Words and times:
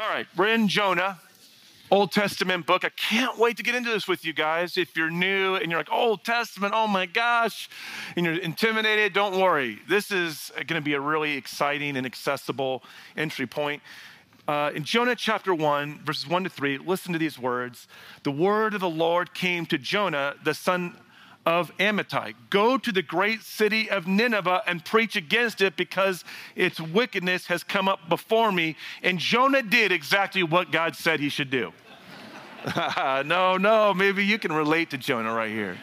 All 0.00 0.08
right, 0.08 0.26
we're 0.34 0.48
in 0.48 0.66
Jonah, 0.66 1.20
Old 1.90 2.10
Testament 2.10 2.64
book. 2.64 2.86
I 2.86 2.88
can't 2.88 3.36
wait 3.36 3.58
to 3.58 3.62
get 3.62 3.74
into 3.74 3.90
this 3.90 4.08
with 4.08 4.24
you 4.24 4.32
guys. 4.32 4.78
If 4.78 4.96
you're 4.96 5.10
new 5.10 5.56
and 5.56 5.70
you're 5.70 5.78
like, 5.78 5.92
Old 5.92 6.24
Testament, 6.24 6.72
oh 6.74 6.86
my 6.86 7.04
gosh, 7.04 7.68
and 8.16 8.24
you're 8.24 8.36
intimidated, 8.36 9.12
don't 9.12 9.38
worry. 9.38 9.78
This 9.90 10.10
is 10.10 10.52
going 10.56 10.80
to 10.80 10.80
be 10.80 10.94
a 10.94 11.00
really 11.00 11.34
exciting 11.34 11.98
and 11.98 12.06
accessible 12.06 12.82
entry 13.14 13.46
point. 13.46 13.82
Uh, 14.48 14.70
in 14.74 14.84
Jonah 14.84 15.14
chapter 15.14 15.54
1, 15.54 16.00
verses 16.02 16.26
1 16.26 16.44
to 16.44 16.48
3, 16.48 16.78
listen 16.78 17.12
to 17.12 17.18
these 17.18 17.38
words. 17.38 17.86
The 18.22 18.32
word 18.32 18.72
of 18.72 18.80
the 18.80 18.88
Lord 18.88 19.34
came 19.34 19.66
to 19.66 19.76
Jonah, 19.76 20.34
the 20.42 20.54
son 20.54 20.96
of 21.46 21.76
Amittai. 21.78 22.34
Go 22.50 22.76
to 22.78 22.92
the 22.92 23.02
great 23.02 23.42
city 23.42 23.90
of 23.90 24.06
Nineveh 24.06 24.62
and 24.66 24.84
preach 24.84 25.16
against 25.16 25.60
it 25.60 25.76
because 25.76 26.24
its 26.54 26.80
wickedness 26.80 27.46
has 27.46 27.64
come 27.64 27.88
up 27.88 28.08
before 28.08 28.52
me. 28.52 28.76
And 29.02 29.18
Jonah 29.18 29.62
did 29.62 29.92
exactly 29.92 30.42
what 30.42 30.70
God 30.70 30.96
said 30.96 31.20
he 31.20 31.28
should 31.28 31.50
do. 31.50 31.72
no, 33.24 33.56
no, 33.56 33.94
maybe 33.94 34.24
you 34.24 34.38
can 34.38 34.52
relate 34.52 34.90
to 34.90 34.98
Jonah 34.98 35.32
right 35.32 35.50
here. 35.50 35.78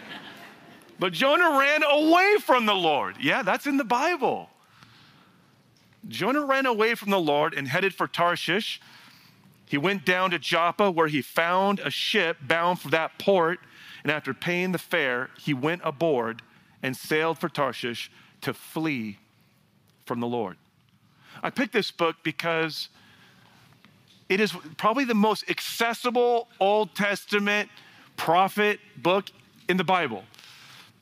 But 0.99 1.13
Jonah 1.13 1.57
ran 1.57 1.83
away 1.83 2.37
from 2.39 2.65
the 2.65 2.73
Lord. 2.73 3.17
Yeah, 3.19 3.43
that's 3.43 3.67
in 3.67 3.77
the 3.77 3.83
Bible. 3.83 4.49
Jonah 6.07 6.45
ran 6.45 6.65
away 6.65 6.95
from 6.95 7.09
the 7.09 7.19
Lord 7.19 7.53
and 7.53 7.67
headed 7.67 7.93
for 7.93 8.07
Tarshish. 8.07 8.79
He 9.65 9.77
went 9.77 10.05
down 10.05 10.31
to 10.31 10.39
Joppa 10.39 10.89
where 10.89 11.07
he 11.07 11.21
found 11.21 11.79
a 11.79 11.89
ship 11.89 12.37
bound 12.41 12.79
for 12.79 12.89
that 12.89 13.19
port. 13.19 13.59
And 14.03 14.11
after 14.11 14.33
paying 14.33 14.71
the 14.71 14.77
fare, 14.77 15.29
he 15.37 15.53
went 15.53 15.81
aboard 15.83 16.41
and 16.83 16.95
sailed 16.95 17.39
for 17.39 17.49
Tarshish 17.49 18.11
to 18.41 18.53
flee 18.53 19.17
from 20.05 20.19
the 20.19 20.27
Lord. 20.27 20.57
I 21.43 21.49
picked 21.49 21.73
this 21.73 21.91
book 21.91 22.15
because 22.23 22.89
it 24.29 24.39
is 24.39 24.53
probably 24.77 25.05
the 25.05 25.15
most 25.15 25.49
accessible 25.49 26.47
Old 26.59 26.95
Testament 26.95 27.69
prophet 28.15 28.79
book 28.97 29.29
in 29.69 29.77
the 29.77 29.83
Bible. 29.83 30.23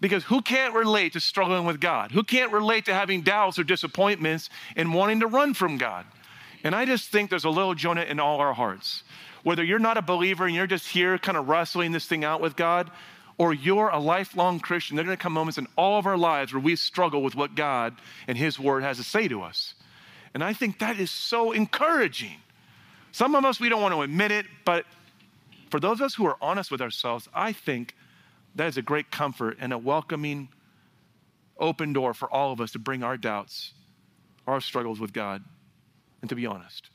Because 0.01 0.25
who 0.25 0.41
can't 0.41 0.73
relate 0.73 1.13
to 1.13 1.19
struggling 1.19 1.65
with 1.65 1.79
God? 1.79 2.11
Who 2.11 2.23
can't 2.23 2.51
relate 2.51 2.85
to 2.85 2.93
having 2.93 3.21
doubts 3.21 3.57
or 3.57 3.63
disappointments 3.63 4.49
and 4.75 4.93
wanting 4.93 5.21
to 5.21 5.27
run 5.27 5.53
from 5.53 5.77
God? 5.77 6.05
And 6.63 6.75
I 6.75 6.85
just 6.85 7.09
think 7.09 7.29
there's 7.29 7.45
a 7.45 7.49
little 7.49 7.75
Jonah 7.75 8.01
in 8.01 8.19
all 8.19 8.39
our 8.39 8.53
hearts 8.53 9.03
whether 9.45 9.63
you're 9.63 9.77
not 9.77 9.95
a 9.95 10.01
believer 10.01 10.47
and 10.47 10.55
you're 10.55 10.65
just 10.65 10.87
here 10.87 11.19
kind 11.19 11.37
of 11.37 11.47
wrestling 11.47 11.91
this 11.91 12.07
thing 12.07 12.23
out 12.23 12.41
with 12.41 12.55
God, 12.55 12.89
or 13.37 13.53
you're 13.53 13.89
a 13.89 13.99
lifelong 13.99 14.59
Christian, 14.59 14.95
there 14.95 15.03
are 15.03 15.05
going 15.05 15.17
to 15.17 15.21
come 15.21 15.33
moments 15.33 15.59
in 15.59 15.67
all 15.77 15.99
of 15.99 16.07
our 16.07 16.17
lives 16.17 16.51
where 16.51 16.59
we 16.59 16.75
struggle 16.75 17.21
with 17.21 17.35
what 17.35 17.53
God 17.53 17.93
and 18.27 18.39
His 18.39 18.59
Word 18.59 18.81
has 18.81 18.97
to 18.97 19.03
say 19.03 19.27
to 19.27 19.43
us. 19.43 19.75
And 20.33 20.43
I 20.43 20.53
think 20.53 20.79
that 20.79 20.99
is 20.99 21.11
so 21.11 21.51
encouraging. 21.51 22.37
Some 23.11 23.35
of 23.35 23.45
us, 23.45 23.59
we 23.59 23.69
don't 23.69 23.83
want 23.83 23.93
to 23.93 24.01
admit 24.01 24.31
it, 24.31 24.47
but 24.65 24.87
for 25.69 25.79
those 25.79 25.99
of 25.99 26.07
us 26.07 26.15
who 26.15 26.25
are 26.25 26.37
honest 26.41 26.71
with 26.71 26.81
ourselves, 26.81 27.29
I 27.31 27.51
think 27.51 27.93
that 28.55 28.65
is 28.65 28.77
a 28.77 28.81
great 28.81 29.11
comfort 29.11 29.57
and 29.59 29.71
a 29.71 29.77
welcoming, 29.77 30.49
open 31.59 31.93
door 31.93 32.15
for 32.15 32.27
all 32.33 32.51
of 32.51 32.59
us 32.59 32.71
to 32.71 32.79
bring 32.79 33.03
our 33.03 33.15
doubts, 33.15 33.73
our 34.47 34.59
struggles 34.59 34.99
with 34.99 35.13
God, 35.13 35.43
and 36.21 36.29
to 36.29 36.35
be 36.35 36.47
honest. 36.47 36.89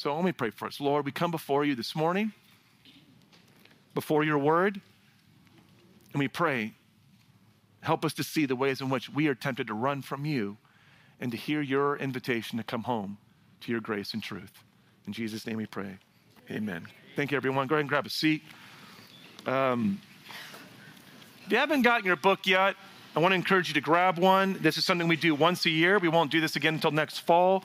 So 0.00 0.14
let 0.14 0.24
me 0.24 0.32
pray 0.32 0.48
for 0.48 0.66
us. 0.66 0.80
Lord, 0.80 1.04
we 1.04 1.12
come 1.12 1.30
before 1.30 1.62
you 1.62 1.74
this 1.74 1.94
morning, 1.94 2.32
before 3.92 4.24
your 4.24 4.38
word, 4.38 4.80
and 6.14 6.18
we 6.18 6.26
pray, 6.26 6.72
help 7.82 8.02
us 8.06 8.14
to 8.14 8.24
see 8.24 8.46
the 8.46 8.56
ways 8.56 8.80
in 8.80 8.88
which 8.88 9.10
we 9.10 9.28
are 9.28 9.34
tempted 9.34 9.66
to 9.66 9.74
run 9.74 10.00
from 10.00 10.24
you 10.24 10.56
and 11.20 11.30
to 11.32 11.36
hear 11.36 11.60
your 11.60 11.98
invitation 11.98 12.56
to 12.56 12.64
come 12.64 12.84
home 12.84 13.18
to 13.60 13.70
your 13.70 13.82
grace 13.82 14.14
and 14.14 14.22
truth. 14.22 14.64
In 15.06 15.12
Jesus' 15.12 15.46
name 15.46 15.58
we 15.58 15.66
pray. 15.66 15.98
Amen. 16.50 16.86
Thank 17.14 17.32
you, 17.32 17.36
everyone. 17.36 17.66
Go 17.66 17.74
ahead 17.74 17.80
and 17.80 17.88
grab 17.90 18.06
a 18.06 18.10
seat. 18.10 18.42
Um, 19.44 20.00
if 21.44 21.52
you 21.52 21.58
haven't 21.58 21.82
gotten 21.82 22.06
your 22.06 22.16
book 22.16 22.46
yet, 22.46 22.74
I 23.14 23.18
want 23.18 23.32
to 23.32 23.36
encourage 23.36 23.68
you 23.68 23.74
to 23.74 23.82
grab 23.82 24.18
one. 24.18 24.56
This 24.62 24.78
is 24.78 24.86
something 24.86 25.08
we 25.08 25.16
do 25.16 25.34
once 25.34 25.66
a 25.66 25.70
year. 25.70 25.98
We 25.98 26.08
won't 26.08 26.30
do 26.30 26.40
this 26.40 26.56
again 26.56 26.76
until 26.76 26.90
next 26.90 27.18
fall. 27.18 27.64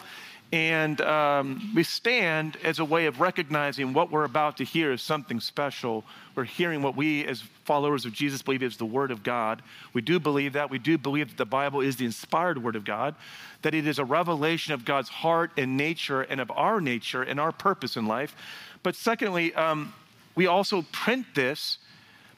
And 0.51 1.01
um, 1.01 1.71
we 1.75 1.83
stand 1.83 2.57
as 2.63 2.79
a 2.79 2.85
way 2.85 3.07
of 3.07 3.19
recognizing 3.19 3.93
what 3.93 4.11
we're 4.11 4.23
about 4.23 4.57
to 4.57 4.63
hear 4.63 4.91
is 4.93 5.01
something 5.01 5.39
special. 5.39 6.05
We're 6.35 6.43
hearing 6.43 6.81
what 6.81 6.95
we, 6.95 7.25
as 7.25 7.41
followers 7.63 8.05
of 8.05 8.13
Jesus, 8.13 8.41
believe 8.41 8.63
is 8.63 8.77
the 8.77 8.85
Word 8.85 9.11
of 9.11 9.23
God. 9.23 9.61
We 9.93 10.01
do 10.01 10.19
believe 10.19 10.53
that. 10.53 10.69
We 10.69 10.79
do 10.79 10.97
believe 10.97 11.29
that 11.29 11.37
the 11.37 11.45
Bible 11.45 11.81
is 11.81 11.95
the 11.97 12.05
inspired 12.05 12.63
Word 12.63 12.75
of 12.75 12.85
God, 12.85 13.15
that 13.63 13.73
it 13.73 13.87
is 13.87 13.97
a 13.97 14.05
revelation 14.05 14.73
of 14.73 14.85
God's 14.85 15.09
heart 15.09 15.51
and 15.57 15.77
nature 15.77 16.21
and 16.21 16.39
of 16.39 16.51
our 16.51 16.79
nature 16.79 17.23
and 17.23 17.39
our 17.39 17.51
purpose 17.51 17.97
in 17.97 18.05
life. 18.05 18.35
But 18.83 18.95
secondly, 18.95 19.53
um, 19.55 19.93
we 20.35 20.45
also 20.45 20.83
print 20.91 21.25
this 21.33 21.79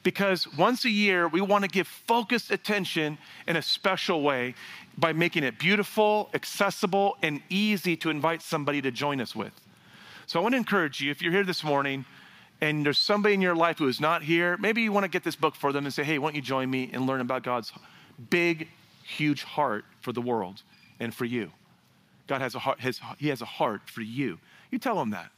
because 0.07 0.47
once 0.56 0.85
a 0.85 0.90
year 0.90 1.28
we 1.28 1.41
want 1.41 1.66
to 1.66 1.69
give 1.69 1.85
focused 1.85 2.50
attention 2.50 3.18
in 3.45 3.57
a 3.57 3.62
special 3.62 4.22
way 4.22 4.56
by 4.97 5.12
making 5.12 5.44
it 5.44 5.59
beautiful, 5.59 6.29
accessible, 6.34 7.18
and 7.22 7.41
easy 7.50 7.97
to 7.97 8.09
invite 8.09 8.41
somebody 8.41 8.81
to 8.81 8.90
join 8.90 9.19
us 9.19 9.35
with. 9.35 9.51
So 10.25 10.40
I 10.40 10.41
want 10.41 10.53
to 10.53 10.57
encourage 10.57 11.01
you 11.01 11.12
if 11.12 11.22
you're 11.22 11.34
here 11.34 11.44
this 11.44 11.62
morning 11.62 12.06
and 12.62 12.85
there's 12.85 12.97
somebody 12.97 13.34
in 13.34 13.41
your 13.41 13.53
life 13.53 13.79
who 13.79 13.88
is 13.90 14.00
not 14.00 14.23
here, 14.23 14.56
maybe 14.56 14.81
you 14.81 14.94
want 14.94 15.03
to 15.03 15.09
get 15.09 15.25
this 15.25 15.35
book 15.35 15.56
for 15.56 15.73
them 15.73 15.84
and 15.84 15.94
say, 15.94 16.06
hey, 16.06 16.19
why 16.19 16.29
don't 16.29 16.35
you 16.38 16.41
join 16.41 16.69
me 16.72 16.90
and 16.94 17.06
learn 17.06 17.19
about 17.19 17.44
God's 17.44 17.73
big, 18.29 18.69
huge 19.03 19.44
heart 19.44 19.84
for 20.00 20.13
the 20.13 20.22
world 20.22 20.62
and 21.01 21.13
for 21.13 21.25
you? 21.25 21.51
God 22.28 22.40
has 22.40 22.56
a 22.56 22.59
heart, 22.59 22.79
his, 22.79 23.01
He 23.17 23.28
has 23.28 23.41
a 23.41 23.46
heart 23.46 23.90
for 23.90 24.03
you. 24.03 24.40
You 24.72 24.79
tell 24.79 25.01
him 25.01 25.09
that. 25.09 25.31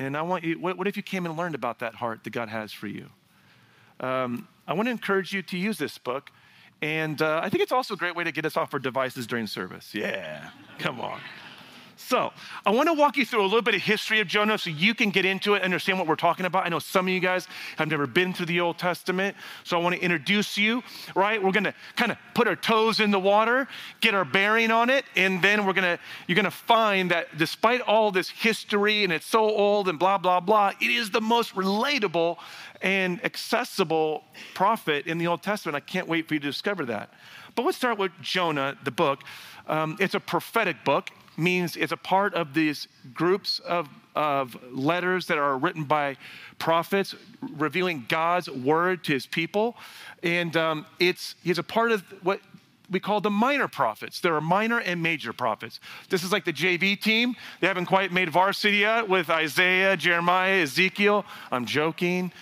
And 0.00 0.16
I 0.16 0.22
want 0.22 0.42
you, 0.42 0.58
what, 0.58 0.76
what 0.76 0.88
if 0.88 0.96
you 0.96 1.02
came 1.04 1.26
and 1.26 1.36
learned 1.36 1.54
about 1.54 1.78
that 1.78 1.94
heart 1.94 2.24
that 2.24 2.30
God 2.30 2.48
has 2.48 2.72
for 2.72 2.88
you? 2.88 3.06
Um, 4.02 4.48
I 4.66 4.74
want 4.74 4.86
to 4.86 4.90
encourage 4.90 5.32
you 5.32 5.42
to 5.42 5.56
use 5.56 5.78
this 5.78 5.98
book 5.98 6.30
and 6.82 7.22
uh, 7.22 7.40
I 7.42 7.48
think 7.48 7.62
it's 7.62 7.70
also 7.70 7.94
a 7.94 7.96
great 7.96 8.16
way 8.16 8.24
to 8.24 8.32
get 8.32 8.44
us 8.44 8.56
off 8.56 8.74
our 8.74 8.80
devices 8.80 9.26
during 9.28 9.46
service. 9.46 9.94
Yeah, 9.94 10.50
come 10.78 11.00
on. 11.00 11.20
So, 12.06 12.32
I 12.66 12.70
want 12.70 12.88
to 12.88 12.92
walk 12.92 13.16
you 13.16 13.24
through 13.24 13.42
a 13.42 13.44
little 13.44 13.62
bit 13.62 13.74
of 13.74 13.80
history 13.80 14.20
of 14.20 14.26
Jonah 14.26 14.58
so 14.58 14.70
you 14.70 14.94
can 14.94 15.10
get 15.10 15.24
into 15.24 15.54
it, 15.54 15.62
understand 15.62 15.98
what 15.98 16.06
we're 16.06 16.16
talking 16.16 16.44
about. 16.44 16.66
I 16.66 16.68
know 16.68 16.78
some 16.78 17.06
of 17.06 17.12
you 17.12 17.20
guys 17.20 17.46
have 17.76 17.88
never 17.88 18.06
been 18.06 18.34
through 18.34 18.46
the 18.46 18.60
Old 18.60 18.78
Testament, 18.78 19.36
so 19.64 19.78
I 19.78 19.82
want 19.82 19.94
to 19.94 20.02
introduce 20.02 20.58
you, 20.58 20.82
right? 21.14 21.42
We're 21.42 21.52
going 21.52 21.64
to 21.64 21.74
kind 21.96 22.10
of 22.10 22.18
put 22.34 22.48
our 22.48 22.56
toes 22.56 23.00
in 23.00 23.12
the 23.12 23.20
water, 23.20 23.68
get 24.00 24.14
our 24.14 24.24
bearing 24.24 24.70
on 24.70 24.90
it, 24.90 25.04
and 25.16 25.40
then 25.40 25.64
we're 25.64 25.72
going 25.72 25.96
to 25.96 26.02
you're 26.26 26.36
going 26.36 26.44
to 26.44 26.50
find 26.50 27.10
that 27.10 27.38
despite 27.38 27.80
all 27.80 28.10
this 28.10 28.28
history 28.28 29.04
and 29.04 29.12
it's 29.12 29.26
so 29.26 29.44
old 29.44 29.88
and 29.88 29.98
blah 29.98 30.18
blah 30.18 30.40
blah, 30.40 30.72
it 30.80 30.90
is 30.90 31.10
the 31.10 31.20
most 31.20 31.54
relatable 31.54 32.36
and 32.82 33.24
accessible 33.24 34.24
prophet 34.54 35.06
in 35.06 35.18
the 35.18 35.28
Old 35.28 35.42
Testament. 35.42 35.76
I 35.76 35.80
can't 35.80 36.08
wait 36.08 36.28
for 36.28 36.34
you 36.34 36.40
to 36.40 36.46
discover 36.46 36.84
that. 36.86 37.10
But 37.54 37.64
let's 37.64 37.76
start 37.76 37.98
with 37.98 38.12
Jonah, 38.20 38.76
the 38.84 38.90
book. 38.90 39.20
Um, 39.66 39.96
it's 40.00 40.14
a 40.14 40.20
prophetic 40.20 40.84
book, 40.84 41.10
means 41.36 41.76
it's 41.76 41.92
a 41.92 41.96
part 41.96 42.34
of 42.34 42.54
these 42.54 42.88
groups 43.14 43.58
of, 43.60 43.88
of 44.14 44.56
letters 44.72 45.26
that 45.26 45.38
are 45.38 45.56
written 45.56 45.84
by 45.84 46.16
prophets 46.58 47.14
revealing 47.40 48.04
God's 48.08 48.48
word 48.48 49.04
to 49.04 49.12
his 49.12 49.26
people. 49.26 49.76
And 50.22 50.56
um, 50.56 50.86
it's, 50.98 51.34
he's 51.42 51.58
a 51.58 51.62
part 51.62 51.92
of 51.92 52.02
what 52.22 52.40
we 52.90 53.00
call 53.00 53.20
the 53.20 53.30
minor 53.30 53.68
prophets. 53.68 54.20
There 54.20 54.34
are 54.34 54.40
minor 54.40 54.78
and 54.78 55.02
major 55.02 55.32
prophets. 55.32 55.80
This 56.10 56.22
is 56.22 56.30
like 56.30 56.44
the 56.44 56.52
JV 56.52 57.00
team. 57.00 57.34
They 57.60 57.66
haven't 57.66 57.86
quite 57.86 58.12
made 58.12 58.28
varsity 58.28 58.78
yet 58.78 59.08
with 59.08 59.30
Isaiah, 59.30 59.96
Jeremiah, 59.96 60.62
Ezekiel. 60.62 61.24
I'm 61.50 61.64
joking. 61.64 62.32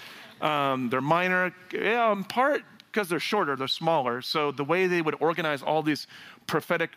Um, 0.41 0.89
they're 0.89 1.01
minor, 1.01 1.55
yeah, 1.72 2.11
in 2.12 2.25
part 2.25 2.65
because 2.91 3.09
they're 3.09 3.21
shorter, 3.21 3.55
they're 3.57 3.69
smaller. 3.69 4.21
So 4.21 4.51
the 4.51 4.65
way 4.65 4.87
they 4.87 5.03
would 5.03 5.17
organize 5.21 5.62
all 5.62 5.83
these 5.83 6.07
prophetic 6.47 6.91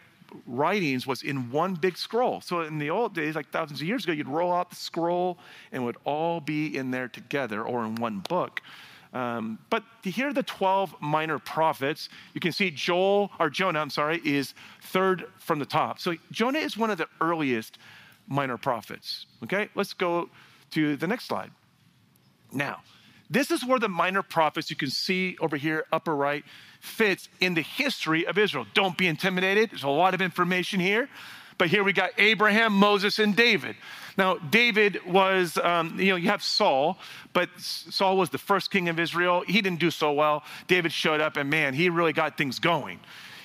writings 0.46 1.06
was 1.08 1.24
in 1.24 1.52
one 1.52 1.76
big 1.76 1.98
scroll. 1.98 2.42
So 2.42 2.62
in 2.62 2.78
the 2.78 2.90
old 2.90 3.14
days, 3.14 3.36
like 3.36 3.50
thousands 3.52 3.82
of 3.82 3.88
years 3.88 4.04
ago, 4.04 4.14
you'd 4.14 4.28
roll 4.28 4.52
out 4.52 4.70
the 4.70 4.76
scroll 4.76 5.38
and 5.72 5.84
would 5.86 5.98
all 6.04 6.40
be 6.40 6.78
in 6.78 6.92
there 6.92 7.08
together 7.08 7.64
or 7.64 7.86
in 7.86 7.96
one 7.96 8.20
book. 8.20 8.62
Um, 9.14 9.60
but 9.70 9.84
to 10.04 10.10
hear 10.10 10.34
the 10.34 10.44
12 10.44 10.96
minor 11.00 11.38
prophets, 11.38 12.10
you 12.34 12.42
can 12.42 12.52
see 12.52 12.72
Joel, 12.72 13.32
or 13.40 13.50
Jonah, 13.50 13.80
I'm 13.80 13.92
sorry, 13.92 14.20
is 14.26 14.56
third 14.82 15.26
from 15.38 15.60
the 15.60 15.66
top. 15.66 16.00
So 16.00 16.16
Jonah 16.32 16.60
is 16.60 16.78
one 16.78 16.90
of 16.90 16.98
the 16.98 17.08
earliest 17.22 17.78
minor 18.28 18.58
prophets. 18.58 19.28
Okay, 19.44 19.70
let's 19.76 19.94
go 19.94 20.30
to 20.72 20.96
the 20.96 21.06
next 21.06 21.26
slide. 21.26 21.52
Now, 22.52 22.82
this 23.34 23.52
is 23.52 23.66
where 23.66 23.80
the 23.80 23.90
minor 23.90 24.22
prophets 24.22 24.70
you 24.70 24.76
can 24.76 24.90
see 24.90 25.38
over 25.40 25.58
here, 25.58 25.86
upper 25.92 26.16
right, 26.16 26.44
fits 26.80 27.30
in 27.40 27.54
the 27.54 27.62
history 27.62 28.26
of 28.28 28.38
Israel. 28.38 28.66
Don't 28.74 28.98
be 28.98 29.08
intimidated. 29.08 29.72
There's 29.72 29.84
a 29.84 29.90
lot 29.90 30.14
of 30.14 30.22
information 30.22 30.80
here. 30.80 31.10
But 31.58 31.70
here 31.70 31.84
we 31.84 31.94
got 31.94 32.12
Abraham, 32.18 32.74
Moses, 32.74 33.20
and 33.20 33.36
David. 33.36 33.76
Now, 34.18 34.36
David 34.36 35.00
was, 35.06 35.58
um, 35.58 36.00
you 36.00 36.10
know, 36.10 36.16
you 36.16 36.30
have 36.30 36.44
Saul, 36.44 36.98
but 37.32 37.50
Saul 37.58 38.18
was 38.18 38.30
the 38.30 38.38
first 38.38 38.72
king 38.72 38.90
of 38.90 39.00
Israel. 39.00 39.44
He 39.48 39.62
didn't 39.62 39.80
do 39.80 39.92
so 39.92 40.12
well. 40.12 40.44
David 40.68 40.92
showed 40.92 41.22
up, 41.22 41.38
and 41.38 41.50
man, 41.50 41.74
he 41.74 41.90
really 41.90 42.14
got 42.14 42.38
things 42.38 42.60
going. 42.60 43.00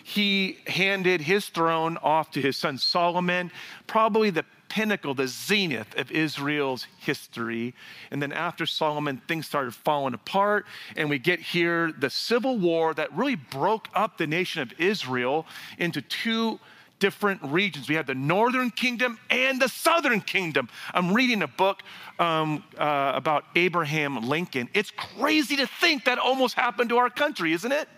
He 0.05 0.59
handed 0.67 1.21
his 1.21 1.49
throne 1.49 1.99
off 1.99 2.31
to 2.33 2.41
his 2.41 2.57
son 2.57 2.79
Solomon, 2.79 3.51
probably 3.87 4.31
the 4.31 4.45
pinnacle, 4.69 5.15
the 5.15 5.27
zenith 5.27 5.97
of 5.97 6.11
Israel's 6.11 6.87
history. 6.99 7.75
And 8.11 8.23
then 8.23 8.33
after 8.33 8.67
Solomon, 8.67 9.23
things 9.29 9.47
started 9.47 9.75
falling 9.75 10.15
apart. 10.15 10.67
And 10.97 11.09
we 11.09 11.19
get 11.19 11.41
here 11.41 11.93
the 11.93 12.11
civil 12.11 12.59
war 12.59 12.95
that 12.95 13.13
really 13.17 13.37
broke 13.37 13.89
up 13.95 14.19
the 14.19 14.27
nation 14.27 14.63
of 14.63 14.73
Israel 14.79 15.47
into 15.79 16.03
two 16.03 16.61
different 16.99 17.41
regions. 17.43 17.89
We 17.89 17.95
have 17.95 18.07
the 18.07 18.15
northern 18.15 18.71
kingdom 18.71 19.19
and 19.31 19.61
the 19.61 19.69
southern 19.69 20.21
kingdom. 20.21 20.69
I'm 20.93 21.13
reading 21.15 21.43
a 21.43 21.49
book 21.49 21.83
um, 22.19 22.65
uh, 22.77 23.13
about 23.15 23.45
Abraham 23.55 24.29
Lincoln. 24.29 24.69
It's 24.75 24.91
crazy 24.91 25.57
to 25.57 25.67
think 25.67 26.05
that 26.05 26.19
almost 26.19 26.55
happened 26.55 26.91
to 26.91 26.99
our 26.99 27.11
country, 27.11 27.53
isn't 27.53 27.73
it? 27.73 27.89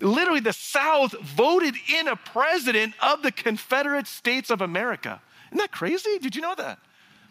Literally, 0.00 0.40
the 0.40 0.52
South 0.52 1.12
voted 1.20 1.74
in 1.94 2.08
a 2.08 2.16
president 2.16 2.94
of 3.00 3.22
the 3.22 3.32
Confederate 3.32 4.06
States 4.06 4.50
of 4.50 4.60
America. 4.60 5.22
Isn't 5.48 5.58
that 5.58 5.72
crazy? 5.72 6.18
Did 6.18 6.34
you 6.34 6.42
know 6.42 6.54
that? 6.56 6.78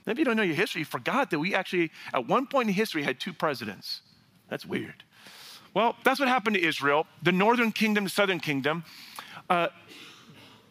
Maybe 0.05 0.19
you 0.19 0.25
don't 0.25 0.37
know 0.37 0.43
your 0.43 0.55
history. 0.55 0.79
You 0.79 0.85
forgot 0.85 1.31
that 1.31 1.39
we 1.39 1.55
actually, 1.55 1.91
at 2.13 2.27
one 2.27 2.47
point 2.47 2.69
in 2.69 2.75
history, 2.75 3.03
had 3.03 3.19
two 3.19 3.33
presidents. 3.33 4.01
That's 4.49 4.65
weird. 4.65 5.03
Well, 5.73 5.95
that's 6.03 6.19
what 6.19 6.29
happened 6.29 6.55
to 6.55 6.63
Israel, 6.63 7.07
the 7.21 7.31
northern 7.31 7.71
kingdom, 7.71 8.05
the 8.05 8.09
southern 8.09 8.39
kingdom. 8.39 8.85
Uh, 9.49 9.67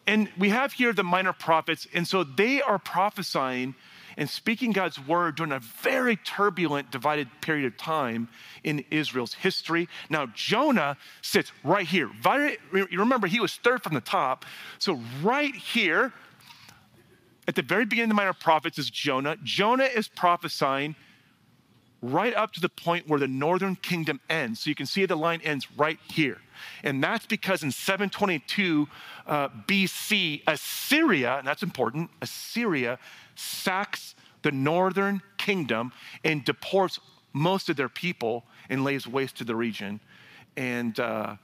and 0.07 0.29
we 0.37 0.49
have 0.49 0.73
here 0.73 0.93
the 0.93 1.03
minor 1.03 1.33
prophets, 1.33 1.87
and 1.93 2.07
so 2.07 2.23
they 2.23 2.61
are 2.61 2.79
prophesying 2.79 3.75
and 4.17 4.29
speaking 4.29 4.71
God's 4.71 4.99
word 4.99 5.35
during 5.35 5.51
a 5.51 5.59
very 5.59 6.15
turbulent, 6.15 6.89
divided 6.91 7.27
period 7.41 7.65
of 7.65 7.77
time 7.77 8.29
in 8.63 8.85
Israel's 8.89 9.33
history. 9.33 9.89
Now, 10.09 10.27
Jonah 10.27 10.97
sits 11.21 11.51
right 11.63 11.85
here. 11.85 12.09
you 12.73 12.99
remember, 12.99 13.27
he 13.27 13.39
was 13.39 13.55
third 13.55 13.83
from 13.83 13.93
the 13.93 14.01
top. 14.01 14.45
So, 14.79 15.01
right 15.21 15.53
here, 15.53 16.13
at 17.47 17.55
the 17.55 17.61
very 17.61 17.85
beginning 17.85 18.11
of 18.11 18.15
the 18.15 18.21
minor 18.21 18.33
prophets, 18.33 18.77
is 18.77 18.89
Jonah. 18.89 19.37
Jonah 19.43 19.83
is 19.83 20.07
prophesying 20.07 20.95
right 22.01 22.33
up 22.35 22.51
to 22.53 22.59
the 22.59 22.69
point 22.69 23.07
where 23.07 23.19
the 23.19 23.27
northern 23.27 23.75
kingdom 23.75 24.19
ends. 24.29 24.61
So, 24.61 24.69
you 24.69 24.75
can 24.75 24.85
see 24.85 25.05
the 25.05 25.15
line 25.15 25.41
ends 25.43 25.67
right 25.77 25.99
here. 26.09 26.39
And 26.83 27.03
that's 27.03 27.25
because 27.25 27.63
in 27.63 27.71
722 27.71 28.87
uh, 29.27 29.49
BC, 29.67 30.43
Assyria, 30.47 31.37
and 31.37 31.47
that's 31.47 31.63
important, 31.63 32.09
Assyria 32.21 32.99
sacks 33.35 34.15
the 34.43 34.51
northern 34.51 35.21
kingdom 35.37 35.91
and 36.23 36.45
deports 36.45 36.99
most 37.33 37.69
of 37.69 37.75
their 37.75 37.89
people 37.89 38.45
and 38.69 38.83
lays 38.83 39.07
waste 39.07 39.37
to 39.37 39.43
the 39.43 39.55
region. 39.55 39.99
And 40.55 40.99
uh, 40.99 41.35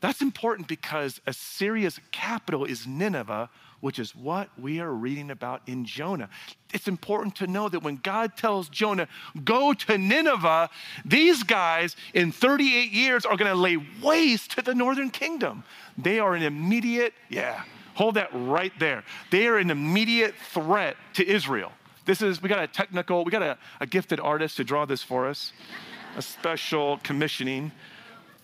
that's 0.00 0.20
important 0.20 0.68
because 0.68 1.20
Assyria's 1.26 2.00
capital 2.10 2.64
is 2.64 2.86
Nineveh, 2.86 3.48
which 3.82 3.98
is 3.98 4.16
what 4.16 4.48
we 4.58 4.80
are 4.80 4.90
reading 4.90 5.30
about 5.30 5.60
in 5.66 5.84
Jonah. 5.84 6.30
It's 6.72 6.88
important 6.88 7.36
to 7.36 7.46
know 7.46 7.68
that 7.68 7.82
when 7.82 7.96
God 7.96 8.36
tells 8.36 8.70
Jonah, 8.70 9.08
go 9.44 9.74
to 9.74 9.98
Nineveh, 9.98 10.70
these 11.04 11.42
guys 11.42 11.94
in 12.14 12.32
38 12.32 12.90
years 12.90 13.26
are 13.26 13.36
going 13.36 13.50
to 13.50 13.60
lay 13.60 13.76
waste 14.02 14.52
to 14.52 14.62
the 14.62 14.74
northern 14.74 15.10
kingdom. 15.10 15.64
They 15.98 16.18
are 16.18 16.34
an 16.34 16.42
immediate, 16.42 17.12
yeah, 17.28 17.64
Hold 17.94 18.14
that 18.14 18.30
right 18.32 18.72
there. 18.78 19.04
They 19.30 19.46
are 19.46 19.58
an 19.58 19.70
immediate 19.70 20.34
threat 20.52 20.96
to 21.14 21.26
Israel. 21.26 21.72
This 22.04 22.22
is, 22.22 22.42
we 22.42 22.48
got 22.48 22.62
a 22.62 22.66
technical, 22.66 23.24
we 23.24 23.30
got 23.30 23.42
a, 23.42 23.58
a 23.80 23.86
gifted 23.86 24.18
artist 24.18 24.56
to 24.56 24.64
draw 24.64 24.86
this 24.86 25.02
for 25.02 25.28
us, 25.28 25.52
a 26.16 26.22
special 26.22 26.98
commissioning. 27.02 27.70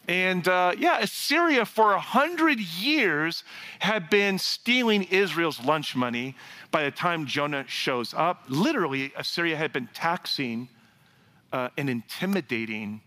And 0.08 0.48
uh, 0.48 0.72
yeah, 0.78 1.00
Assyria 1.00 1.66
for 1.66 1.92
a 1.92 2.00
hundred 2.00 2.58
years 2.60 3.44
had 3.78 4.08
been 4.08 4.38
stealing 4.38 5.02
Israel's 5.04 5.62
lunch 5.62 5.94
money 5.94 6.34
by 6.70 6.84
the 6.84 6.90
time 6.90 7.26
Jonah 7.26 7.66
shows 7.68 8.14
up. 8.14 8.44
Literally, 8.48 9.12
Assyria 9.16 9.56
had 9.56 9.70
been 9.70 9.88
taxing 9.92 10.70
uh, 11.52 11.68
and 11.76 11.90
intimidating 11.90 13.02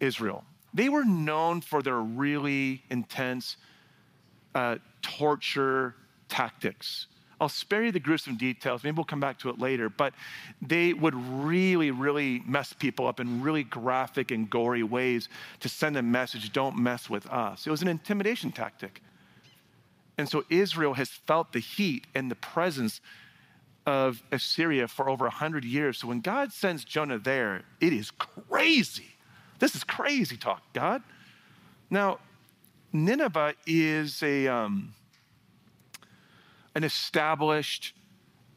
Israel. 0.00 0.44
They 0.74 0.88
were 0.88 1.04
known 1.04 1.60
for 1.60 1.82
their 1.82 2.00
really 2.00 2.82
intense 2.90 3.56
uh, 4.56 4.76
torture 5.02 5.94
tactics. 6.28 7.06
I'll 7.40 7.48
spare 7.48 7.84
you 7.84 7.92
the 7.92 8.00
gruesome 8.00 8.36
details. 8.36 8.82
Maybe 8.82 8.94
we'll 8.94 9.04
come 9.04 9.20
back 9.20 9.38
to 9.40 9.50
it 9.50 9.58
later. 9.58 9.88
But 9.88 10.14
they 10.62 10.92
would 10.92 11.14
really, 11.14 11.90
really 11.90 12.42
mess 12.46 12.72
people 12.72 13.06
up 13.06 13.20
in 13.20 13.42
really 13.42 13.64
graphic 13.64 14.30
and 14.30 14.48
gory 14.48 14.82
ways 14.82 15.28
to 15.60 15.68
send 15.68 15.96
a 15.96 16.02
message 16.02 16.52
don't 16.52 16.78
mess 16.78 17.10
with 17.10 17.26
us. 17.26 17.66
It 17.66 17.70
was 17.70 17.82
an 17.82 17.88
intimidation 17.88 18.52
tactic. 18.52 19.02
And 20.18 20.28
so 20.28 20.44
Israel 20.48 20.94
has 20.94 21.10
felt 21.10 21.52
the 21.52 21.58
heat 21.58 22.06
and 22.14 22.30
the 22.30 22.36
presence 22.36 23.00
of 23.84 24.22
Assyria 24.32 24.88
for 24.88 25.08
over 25.08 25.24
100 25.26 25.64
years. 25.64 25.98
So 25.98 26.08
when 26.08 26.20
God 26.20 26.52
sends 26.52 26.84
Jonah 26.84 27.18
there, 27.18 27.62
it 27.80 27.92
is 27.92 28.10
crazy. 28.10 29.14
This 29.58 29.74
is 29.74 29.84
crazy 29.84 30.36
talk, 30.36 30.62
God. 30.72 31.02
Now, 31.90 32.18
Nineveh 32.92 33.54
is 33.66 34.22
a, 34.22 34.48
um, 34.48 34.94
an 36.76 36.84
established 36.84 37.94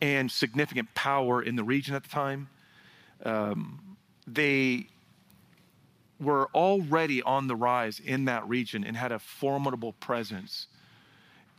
and 0.01 0.30
significant 0.30 0.94
power 0.94 1.42
in 1.42 1.56
the 1.56 1.63
region 1.63 1.95
at 1.95 2.04
the 2.04 2.10
time. 2.10 2.50
Um, 3.24 3.98
they 4.27 4.88
were 6.19 6.50
already 6.54 7.24
on 7.24 7.48
the 7.48 7.56
rise 7.56 8.01
in 8.01 8.25
that 8.25 8.48
region 8.48 8.83
and 8.83 8.98
had 8.98 9.13
a 9.13 9.19
formidable 9.19 9.94
presence. 9.94 10.68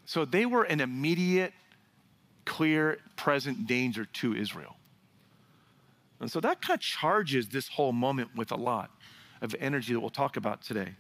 So 0.05 0.27
they 0.27 0.45
were 0.45 0.65
an 0.65 0.83
immediate, 0.83 1.55
clear, 2.45 2.99
present 3.17 3.67
danger 3.67 4.05
to 4.05 4.35
Israel. 4.35 4.77
And 6.21 6.31
so 6.31 6.41
that 6.41 6.61
kind 6.61 6.77
of 6.77 6.83
charges 6.83 7.49
this 7.49 7.69
whole 7.69 7.93
moment 7.93 8.37
with 8.37 8.53
a 8.53 8.57
lot 8.57 8.91
of 9.41 9.57
energy 9.59 9.95
that 9.95 10.01
we'll 10.01 10.11
talk 10.11 10.37
about 10.37 10.61
today. 10.61 10.91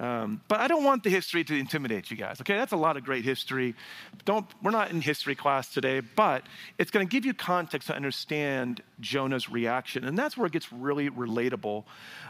Um, 0.00 0.40
but 0.48 0.58
I 0.58 0.66
don't 0.66 0.82
want 0.82 1.04
the 1.04 1.10
history 1.10 1.44
to 1.44 1.54
intimidate 1.54 2.10
you 2.10 2.16
guys. 2.16 2.40
Okay, 2.40 2.56
that's 2.56 2.72
a 2.72 2.76
lot 2.76 2.96
of 2.96 3.04
great 3.04 3.24
history. 3.24 3.76
Don't 4.24 4.44
we're 4.60 4.72
not 4.72 4.90
in 4.90 5.00
history 5.00 5.36
class 5.36 5.72
today, 5.72 6.00
but 6.00 6.42
it's 6.78 6.90
going 6.90 7.06
to 7.06 7.10
give 7.10 7.24
you 7.24 7.32
context 7.32 7.86
to 7.88 7.94
understand 7.94 8.82
Jonah's 9.00 9.48
reaction, 9.48 10.04
and 10.04 10.18
that's 10.18 10.36
where 10.36 10.46
it 10.46 10.52
gets 10.52 10.72
really 10.72 11.10
relatable. 11.10 11.84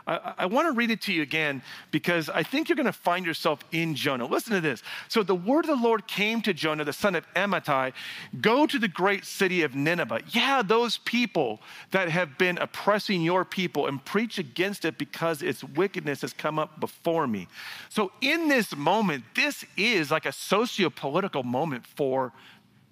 I, 0.07 0.35
I 0.39 0.47
want 0.47 0.69
to 0.69 0.73
read 0.73 0.91
it 0.91 1.01
to 1.03 1.13
you 1.15 1.23
again 1.23 1.63
because 1.91 2.29
I 2.29 2.43
think 2.43 2.69
you're 2.69 2.77
going 2.77 2.85
to 2.85 2.93
find 2.93 3.25
yourself 3.25 3.61
in 3.73 3.95
Jonah. 3.95 4.27
Listen 4.27 4.53
to 4.53 4.61
this. 4.61 4.83
So 5.09 5.23
the 5.23 5.35
word 5.35 5.65
of 5.65 5.79
the 5.79 5.83
Lord 5.83 6.07
came 6.07 6.43
to 6.43 6.53
Jonah, 6.53 6.85
the 6.85 6.93
son 6.93 7.15
of 7.15 7.27
Amittai, 7.35 7.95
go 8.43 8.67
to 8.67 8.79
the 8.79 8.89
great 8.89 9.25
city 9.25 9.63
of 9.63 9.75
Nineveh. 9.75 10.21
Yeah, 10.29 10.61
those 10.61 10.99
people 10.99 11.61
that 11.93 12.11
have 12.11 12.37
been 12.37 12.59
oppressing 12.59 13.23
your 13.23 13.47
people, 13.47 13.87
and 13.87 14.05
preach 14.05 14.39
against 14.39 14.85
it 14.85 14.99
because 14.99 15.41
its 15.41 15.65
wickedness 15.65 16.21
has 16.21 16.35
come 16.35 16.59
up 16.59 16.79
before 16.79 17.27
me. 17.27 17.49
So, 17.89 18.13
in 18.21 18.49
this 18.49 18.75
moment, 18.75 19.25
this 19.35 19.65
is 19.77 20.11
like 20.11 20.27
a 20.27 20.33
socio 20.33 20.91
political 20.91 21.43
moment 21.43 21.87
for 21.87 22.33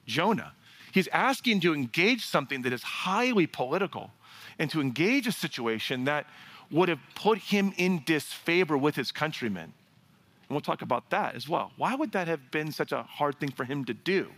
Jonah. 0.06 0.52
He's 0.92 1.08
asking 1.08 1.60
to 1.60 1.74
engage 1.74 2.26
something 2.26 2.62
that 2.62 2.72
is 2.72 2.82
highly 2.82 3.46
political 3.46 4.10
and 4.58 4.70
to 4.70 4.80
engage 4.80 5.26
a 5.26 5.32
situation 5.32 6.04
that 6.04 6.26
would 6.70 6.88
have 6.88 7.00
put 7.14 7.38
him 7.38 7.72
in 7.76 8.02
disfavor 8.04 8.76
with 8.76 8.96
his 8.96 9.12
countrymen. 9.12 9.64
And 9.64 10.50
we'll 10.50 10.60
talk 10.60 10.82
about 10.82 11.10
that 11.10 11.34
as 11.34 11.48
well. 11.48 11.72
Why 11.76 11.94
would 11.94 12.12
that 12.12 12.28
have 12.28 12.50
been 12.50 12.72
such 12.72 12.92
a 12.92 13.02
hard 13.02 13.40
thing 13.40 13.50
for 13.50 13.64
him 13.64 13.84
to 13.86 13.94
do? 13.94 14.30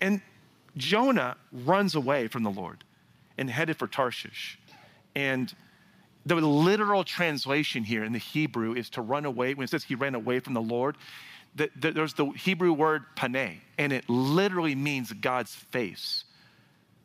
And 0.00 0.20
Jonah 0.76 1.36
runs 1.52 1.94
away 1.94 2.28
from 2.28 2.42
the 2.42 2.50
Lord 2.50 2.84
and 3.38 3.50
headed 3.50 3.76
for 3.76 3.86
Tarshish. 3.86 4.58
And 5.14 5.52
the 6.26 6.36
literal 6.36 7.04
translation 7.04 7.84
here 7.84 8.02
in 8.04 8.12
the 8.12 8.18
Hebrew 8.18 8.74
is 8.74 8.90
to 8.90 9.02
run 9.02 9.24
away. 9.24 9.54
When 9.54 9.64
it 9.64 9.70
says 9.70 9.84
he 9.84 9.94
ran 9.94 10.14
away 10.14 10.40
from 10.40 10.54
the 10.54 10.62
Lord, 10.62 10.96
the, 11.54 11.70
the, 11.76 11.92
there's 11.92 12.14
the 12.14 12.26
Hebrew 12.26 12.72
word 12.72 13.04
pane, 13.14 13.60
and 13.78 13.92
it 13.92 14.08
literally 14.08 14.74
means 14.74 15.12
God's 15.12 15.54
face, 15.54 16.24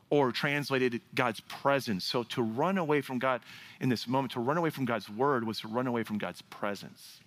or 0.09 0.31
translated 0.31 1.01
God's 1.13 1.39
presence. 1.41 2.03
So 2.03 2.23
to 2.23 2.41
run 2.41 2.77
away 2.77 3.01
from 3.01 3.19
God 3.19 3.41
in 3.79 3.89
this 3.89 4.07
moment, 4.07 4.33
to 4.33 4.39
run 4.39 4.57
away 4.57 4.71
from 4.71 4.85
God's 4.85 5.09
word, 5.09 5.45
was 5.45 5.59
to 5.59 5.67
run 5.67 5.85
away 5.85 6.03
from 6.03 6.17
God's 6.17 6.41
presence. 6.43 7.19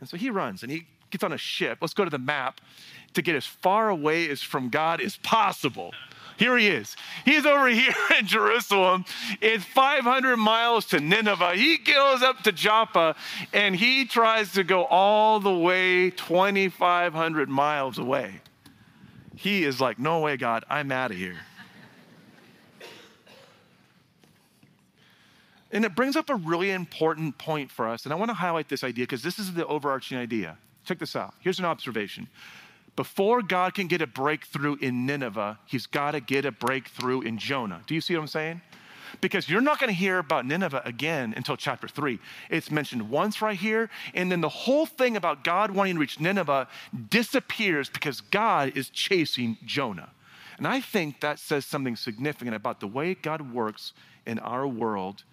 And 0.00 0.08
so 0.08 0.16
he 0.16 0.28
runs 0.28 0.62
and 0.62 0.70
he 0.70 0.86
gets 1.10 1.24
on 1.24 1.32
a 1.32 1.38
ship. 1.38 1.78
Let's 1.80 1.94
go 1.94 2.04
to 2.04 2.10
the 2.10 2.18
map 2.18 2.60
to 3.14 3.22
get 3.22 3.34
as 3.34 3.46
far 3.46 3.88
away 3.88 4.28
as 4.28 4.42
from 4.42 4.68
God 4.68 5.00
as 5.00 5.16
possible. 5.18 5.92
Here 6.36 6.56
he 6.56 6.68
is. 6.68 6.96
He's 7.24 7.46
over 7.46 7.68
here 7.68 7.94
in 8.18 8.26
Jerusalem. 8.26 9.04
It's 9.40 9.64
500 9.64 10.36
miles 10.36 10.86
to 10.86 11.00
Nineveh. 11.00 11.54
He 11.54 11.78
goes 11.78 12.22
up 12.22 12.42
to 12.42 12.52
Joppa 12.52 13.14
and 13.52 13.76
he 13.76 14.04
tries 14.04 14.52
to 14.52 14.64
go 14.64 14.84
all 14.84 15.40
the 15.40 15.52
way 15.52 16.10
2,500 16.10 17.48
miles 17.48 17.98
away. 17.98 18.40
He 19.36 19.64
is 19.64 19.80
like, 19.80 19.98
No 19.98 20.20
way, 20.20 20.36
God, 20.36 20.64
I'm 20.68 20.92
out 20.92 21.10
of 21.10 21.16
here. 21.16 21.38
And 25.70 25.84
it 25.84 25.96
brings 25.96 26.14
up 26.14 26.30
a 26.30 26.36
really 26.36 26.70
important 26.70 27.36
point 27.36 27.68
for 27.68 27.88
us. 27.88 28.04
And 28.04 28.12
I 28.12 28.16
want 28.16 28.28
to 28.28 28.34
highlight 28.34 28.68
this 28.68 28.84
idea 28.84 29.02
because 29.02 29.24
this 29.24 29.40
is 29.40 29.54
the 29.54 29.66
overarching 29.66 30.16
idea. 30.16 30.56
Check 30.84 31.00
this 31.00 31.16
out. 31.16 31.34
Here's 31.40 31.58
an 31.58 31.64
observation 31.64 32.28
Before 32.96 33.42
God 33.42 33.74
can 33.74 33.88
get 33.88 34.02
a 34.02 34.06
breakthrough 34.06 34.76
in 34.80 35.04
Nineveh, 35.04 35.58
he's 35.66 35.86
got 35.86 36.12
to 36.12 36.20
get 36.20 36.44
a 36.44 36.52
breakthrough 36.52 37.22
in 37.22 37.38
Jonah. 37.38 37.82
Do 37.86 37.94
you 37.94 38.00
see 38.00 38.14
what 38.14 38.22
I'm 38.22 38.28
saying? 38.28 38.60
Because 39.20 39.48
you're 39.48 39.60
not 39.60 39.78
going 39.80 39.88
to 39.88 39.94
hear 39.94 40.18
about 40.18 40.46
Nineveh 40.46 40.82
again 40.84 41.34
until 41.36 41.56
chapter 41.56 41.88
three. 41.88 42.18
It's 42.50 42.70
mentioned 42.70 43.10
once 43.10 43.40
right 43.40 43.56
here, 43.56 43.90
and 44.12 44.30
then 44.30 44.40
the 44.40 44.48
whole 44.48 44.86
thing 44.86 45.16
about 45.16 45.44
God 45.44 45.70
wanting 45.70 45.94
to 45.94 46.00
reach 46.00 46.20
Nineveh 46.20 46.68
disappears 47.10 47.88
because 47.88 48.20
God 48.20 48.76
is 48.76 48.90
chasing 48.90 49.56
Jonah. 49.64 50.10
And 50.58 50.66
I 50.66 50.80
think 50.80 51.20
that 51.20 51.38
says 51.38 51.66
something 51.66 51.96
significant 51.96 52.54
about 52.54 52.80
the 52.80 52.86
way 52.86 53.14
God 53.14 53.52
works 53.52 53.92
in 54.26 54.38
our 54.38 54.66
world 54.66 55.24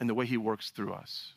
and 0.00 0.08
the 0.08 0.14
way 0.14 0.26
he 0.26 0.36
works 0.36 0.70
through 0.70 0.92
us. 0.92 1.32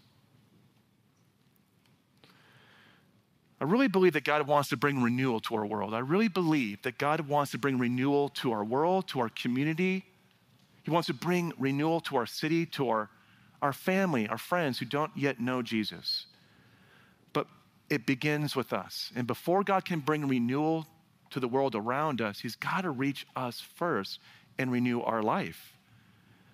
I 3.61 3.65
really 3.65 3.87
believe 3.87 4.13
that 4.13 4.23
God 4.23 4.47
wants 4.47 4.69
to 4.69 4.77
bring 4.77 5.03
renewal 5.03 5.39
to 5.41 5.55
our 5.55 5.65
world. 5.67 5.93
I 5.93 5.99
really 5.99 6.29
believe 6.29 6.81
that 6.81 6.97
God 6.97 7.21
wants 7.27 7.51
to 7.51 7.59
bring 7.59 7.77
renewal 7.77 8.29
to 8.29 8.51
our 8.51 8.63
world, 8.63 9.07
to 9.09 9.19
our 9.19 9.29
community. 9.29 10.03
He 10.81 10.89
wants 10.89 11.05
to 11.07 11.13
bring 11.13 11.53
renewal 11.59 12.01
to 12.01 12.17
our 12.17 12.25
city, 12.25 12.65
to 12.65 12.89
our, 12.89 13.09
our 13.61 13.71
family, 13.71 14.27
our 14.27 14.39
friends 14.39 14.79
who 14.79 14.85
don't 14.85 15.11
yet 15.15 15.39
know 15.39 15.61
Jesus. 15.61 16.25
But 17.33 17.45
it 17.87 18.07
begins 18.07 18.55
with 18.55 18.73
us. 18.73 19.11
And 19.15 19.27
before 19.27 19.63
God 19.63 19.85
can 19.85 19.99
bring 19.99 20.27
renewal 20.27 20.87
to 21.29 21.39
the 21.39 21.47
world 21.47 21.75
around 21.75 22.19
us, 22.19 22.39
He's 22.39 22.55
got 22.55 22.81
to 22.81 22.89
reach 22.89 23.27
us 23.35 23.61
first 23.61 24.17
and 24.57 24.71
renew 24.71 25.01
our 25.01 25.21
life. 25.21 25.77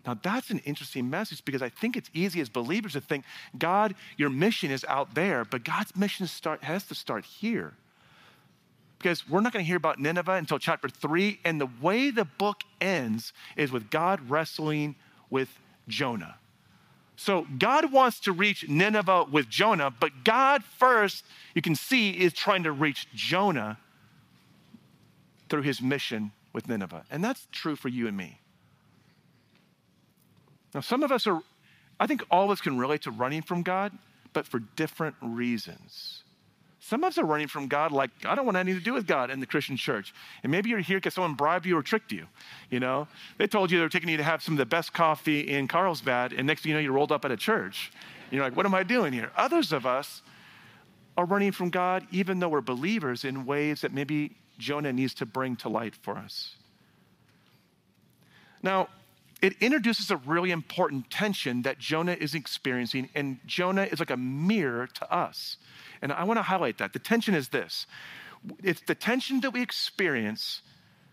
Now, 0.08 0.18
that's 0.24 0.50
an 0.52 0.60
interesting 0.60 1.10
message 1.10 1.44
because 1.44 1.62
I 1.62 1.68
think 1.68 1.98
it's 1.98 2.10
easy 2.14 2.40
as 2.40 2.48
believers 2.48 2.94
to 2.94 3.02
think, 3.02 3.26
God, 3.58 3.94
your 4.16 4.30
mission 4.30 4.72
is 4.72 4.86
out 4.88 5.14
there, 5.14 5.44
but 5.44 5.66
God's 5.66 5.94
mission 5.98 6.26
start, 6.28 6.64
has 6.64 6.86
to 6.86 6.96
start 6.96 7.26
here. 7.26 7.74
Because 8.98 9.30
we're 9.30 9.42
not 9.42 9.52
going 9.52 9.64
to 9.64 9.68
hear 9.68 9.76
about 9.76 10.00
Nineveh 10.00 10.32
until 10.32 10.60
chapter 10.60 10.88
three, 10.88 11.40
and 11.44 11.60
the 11.60 11.70
way 11.82 12.10
the 12.10 12.24
book 12.24 12.62
ends 12.80 13.34
is 13.58 13.70
with 13.72 13.90
God 13.90 14.30
wrestling 14.30 14.96
with 15.30 15.60
Jonah. 15.90 16.38
So 17.18 17.46
God 17.60 17.92
wants 17.92 18.22
to 18.22 18.32
reach 18.32 18.68
Nineveh 18.70 19.26
with 19.30 19.50
Jonah, 19.50 19.92
but 19.92 20.24
God 20.24 20.64
first, 20.64 21.26
you 21.54 21.62
can 21.62 21.76
see, 21.76 22.12
is 22.12 22.32
trying 22.32 22.64
to 22.64 22.72
reach 22.72 23.08
Jonah 23.14 23.78
through 25.50 25.64
his 25.64 25.82
mission 25.82 26.32
with 26.54 26.70
Nineveh. 26.70 27.04
And 27.12 27.22
that's 27.24 27.48
true 27.52 27.76
for 27.76 27.90
you 27.90 28.08
and 28.08 28.16
me. 28.16 28.40
Now, 30.78 30.82
some 30.82 31.02
of 31.02 31.12
us 31.12 31.26
are, 31.26 31.42
I 32.00 32.06
think 32.06 32.24
all 32.30 32.46
of 32.46 32.52
us 32.52 32.62
can 32.62 32.78
relate 32.78 33.02
to 33.02 33.12
running 33.12 33.42
from 33.42 33.64
God, 33.64 33.98
but 34.32 34.46
for 34.46 34.60
different 34.60 35.16
reasons. 35.24 36.22
Some 36.80 37.04
of 37.04 37.08
us 37.08 37.18
are 37.18 37.26
running 37.26 37.48
from 37.48 37.68
God 37.68 37.92
like, 37.92 38.12
I 38.24 38.36
don't 38.36 38.46
want 38.46 38.58
anything 38.58 38.82
to 38.82 38.86
do 38.86 38.94
with 38.94 39.08
God 39.08 39.32
in 39.32 39.40
the 39.40 39.48
Christian 39.48 39.76
church. 39.76 40.14
And 40.44 40.52
maybe 40.52 40.70
you're 40.70 40.78
here 40.78 40.98
because 40.98 41.16
someone 41.16 41.34
bribed 41.34 41.66
you 41.66 41.76
or 41.76 41.82
tricked 41.82 42.12
you. 42.12 42.28
You 42.70 42.80
know, 42.80 43.08
they 43.40 43.48
told 43.48 43.72
you 43.72 43.80
they 43.80 43.86
were 43.86 43.90
taking 43.90 44.08
you 44.08 44.18
to 44.18 44.24
have 44.24 44.44
some 44.44 44.54
of 44.54 44.60
the 44.60 44.68
best 44.68 44.94
coffee 44.94 45.40
in 45.40 45.68
Carlsbad, 45.68 46.32
and 46.32 46.46
next 46.46 46.62
thing 46.62 46.70
you 46.70 46.76
know, 46.76 46.82
you 46.84 46.92
rolled 46.92 47.12
up 47.12 47.26
at 47.26 47.32
a 47.32 47.38
church. 47.38 47.92
You're 48.30 48.44
like, 48.44 48.56
what 48.56 48.68
am 48.68 48.76
I 48.76 48.84
doing 48.84 49.14
here? 49.14 49.32
Others 49.36 49.72
of 49.72 49.88
us 49.88 50.22
are 51.18 51.26
running 51.26 51.54
from 51.54 51.72
God 51.72 52.06
even 52.12 52.38
though 52.38 52.50
we're 52.50 52.62
believers 52.62 53.26
in 53.26 53.48
ways 53.48 53.82
that 53.82 53.92
maybe 53.92 54.36
Jonah 54.60 54.94
needs 54.94 55.16
to 55.16 55.26
bring 55.26 55.56
to 55.56 55.70
light 55.70 55.96
for 55.96 56.18
us. 56.18 56.54
Now, 58.62 58.90
it 59.42 59.54
introduces 59.62 60.10
a 60.10 60.18
really 60.18 60.52
important 60.52 61.10
tension 61.12 61.62
that 61.62 61.78
Jonah 61.78 62.14
is 62.14 62.34
experiencing, 62.34 63.10
and 63.14 63.40
Jonah 63.46 63.84
is 63.84 64.00
like 64.00 64.10
a 64.10 64.18
mirror 64.18 64.88
to 64.88 65.14
us. 65.14 65.58
And 66.02 66.12
I 66.12 66.24
want 66.24 66.38
to 66.38 66.44
highlight 66.44 66.80
that. 66.80 66.94
The 66.94 67.00
tension 67.00 67.36
is 67.36 67.50
this 67.50 67.86
it's 68.64 68.82
the 68.82 68.96
tension 68.96 69.42
that 69.42 69.52
we 69.52 69.62
experience 69.62 70.62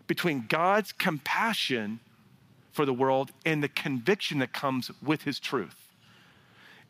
between 0.07 0.45
God's 0.47 0.91
compassion 0.91 1.99
for 2.71 2.85
the 2.85 2.93
world 2.93 3.31
and 3.45 3.63
the 3.63 3.69
conviction 3.69 4.39
that 4.39 4.53
comes 4.53 4.91
with 5.01 5.23
his 5.23 5.39
truth. 5.39 5.75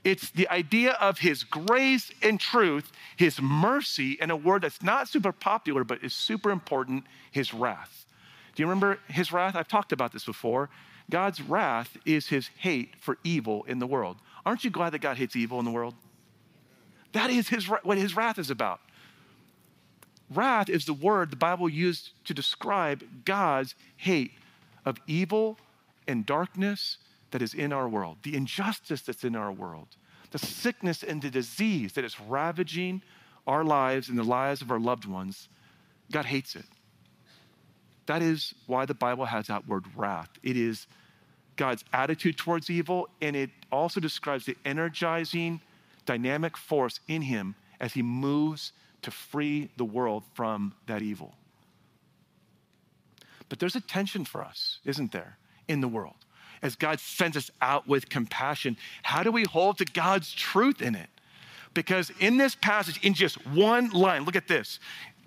It's 0.04 0.30
the 0.30 0.48
idea 0.50 0.92
of 0.94 1.20
his 1.20 1.44
grace 1.44 2.12
and 2.22 2.40
truth, 2.40 2.92
his 3.18 3.42
mercy, 3.42 4.18
and 4.22 4.32
a 4.32 4.36
word 4.36 4.62
that's 4.62 4.84
not 4.84 5.08
super 5.08 5.32
popular 5.32 5.84
but 5.84 6.04
is 6.04 6.14
super 6.14 6.52
important 6.52 7.06
his 7.32 7.54
wrath. 7.54 8.06
Do 8.54 8.64
you 8.64 8.68
remember 8.68 9.00
his 9.08 9.32
wrath? 9.32 9.56
I've 9.56 9.68
talked 9.68 9.92
about 9.92 10.14
this 10.14 10.26
before. 10.26 10.70
God's 11.10 11.42
wrath 11.42 11.98
is 12.06 12.28
his 12.28 12.50
hate 12.58 12.96
for 13.00 13.18
evil 13.24 13.64
in 13.68 13.80
the 13.80 13.88
world. 13.88 14.18
Aren't 14.46 14.64
you 14.64 14.70
glad 14.70 14.92
that 14.92 15.00
God 15.00 15.18
hates 15.18 15.36
evil 15.36 15.60
in 15.60 15.66
the 15.66 15.72
world? 15.72 15.96
That 17.14 17.30
is 17.30 17.48
his, 17.48 17.66
what 17.66 17.98
his 17.98 18.16
wrath 18.16 18.40
is 18.40 18.50
about. 18.50 18.80
Wrath 20.34 20.70
is 20.70 20.86
the 20.86 20.94
word 20.94 21.30
the 21.30 21.36
Bible 21.36 21.70
used 21.70 22.12
to 22.26 22.34
describe 22.34 23.04
God's 23.26 23.76
hate 23.98 24.32
of 24.84 24.98
evil 25.08 25.58
and 26.08 26.26
darkness 26.26 26.98
that 27.32 27.42
is 27.42 27.54
in 27.54 27.72
our 27.72 27.88
world, 27.88 28.18
the 28.24 28.36
injustice 28.36 29.02
that's 29.02 29.24
in 29.24 29.36
our 29.36 29.52
world, 29.52 29.88
the 30.32 30.40
sickness 30.40 31.04
and 31.04 31.22
the 31.22 31.30
disease 31.30 31.94
that 31.94 32.04
is 32.04 32.20
ravaging 32.20 33.02
our 33.48 33.64
lives 33.64 34.10
and 34.10 34.18
the 34.18 34.24
lives 34.24 34.62
of 34.62 34.72
our 34.72 34.80
loved 34.80 35.06
ones. 35.06 35.48
God 36.12 36.26
hates 36.26 36.56
it. 36.56 36.66
That 38.06 38.22
is 38.22 38.54
why 38.68 38.86
the 38.86 38.94
Bible 38.94 39.26
has 39.26 39.48
that 39.48 39.68
word 39.68 39.86
wrath. 39.96 40.30
It 40.44 40.58
is 40.58 40.88
God's 41.56 41.84
attitude 41.94 42.38
towards 42.38 42.70
evil, 42.70 43.10
and 43.22 43.36
it 43.36 43.50
also 43.72 44.00
describes 44.00 44.46
the 44.46 44.58
energizing, 44.66 45.62
dynamic 46.06 46.58
force 46.58 47.00
in 47.08 47.24
him 47.24 47.56
as 47.80 47.94
he 47.94 48.02
moves 48.02 48.74
to 49.02 49.12
free 49.12 49.70
the 49.78 49.86
world 49.86 50.24
from 50.34 50.74
that 50.88 51.02
evil. 51.02 51.34
But 53.50 53.60
there's 53.60 53.76
a 53.76 53.82
tension 53.82 54.26
for 54.26 54.44
us, 54.44 54.80
isn't 54.86 55.12
there, 55.12 55.38
in 55.68 55.82
the 55.82 55.88
world? 55.88 56.16
As 56.62 56.76
God 56.76 57.00
sends 57.00 57.38
us 57.38 57.52
out 57.62 57.88
with 57.88 58.10
compassion, 58.10 58.78
how 59.04 59.24
do 59.24 59.32
we 59.32 59.44
hold 59.44 59.78
to 59.78 59.86
God's 59.86 60.34
truth 60.34 60.82
in 60.82 60.96
it? 60.96 61.10
Because 61.74 62.12
in 62.20 62.38
this 62.38 62.56
passage, 62.56 63.00
in 63.04 63.14
just 63.14 63.46
one 63.48 63.90
line, 63.90 64.24
look 64.24 64.36
at 64.36 64.48
this. 64.48 64.80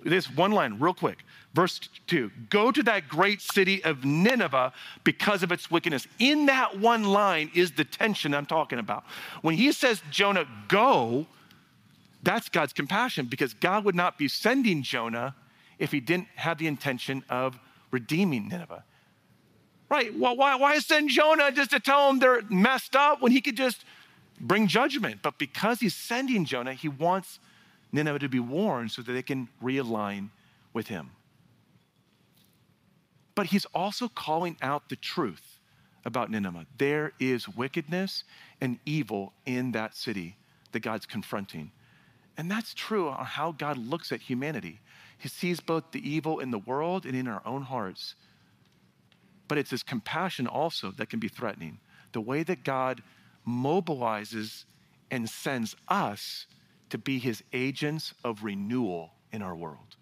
This 0.05 0.31
one 0.31 0.53
line, 0.53 0.79
real 0.79 0.95
quick. 0.95 1.25
Verse 1.55 1.81
2 2.07 2.31
Go 2.51 2.71
to 2.71 2.83
that 2.85 3.09
great 3.09 3.41
city 3.41 3.83
of 3.85 4.05
Nineveh 4.05 4.73
because 5.05 5.43
of 5.43 5.51
its 5.51 5.71
wickedness. 5.71 6.07
In 6.19 6.47
that 6.47 6.79
one 6.79 7.05
line 7.05 7.51
is 7.55 7.73
the 7.73 7.85
tension 7.85 8.35
I'm 8.35 8.47
talking 8.47 8.79
about. 8.79 9.05
When 9.43 9.55
he 9.55 9.73
says, 9.73 10.03
Jonah, 10.11 10.47
go, 10.69 11.27
that's 12.23 12.49
God's 12.49 12.73
compassion 12.73 13.27
because 13.27 13.55
God 13.55 13.85
would 13.85 13.95
not 13.95 14.19
be 14.19 14.29
sending 14.29 14.83
Jonah 14.83 15.35
if 15.79 15.93
he 15.93 16.01
didn't 16.01 16.29
have 16.37 16.59
the 16.59 16.67
intention 16.67 17.25
of 17.29 17.59
redeeming 17.91 18.49
Nineveh. 18.49 18.85
Right? 19.89 20.17
Well, 20.17 20.37
why, 20.37 20.55
why 20.57 20.79
send 20.81 21.09
Jonah 21.09 21.51
just 21.51 21.71
to 21.71 21.81
tell 21.81 22.09
them 22.09 22.19
they're 22.19 22.43
messed 22.51 22.95
up 22.95 23.23
when 23.23 23.33
he 23.33 23.41
could 23.41 23.57
just 23.57 23.85
bring 24.41 24.67
judgment? 24.67 25.23
But 25.23 25.39
because 25.39 25.81
he's 25.81 25.95
sending 25.95 26.45
Jonah, 26.45 26.75
he 26.75 26.89
wants 26.89 27.39
Nineveh 27.93 28.19
to 28.19 28.29
be 28.29 28.41
warned 28.41 28.91
so 28.91 29.03
that 29.03 29.13
they 29.13 29.23
can 29.23 29.49
realign 29.63 30.31
with 30.73 30.89
him. 30.89 31.11
But 33.35 33.47
he's 33.47 33.67
also 33.67 34.09
calling 34.09 34.57
out 34.61 34.89
the 34.89 34.97
truth 34.97 35.61
about 36.05 36.31
Nineveh. 36.31 36.67
There 36.77 37.13
is 37.21 37.49
wickedness 37.49 38.25
and 38.61 38.79
evil 38.85 39.33
in 39.47 39.73
that 39.73 39.95
city 39.95 40.37
that 40.73 40.81
God's 40.81 41.07
confronting. 41.07 41.71
And 42.37 42.51
that's 42.51 42.75
true 42.75 43.09
on 43.09 43.25
how 43.25 43.53
God 43.53 43.79
looks 43.79 44.13
at 44.13 44.21
humanity. 44.21 44.81
He 45.19 45.29
sees 45.29 45.61
both 45.61 45.91
the 45.93 46.09
evil 46.09 46.39
in 46.39 46.51
the 46.51 46.59
world 46.59 47.07
and 47.07 47.17
in 47.17 47.27
our 47.27 47.43
own 47.45 47.63
hearts. 47.63 48.15
But 49.49 49.59
it's 49.59 49.71
his 49.71 49.83
compassion 49.83 50.47
also 50.47 50.93
that 50.93 51.11
can 51.11 51.19
be 51.19 51.29
threatening. 51.29 51.79
The 52.13 52.21
way 52.21 52.43
that 52.45 52.65
God 52.65 53.03
mobilizes 53.47 54.65
and 55.11 55.29
sends 55.29 55.75
us 55.89 56.47
to 56.91 56.99
be 56.99 57.19
his 57.19 57.43
agents 57.53 58.15
of 58.25 58.45
renewal 58.45 59.11
in 59.33 59.43
our 59.43 59.55
world. 59.55 59.97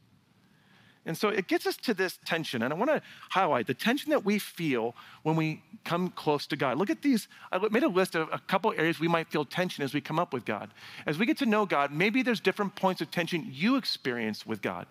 And 1.07 1.17
so 1.17 1.29
it 1.29 1.47
gets 1.47 1.67
us 1.67 1.77
to 1.79 1.95
this 1.95 2.19
tension. 2.25 2.63
And 2.63 2.75
I 2.75 2.77
want 2.77 2.91
to 2.91 3.01
highlight 3.31 3.69
the 3.69 3.75
tension 3.75 4.11
that 4.11 4.25
we 4.25 4.41
feel 4.41 4.95
when 5.23 5.37
we 5.37 5.63
come 5.85 6.11
close 6.11 6.49
to 6.49 6.57
God. 6.57 6.79
Look 6.79 6.91
at 6.91 7.01
these. 7.01 7.29
I 7.53 7.59
made 7.69 7.85
a 7.85 7.89
list 7.89 8.17
of 8.17 8.29
a 8.33 8.41
couple 8.41 8.73
areas 8.77 8.99
we 8.99 9.07
might 9.07 9.29
feel 9.29 9.45
tension 9.45 9.85
as 9.85 9.95
we 9.95 10.01
come 10.01 10.19
up 10.19 10.33
with 10.33 10.45
God. 10.45 10.71
As 11.07 11.17
we 11.17 11.25
get 11.25 11.39
to 11.39 11.47
know 11.47 11.65
God, 11.65 11.93
maybe 11.93 12.23
there's 12.23 12.41
different 12.41 12.75
points 12.75 13.01
of 13.01 13.13
tension 13.13 13.49
you 13.49 13.77
experience 13.77 14.45
with 14.45 14.61
God. 14.61 14.87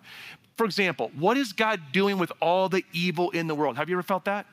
For 0.56 0.64
example, 0.64 1.10
what 1.18 1.36
is 1.36 1.52
God 1.52 1.80
doing 1.92 2.16
with 2.16 2.32
all 2.40 2.70
the 2.70 2.82
evil 2.94 3.30
in 3.30 3.46
the 3.46 3.54
world? 3.54 3.76
Have 3.76 3.90
you 3.90 3.96
ever 3.96 4.02
felt 4.02 4.24
that? 4.24 4.46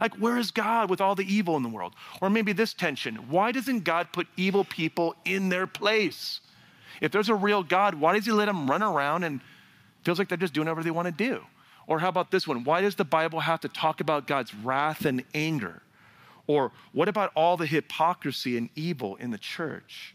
Like, 0.00 0.14
where 0.14 0.38
is 0.38 0.52
God 0.52 0.88
with 0.88 1.00
all 1.00 1.16
the 1.16 1.26
evil 1.26 1.56
in 1.56 1.62
the 1.64 1.68
world? 1.68 1.94
Or 2.22 2.30
maybe 2.30 2.52
this 2.52 2.72
tension 2.72 3.16
why 3.28 3.50
doesn't 3.50 3.82
God 3.82 4.12
put 4.12 4.28
evil 4.36 4.64
people 4.64 5.16
in 5.24 5.48
their 5.48 5.66
place? 5.66 6.40
If 7.00 7.12
there's 7.12 7.28
a 7.28 7.34
real 7.34 7.62
God, 7.62 7.94
why 7.94 8.14
does 8.14 8.26
he 8.26 8.32
let 8.32 8.46
them 8.46 8.70
run 8.70 8.82
around 8.82 9.24
and 9.24 9.40
feels 10.04 10.18
like 10.18 10.28
they're 10.28 10.38
just 10.38 10.54
doing 10.54 10.66
whatever 10.66 10.82
they 10.82 10.90
want 10.90 11.06
to 11.06 11.12
do? 11.12 11.42
Or 11.86 11.98
how 11.98 12.08
about 12.08 12.30
this 12.30 12.46
one? 12.46 12.64
Why 12.64 12.80
does 12.80 12.94
the 12.94 13.04
Bible 13.04 13.40
have 13.40 13.60
to 13.60 13.68
talk 13.68 14.00
about 14.00 14.26
God's 14.26 14.54
wrath 14.54 15.04
and 15.04 15.24
anger? 15.34 15.82
Or 16.46 16.72
what 16.92 17.08
about 17.08 17.32
all 17.34 17.56
the 17.56 17.66
hypocrisy 17.66 18.56
and 18.56 18.70
evil 18.74 19.16
in 19.16 19.30
the 19.30 19.38
church? 19.38 20.14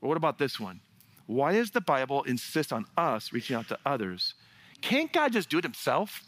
Or 0.00 0.08
what 0.08 0.16
about 0.16 0.38
this 0.38 0.60
one? 0.60 0.80
Why 1.26 1.52
does 1.52 1.70
the 1.70 1.80
Bible 1.80 2.22
insist 2.24 2.72
on 2.72 2.86
us 2.96 3.32
reaching 3.32 3.56
out 3.56 3.68
to 3.68 3.78
others, 3.84 4.34
Can't 4.82 5.12
God 5.12 5.32
just 5.32 5.48
do 5.48 5.58
it 5.58 5.64
himself? 5.64 6.22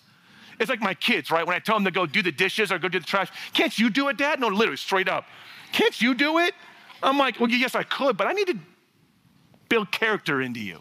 It's 0.58 0.70
like 0.70 0.80
my 0.80 0.94
kids, 0.94 1.30
right? 1.30 1.46
When 1.46 1.54
I 1.54 1.60
tell 1.60 1.76
them 1.76 1.84
to 1.84 1.90
go 1.90 2.06
do 2.06 2.22
the 2.22 2.32
dishes 2.32 2.72
or 2.72 2.78
go 2.78 2.88
do 2.88 2.98
the 2.98 3.06
trash, 3.06 3.30
can't 3.52 3.78
you 3.78 3.90
do 3.90 4.08
it, 4.08 4.16
Dad? 4.16 4.40
No, 4.40 4.48
literally, 4.48 4.76
straight 4.76 5.08
up. 5.08 5.24
Can't 5.72 6.00
you 6.00 6.14
do 6.14 6.38
it? 6.38 6.54
I'm 7.02 7.18
like, 7.18 7.38
well, 7.38 7.48
yes, 7.48 7.74
I 7.74 7.84
could, 7.84 8.16
but 8.16 8.26
I 8.26 8.32
need 8.32 8.48
to 8.48 8.58
build 9.68 9.90
character 9.90 10.40
into 10.40 10.60
you. 10.60 10.80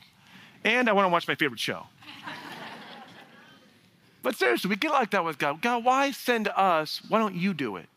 And 0.63 0.89
I 0.89 0.93
want 0.93 1.05
to 1.05 1.09
watch 1.09 1.27
my 1.27 1.35
favorite 1.35 1.59
show. 1.59 1.83
but 4.23 4.35
seriously, 4.35 4.69
we 4.69 4.75
get 4.75 4.91
like 4.91 5.11
that 5.11 5.23
with 5.23 5.37
God. 5.37 5.61
God, 5.61 5.83
why 5.83 6.11
send 6.11 6.47
us? 6.49 7.01
Why 7.07 7.19
don't 7.19 7.35
you 7.35 7.53
do 7.53 7.77
it? 7.77 7.87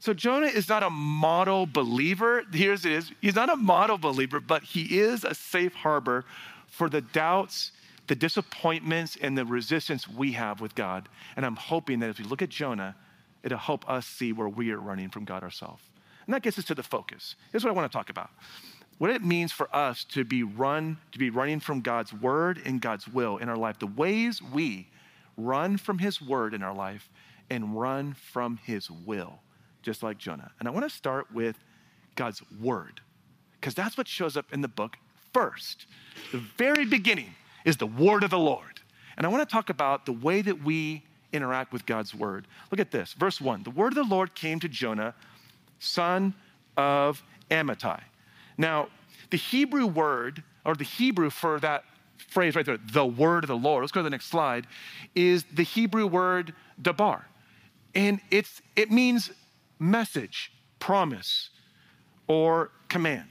So 0.00 0.14
Jonah 0.14 0.46
is 0.46 0.68
not 0.68 0.82
a 0.82 0.90
model 0.90 1.66
believer. 1.66 2.44
Here's 2.52 2.84
it 2.84 2.92
is. 2.92 3.12
He's 3.20 3.34
not 3.34 3.50
a 3.50 3.56
model 3.56 3.98
believer, 3.98 4.40
but 4.40 4.62
he 4.62 4.98
is 4.98 5.24
a 5.24 5.34
safe 5.34 5.74
harbor 5.74 6.24
for 6.68 6.88
the 6.88 7.00
doubts, 7.00 7.72
the 8.06 8.14
disappointments, 8.14 9.16
and 9.20 9.36
the 9.36 9.44
resistance 9.44 10.08
we 10.08 10.32
have 10.32 10.60
with 10.60 10.74
God. 10.74 11.08
And 11.36 11.44
I'm 11.44 11.56
hoping 11.56 11.98
that 12.00 12.10
if 12.10 12.18
we 12.18 12.24
look 12.24 12.42
at 12.42 12.48
Jonah, 12.48 12.94
it'll 13.42 13.58
help 13.58 13.88
us 13.90 14.06
see 14.06 14.32
where 14.32 14.48
we 14.48 14.70
are 14.70 14.78
running 14.78 15.10
from 15.10 15.24
God 15.24 15.42
ourselves. 15.42 15.82
And 16.26 16.34
that 16.34 16.42
gets 16.42 16.58
us 16.58 16.64
to 16.66 16.74
the 16.74 16.82
focus. 16.82 17.34
Here's 17.50 17.64
what 17.64 17.70
I 17.70 17.74
want 17.74 17.90
to 17.90 17.96
talk 17.96 18.10
about. 18.10 18.30
What 18.98 19.10
it 19.10 19.22
means 19.22 19.52
for 19.52 19.74
us 19.74 20.04
to 20.10 20.24
be 20.24 20.42
run, 20.42 20.98
to 21.12 21.18
be 21.18 21.30
running 21.30 21.60
from 21.60 21.80
God's 21.80 22.12
word 22.12 22.60
and 22.64 22.80
God's 22.80 23.08
will 23.08 23.38
in 23.38 23.48
our 23.48 23.56
life. 23.56 23.78
The 23.78 23.86
ways 23.86 24.42
we 24.42 24.88
run 25.36 25.76
from 25.76 25.98
his 25.98 26.20
word 26.20 26.52
in 26.52 26.62
our 26.62 26.74
life 26.74 27.08
and 27.48 27.78
run 27.78 28.14
from 28.14 28.58
his 28.64 28.90
will 28.90 29.38
just 29.82 30.02
like 30.02 30.18
Jonah. 30.18 30.50
And 30.58 30.68
I 30.68 30.72
want 30.72 30.84
to 30.84 30.94
start 30.94 31.32
with 31.32 31.56
God's 32.16 32.42
word, 32.60 33.00
because 33.60 33.74
that's 33.74 33.96
what 33.96 34.08
shows 34.08 34.36
up 34.36 34.52
in 34.52 34.60
the 34.60 34.68
book 34.68 34.96
first. 35.32 35.86
The 36.32 36.38
very 36.38 36.84
beginning 36.84 37.34
is 37.64 37.76
the 37.76 37.86
word 37.86 38.24
of 38.24 38.30
the 38.30 38.38
Lord. 38.38 38.80
And 39.16 39.24
I 39.24 39.30
want 39.30 39.48
to 39.48 39.52
talk 39.52 39.70
about 39.70 40.04
the 40.04 40.12
way 40.12 40.42
that 40.42 40.64
we 40.64 41.04
interact 41.32 41.72
with 41.72 41.86
God's 41.86 42.14
word. 42.14 42.46
Look 42.70 42.80
at 42.80 42.90
this, 42.90 43.12
verse 43.12 43.40
one. 43.40 43.62
The 43.62 43.70
word 43.70 43.96
of 43.96 44.08
the 44.08 44.14
Lord 44.14 44.34
came 44.34 44.58
to 44.60 44.68
Jonah, 44.68 45.14
son 45.78 46.34
of 46.76 47.22
Amittai. 47.50 48.00
Now, 48.58 48.88
the 49.30 49.36
Hebrew 49.36 49.86
word, 49.86 50.42
or 50.64 50.74
the 50.74 50.84
Hebrew 50.84 51.30
for 51.30 51.60
that 51.60 51.84
phrase 52.28 52.56
right 52.56 52.66
there, 52.66 52.78
the 52.92 53.06
word 53.06 53.44
of 53.44 53.48
the 53.48 53.56
Lord, 53.56 53.82
let's 53.82 53.92
go 53.92 54.00
to 54.00 54.04
the 54.04 54.10
next 54.10 54.26
slide, 54.26 54.66
is 55.14 55.44
the 55.54 55.62
Hebrew 55.62 56.06
word 56.06 56.52
dabar. 56.80 57.24
And 57.94 58.20
it's, 58.30 58.60
it 58.76 58.90
means 58.90 59.30
message, 59.78 60.52
promise, 60.78 61.50
or 62.26 62.70
command. 62.88 63.28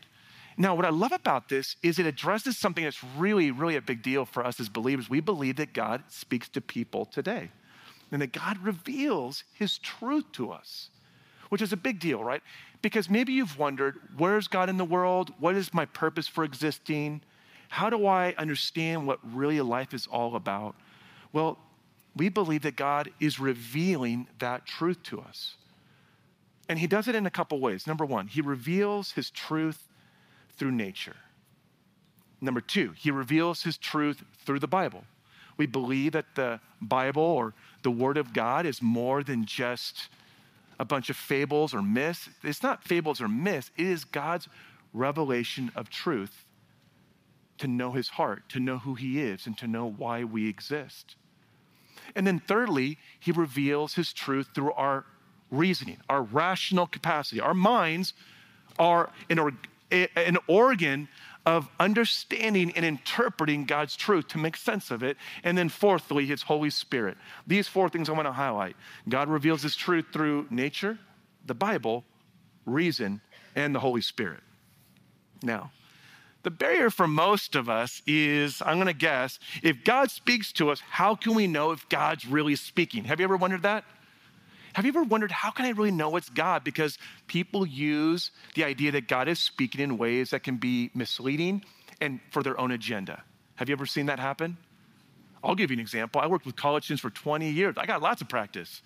Now, 0.57 0.73
what 0.73 0.85
I 0.85 0.89
love 0.89 1.11
about 1.11 1.49
this 1.49 1.75
is 1.83 1.99
it 1.99 2.07
addresses 2.07 2.57
something 2.57 2.83
that's 2.83 3.03
really, 3.03 3.51
really 3.51 3.75
a 3.75 3.81
big 3.81 4.01
deal 4.01 4.25
for 4.25 4.43
us 4.43 4.59
as 4.59 4.69
believers. 4.69 5.09
We 5.09 5.19
believe 5.19 5.57
that 5.57 5.73
God 5.73 6.03
speaks 6.07 6.49
to 6.49 6.61
people 6.61 7.05
today 7.05 7.51
and 8.11 8.21
that 8.21 8.33
God 8.33 8.57
reveals 8.63 9.43
his 9.53 9.77
truth 9.77 10.25
to 10.33 10.51
us, 10.51 10.89
which 11.49 11.61
is 11.61 11.73
a 11.73 11.77
big 11.77 11.99
deal, 11.99 12.23
right? 12.23 12.41
Because 12.81 13.09
maybe 13.09 13.33
you've 13.33 13.57
wondered 13.57 13.99
where's 14.17 14.47
God 14.47 14.69
in 14.69 14.77
the 14.77 14.85
world? 14.85 15.33
What 15.39 15.55
is 15.55 15.73
my 15.73 15.85
purpose 15.85 16.27
for 16.27 16.43
existing? 16.43 17.21
How 17.69 17.89
do 17.89 18.05
I 18.05 18.33
understand 18.37 19.07
what 19.07 19.19
really 19.35 19.59
life 19.61 19.93
is 19.93 20.07
all 20.07 20.35
about? 20.35 20.75
Well, 21.33 21.57
we 22.15 22.29
believe 22.29 22.63
that 22.63 22.75
God 22.75 23.11
is 23.19 23.39
revealing 23.39 24.27
that 24.39 24.65
truth 24.65 25.03
to 25.03 25.21
us. 25.21 25.55
And 26.69 26.79
he 26.79 26.87
does 26.87 27.07
it 27.07 27.15
in 27.15 27.25
a 27.25 27.31
couple 27.31 27.59
ways. 27.59 27.87
Number 27.87 28.05
one, 28.05 28.27
he 28.27 28.41
reveals 28.41 29.11
his 29.11 29.29
truth 29.29 29.87
through 30.57 30.71
nature. 30.71 31.15
Number 32.41 32.61
two, 32.61 32.93
he 32.95 33.11
reveals 33.11 33.63
his 33.63 33.77
truth 33.77 34.23
through 34.45 34.59
the 34.59 34.67
Bible. 34.67 35.03
We 35.57 35.65
believe 35.65 36.11
that 36.11 36.35
the 36.35 36.59
Bible 36.81 37.23
or 37.23 37.53
the 37.83 37.91
Word 37.91 38.17
of 38.17 38.33
God 38.33 38.65
is 38.65 38.81
more 38.81 39.23
than 39.23 39.45
just 39.45 40.09
a 40.79 40.85
bunch 40.85 41.09
of 41.09 41.15
fables 41.15 41.73
or 41.73 41.81
myths. 41.81 42.29
It's 42.43 42.63
not 42.63 42.83
fables 42.83 43.21
or 43.21 43.27
myths, 43.27 43.71
it 43.77 43.85
is 43.85 44.03
God's 44.03 44.47
revelation 44.93 45.71
of 45.75 45.89
truth 45.89 46.45
to 47.57 47.67
know 47.67 47.91
his 47.91 48.09
heart, 48.09 48.43
to 48.49 48.59
know 48.59 48.77
who 48.77 48.95
he 48.95 49.21
is, 49.21 49.47
and 49.47 49.57
to 49.57 49.67
know 49.67 49.85
why 49.89 50.23
we 50.23 50.47
exist. 50.47 51.15
And 52.15 52.25
then, 52.25 52.39
thirdly, 52.39 52.97
he 53.19 53.31
reveals 53.31 53.95
his 53.95 54.13
truth 54.13 54.49
through 54.53 54.73
our 54.73 55.05
reasoning, 55.51 55.97
our 56.09 56.21
rational 56.21 56.87
capacity. 56.87 57.41
Our 57.41 57.53
minds 57.53 58.13
are 58.79 59.09
an, 59.29 59.39
or, 59.39 59.53
an 59.91 60.37
organ 60.47 61.07
of 61.47 61.69
understanding 61.79 62.73
and 62.75 62.83
interpreting 62.83 63.63
God's 63.63 63.95
truth 63.95 64.27
to 64.27 64.37
make 64.37 64.57
sense 64.57 64.91
of 64.91 65.01
it. 65.01 65.15
And 65.45 65.57
then, 65.57 65.69
fourthly, 65.69 66.25
His 66.25 66.41
Holy 66.41 66.69
Spirit. 66.69 67.17
These 67.47 67.69
four 67.69 67.87
things 67.87 68.09
I 68.09 68.11
want 68.11 68.27
to 68.27 68.33
highlight 68.33 68.75
God 69.07 69.29
reveals 69.29 69.61
His 69.61 69.73
truth 69.73 70.07
through 70.11 70.47
nature, 70.49 70.99
the 71.45 71.53
Bible, 71.53 72.03
reason, 72.65 73.21
and 73.55 73.73
the 73.73 73.79
Holy 73.79 74.01
Spirit. 74.01 74.41
Now, 75.41 75.71
the 76.43 76.51
barrier 76.51 76.89
for 76.89 77.07
most 77.07 77.55
of 77.55 77.69
us 77.69 78.01
is 78.05 78.61
I'm 78.61 78.75
going 78.75 78.87
to 78.87 78.93
guess 78.93 79.39
if 79.63 79.85
God 79.85 80.11
speaks 80.11 80.51
to 80.53 80.69
us, 80.69 80.81
how 80.81 81.15
can 81.15 81.33
we 81.33 81.47
know 81.47 81.71
if 81.71 81.87
God's 81.87 82.25
really 82.25 82.57
speaking? 82.57 83.05
Have 83.05 83.21
you 83.21 83.23
ever 83.23 83.37
wondered 83.37 83.61
that? 83.63 83.85
Have 84.77 84.85
you 84.85 84.89
ever 84.89 85.01
wondered 85.01 85.31
how 85.31 85.49
can 85.49 85.65
I 85.65 85.71
really 85.71 85.89
know 85.89 86.17
it's 86.17 86.29
God? 86.29 86.63
Because 86.63 86.99
people 87.25 87.65
use 87.65 88.29
the 88.53 88.63
idea 88.63 88.91
that 88.91 89.07
God 89.07 89.27
is 89.27 89.39
speaking 89.39 89.81
in 89.81 89.97
ways 89.97 90.29
that 90.29 90.43
can 90.43 90.57
be 90.57 90.91
misleading 90.93 91.65
and 91.99 92.19
for 92.29 92.43
their 92.43 92.59
own 92.59 92.69
agenda. 92.69 93.23
Have 93.55 93.69
you 93.69 93.73
ever 93.73 93.87
seen 93.87 94.05
that 94.05 94.19
happen? 94.19 94.55
I'll 95.43 95.55
give 95.55 95.71
you 95.71 95.77
an 95.77 95.79
example. 95.79 96.21
I 96.21 96.27
worked 96.27 96.45
with 96.45 96.55
college 96.55 96.83
students 96.83 97.01
for 97.01 97.09
20 97.09 97.49
years. 97.49 97.73
I 97.75 97.87
got 97.87 98.03
lots 98.03 98.21
of 98.21 98.29
practice. 98.29 98.83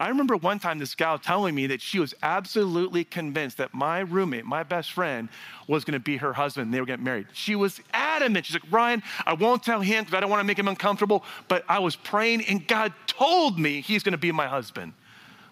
I 0.00 0.08
remember 0.08 0.34
one 0.34 0.60
time 0.60 0.78
this 0.78 0.94
gal 0.94 1.18
telling 1.18 1.54
me 1.54 1.66
that 1.66 1.82
she 1.82 1.98
was 1.98 2.14
absolutely 2.22 3.04
convinced 3.04 3.58
that 3.58 3.74
my 3.74 3.98
roommate, 3.98 4.46
my 4.46 4.62
best 4.62 4.92
friend, 4.92 5.28
was 5.66 5.84
going 5.84 5.92
to 5.92 6.00
be 6.00 6.16
her 6.16 6.32
husband 6.32 6.66
and 6.66 6.74
they 6.74 6.80
were 6.80 6.86
getting 6.86 7.04
married. 7.04 7.26
She 7.34 7.54
was 7.54 7.82
adamant. 7.92 8.46
She's 8.46 8.54
like, 8.54 8.72
Ryan, 8.72 9.02
I 9.26 9.34
won't 9.34 9.62
tell 9.62 9.82
him 9.82 10.04
because 10.04 10.16
I 10.16 10.20
don't 10.20 10.30
want 10.30 10.40
to 10.40 10.46
make 10.46 10.58
him 10.58 10.68
uncomfortable, 10.68 11.22
but 11.48 11.66
I 11.68 11.80
was 11.80 11.96
praying 11.96 12.46
and 12.46 12.66
God 12.66 12.94
told 13.06 13.58
me 13.58 13.82
he's 13.82 14.02
going 14.02 14.12
to 14.12 14.18
be 14.18 14.32
my 14.32 14.46
husband. 14.46 14.94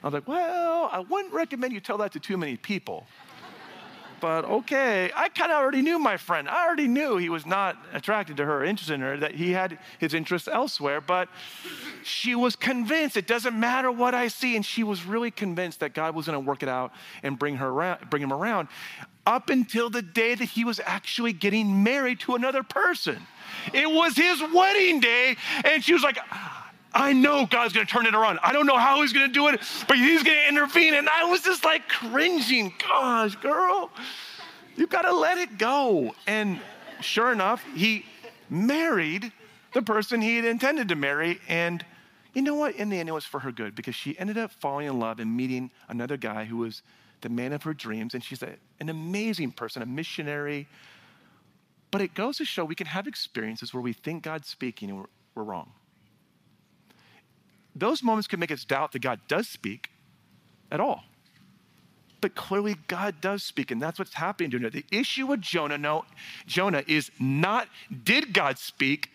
I 0.07 0.09
was 0.09 0.15
like, 0.15 0.29
well, 0.29 0.89
I 0.93 1.01
wouldn't 1.01 1.35
recommend 1.35 1.73
you 1.73 1.81
tell 1.81 1.99
that 1.99 2.13
to 2.13 2.21
too 2.21 2.37
many 2.37 2.57
people. 2.57 3.09
But 4.21 4.45
okay, 4.45 5.11
I 5.17 5.29
kind 5.29 5.51
of 5.51 5.59
already 5.59 5.83
knew 5.83 5.99
my 5.99 6.17
friend. 6.17 6.49
I 6.49 6.65
already 6.65 6.87
knew 6.87 7.17
he 7.17 7.29
was 7.29 7.45
not 7.45 7.77
attracted 7.93 8.37
to 8.37 8.45
her, 8.45 8.63
interested 8.63 8.95
in 8.95 9.01
her, 9.01 9.17
that 9.17 9.35
he 9.35 9.51
had 9.51 9.81
his 9.99 10.15
interests 10.15 10.47
elsewhere. 10.47 11.01
But 11.01 11.29
she 12.05 12.37
was 12.37 12.55
convinced 12.55 13.17
it 13.17 13.27
doesn't 13.27 13.59
matter 13.59 13.91
what 13.91 14.15
I 14.15 14.29
see. 14.29 14.55
And 14.55 14.65
she 14.65 14.85
was 14.85 15.05
really 15.05 15.33
convinced 15.33 15.81
that 15.81 15.93
God 15.93 16.15
was 16.15 16.27
going 16.27 16.41
to 16.41 16.49
work 16.49 16.63
it 16.63 16.69
out 16.69 16.93
and 17.25 17.37
bring, 17.37 17.57
her 17.57 17.67
around, 17.67 18.09
bring 18.09 18.23
him 18.23 18.33
around 18.33 18.69
up 19.27 19.51
until 19.51 19.91
the 19.91 20.03
day 20.03 20.37
that 20.37 20.45
he 20.45 20.65
was 20.65 20.81
actually 20.87 21.33
getting 21.33 21.83
married 21.83 22.21
to 22.21 22.37
another 22.37 22.63
person. 22.63 23.27
It 23.75 23.91
was 23.91 24.17
his 24.17 24.41
wedding 24.55 25.01
day. 25.01 25.37
And 25.65 25.83
she 25.83 25.93
was 25.93 26.05
like, 26.05 26.19
I 26.97 27.13
know 27.13 27.45
God's 27.45 27.75
going 27.75 27.87
to 27.87 27.93
turn 27.93 28.07
it 28.07 28.15
around. 28.15 28.39
I 28.43 28.53
don't 28.53 28.67
know 28.67 28.79
how 28.79 29.03
he's 29.03 29.13
going 29.13 29.27
to 29.27 29.33
do 29.33 29.49
it, 29.49 29.61
but 29.87 29.99
he's 29.99 30.23
going 30.23 30.39
to 30.39 30.49
intervene. 30.49 30.95
And 30.95 31.11
I 31.11 31.25
was 31.25 31.43
just 31.43 31.63
like 31.63 31.87
cringing. 31.89 32.73
Gosh, 32.79 33.37
girl, 33.37 33.91
you 34.77 34.87
got 34.87 35.03
to 35.03 35.13
let 35.13 35.37
it 35.37 35.59
go. 35.59 36.15
And 36.27 36.59
sure 37.03 37.33
enough, 37.33 37.63
he 37.75 38.07
married 38.49 39.31
the 39.75 39.83
person 39.83 40.23
he 40.23 40.37
had 40.37 40.47
intended 40.47 40.89
to 40.89 40.97
marry. 40.97 41.39
And 41.49 41.85
you 42.33 42.41
know 42.41 42.55
what? 42.55 42.77
In 42.77 42.89
the 42.89 42.99
end, 42.99 43.11
it 43.11 43.13
was 43.13 43.27
for 43.27 43.41
her 43.41 43.53
good 43.53 43.75
because 43.75 43.95
she 43.95 44.19
ended 44.19 44.39
up 44.39 44.51
falling 44.51 44.87
in 44.87 44.99
love 44.99 45.21
and 45.21 45.37
meeting 45.37 45.71
another 45.89 46.17
guy 46.17 46.47
who 46.47 46.57
was 46.57 46.81
the 47.21 47.29
man 47.29 47.53
of 47.53 47.63
her 47.65 47.75
dreams. 47.75 48.15
And 48.15 48.25
she's 48.25 48.43
a, 48.43 48.55
an 48.81 48.89
amazing 48.89 49.53
person, 49.53 49.83
a 49.83 49.87
missionary. 49.87 50.67
But 51.91 52.01
it 52.01 52.15
goes 52.15 52.39
to 52.39 52.47
show 52.47 52.65
we 52.65 52.75
can 52.75 52.87
have 52.87 53.07
experiences 53.07 53.75
where 53.75 53.83
we 53.83 53.93
think 53.93 54.23
God's 54.23 54.49
speaking 54.49 54.89
and 54.89 55.01
we're, 55.01 55.07
we're 55.35 55.43
wrong 55.43 55.73
those 57.79 58.03
moments 58.03 58.27
can 58.27 58.41
make 58.41 58.51
us 58.51 58.65
doubt 58.65 58.93
that 58.93 59.01
God 59.01 59.21
does 59.29 59.49
speak 59.49 59.91
at 60.71 60.81
all. 60.81 61.05
But 62.21 62.35
clearly, 62.35 62.77
God 62.89 63.21
does 63.21 63.43
speak, 63.43 63.71
and 63.71 63.81
that's 63.81 63.99
what's 63.99 64.15
happening 64.15 64.51
to 64.51 64.59
Jonah. 64.59 64.71
The 64.71 64.85
issue 64.91 65.27
with 65.27 65.41
Jonah, 65.43 65.79
no, 65.79 66.05
Jonah 66.47 66.83
is 66.87 67.11
not 67.21 67.69
did 68.05 68.33
God 68.33 68.59
speak, 68.59 69.11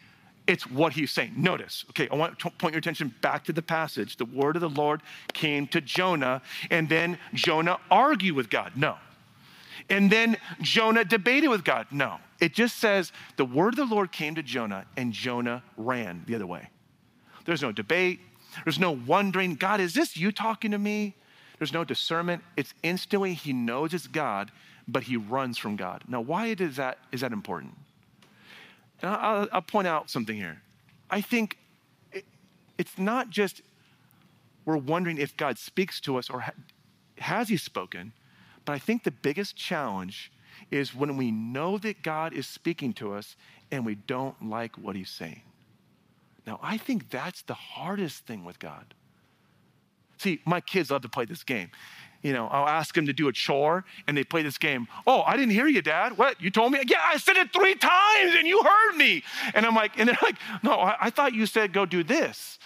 it's 0.47 0.69
what 0.69 0.93
he's 0.93 1.12
saying. 1.12 1.34
Notice, 1.36 1.86
okay, 1.89 2.08
I 2.12 2.15
want 2.15 2.38
to 2.39 2.50
point 2.52 2.74
your 2.74 2.80
attention 2.80 3.13
back 3.21 3.43
to 3.45 3.54
the 3.54 3.62
passage. 3.62 4.17
The 4.17 4.26
word 4.26 4.56
of 4.56 4.62
the 4.62 4.69
Lord 4.69 5.02
came 5.34 5.67
to 5.67 5.82
Jonah, 5.82 6.41
and 6.69 6.89
then 6.89 7.17
Jonah 7.34 7.80
argued 7.89 8.36
with 8.36 8.50
God. 8.50 8.74
No. 8.76 8.97
And 9.89 10.12
then 10.12 10.38
Jonah 10.62 11.04
debated 11.04 11.47
with 11.47 11.63
God. 11.63 11.88
No. 11.91 12.17
It 12.39 12.54
just 12.54 12.78
says 12.78 13.12
the 13.36 13.45
word 13.45 13.78
of 13.78 13.89
the 13.89 13.95
Lord 13.95 14.12
came 14.12 14.36
to 14.36 14.43
Jonah, 14.43 14.86
and 14.95 15.12
Jonah 15.12 15.63
ran 15.78 16.24
the 16.28 16.36
other 16.36 16.47
way. 16.47 16.69
There's 17.45 17.62
no 17.62 17.71
debate, 17.71 18.19
there's 18.64 18.80
no 18.80 18.92
wondering, 18.92 19.56
God, 19.56 19.80
is 19.80 19.94
this 19.94 20.18
you 20.18 20.32
talking 20.32 20.72
to 20.72 20.78
me? 20.78 21.16
There's 21.58 21.74
no 21.74 21.84
discernment. 21.84 22.44
It's 22.58 22.74
instantly 22.84 23.34
he 23.34 23.54
knows 23.54 23.94
it's 23.94 24.08
God, 24.08 24.52
but 24.88 25.04
he 25.04 25.18
runs 25.18 25.58
from 25.58 25.76
God. 25.76 26.04
Now, 26.08 26.22
why 26.22 26.48
is 26.48 26.76
that, 26.78 26.98
is 27.12 27.22
that 27.22 27.32
important? 27.32 27.76
Now, 29.04 29.16
I'll, 29.16 29.48
I'll 29.52 29.62
point 29.62 29.88
out 29.88 30.10
something 30.10 30.36
here. 30.36 30.62
I 31.10 31.22
think 31.22 31.58
it, 32.12 32.26
it's 32.78 32.98
not 32.98 33.30
just 33.30 33.62
we're 34.66 34.78
wondering 34.78 35.18
if 35.18 35.36
God 35.38 35.58
speaks 35.58 36.00
to 36.02 36.18
us 36.18 36.30
or 36.30 36.42
ha- 36.42 36.52
has 37.18 37.50
He 37.50 37.58
spoken, 37.58 38.14
but 38.66 38.74
I 38.74 38.80
think 38.80 39.04
the 39.04 39.12
biggest 39.12 39.56
challenge 39.56 40.32
is 40.70 40.96
when 40.96 41.18
we 41.18 41.32
know 41.32 41.78
that 41.80 42.04
God 42.04 42.34
is 42.34 42.48
speaking 42.48 42.94
to 42.94 43.14
us 43.14 43.36
and 43.72 43.86
we 43.86 43.96
don't 43.96 44.50
like 44.50 44.78
what 44.78 44.96
He's 44.96 45.10
saying. 45.10 45.42
Now, 46.45 46.60
I 46.62 46.77
think 46.77 47.10
that's 47.10 47.43
the 47.43 47.54
hardest 47.54 48.25
thing 48.25 48.43
with 48.43 48.60
God. 48.60 48.93
See, 50.17 50.39
my 50.45 50.62
kids 50.62 50.91
love 50.91 51.01
to 51.04 51.10
play 51.10 51.25
this 51.25 51.43
game. 51.43 51.69
You 52.21 52.34
know, 52.34 52.47
I'll 52.47 52.67
ask 52.67 52.93
them 52.93 53.08
to 53.08 53.13
do 53.13 53.27
a 53.27 53.32
chore 53.32 53.84
and 54.08 54.15
they 54.15 54.23
play 54.23 54.43
this 54.43 54.60
game. 54.60 54.88
Oh, 55.08 55.23
I 55.23 55.36
didn't 55.36 55.54
hear 55.54 55.67
you, 55.67 55.82
Dad. 55.82 56.17
What? 56.17 56.39
You 56.39 56.51
told 56.51 56.71
me? 56.71 56.80
Yeah, 56.88 57.01
I 57.04 57.17
said 57.17 57.36
it 57.38 57.51
three 57.51 57.73
times 57.73 58.36
and 58.38 58.47
you 58.47 58.62
heard 58.62 58.95
me. 58.95 59.23
And 59.56 59.65
I'm 59.65 59.73
like, 59.73 59.97
and 59.97 60.08
they're 60.08 60.17
like, 60.21 60.36
no, 60.62 60.73
I, 60.73 60.95
I 61.01 61.10
thought 61.10 61.34
you 61.34 61.47
said 61.47 61.73
go 61.73 61.86
do 61.86 62.04
this. 62.04 62.60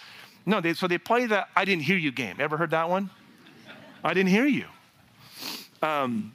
No, 0.44 0.60
they, 0.60 0.74
so 0.74 0.86
they 0.86 0.98
play 0.98 1.26
the 1.26 1.46
I 1.56 1.64
didn't 1.64 1.84
hear 1.84 1.96
you 1.96 2.12
game. 2.12 2.36
Ever 2.38 2.58
heard 2.58 2.70
that 2.70 2.90
one? 2.90 3.10
I 4.04 4.12
didn't 4.12 4.30
hear 4.30 4.46
you. 4.46 4.66
Um, 5.82 6.34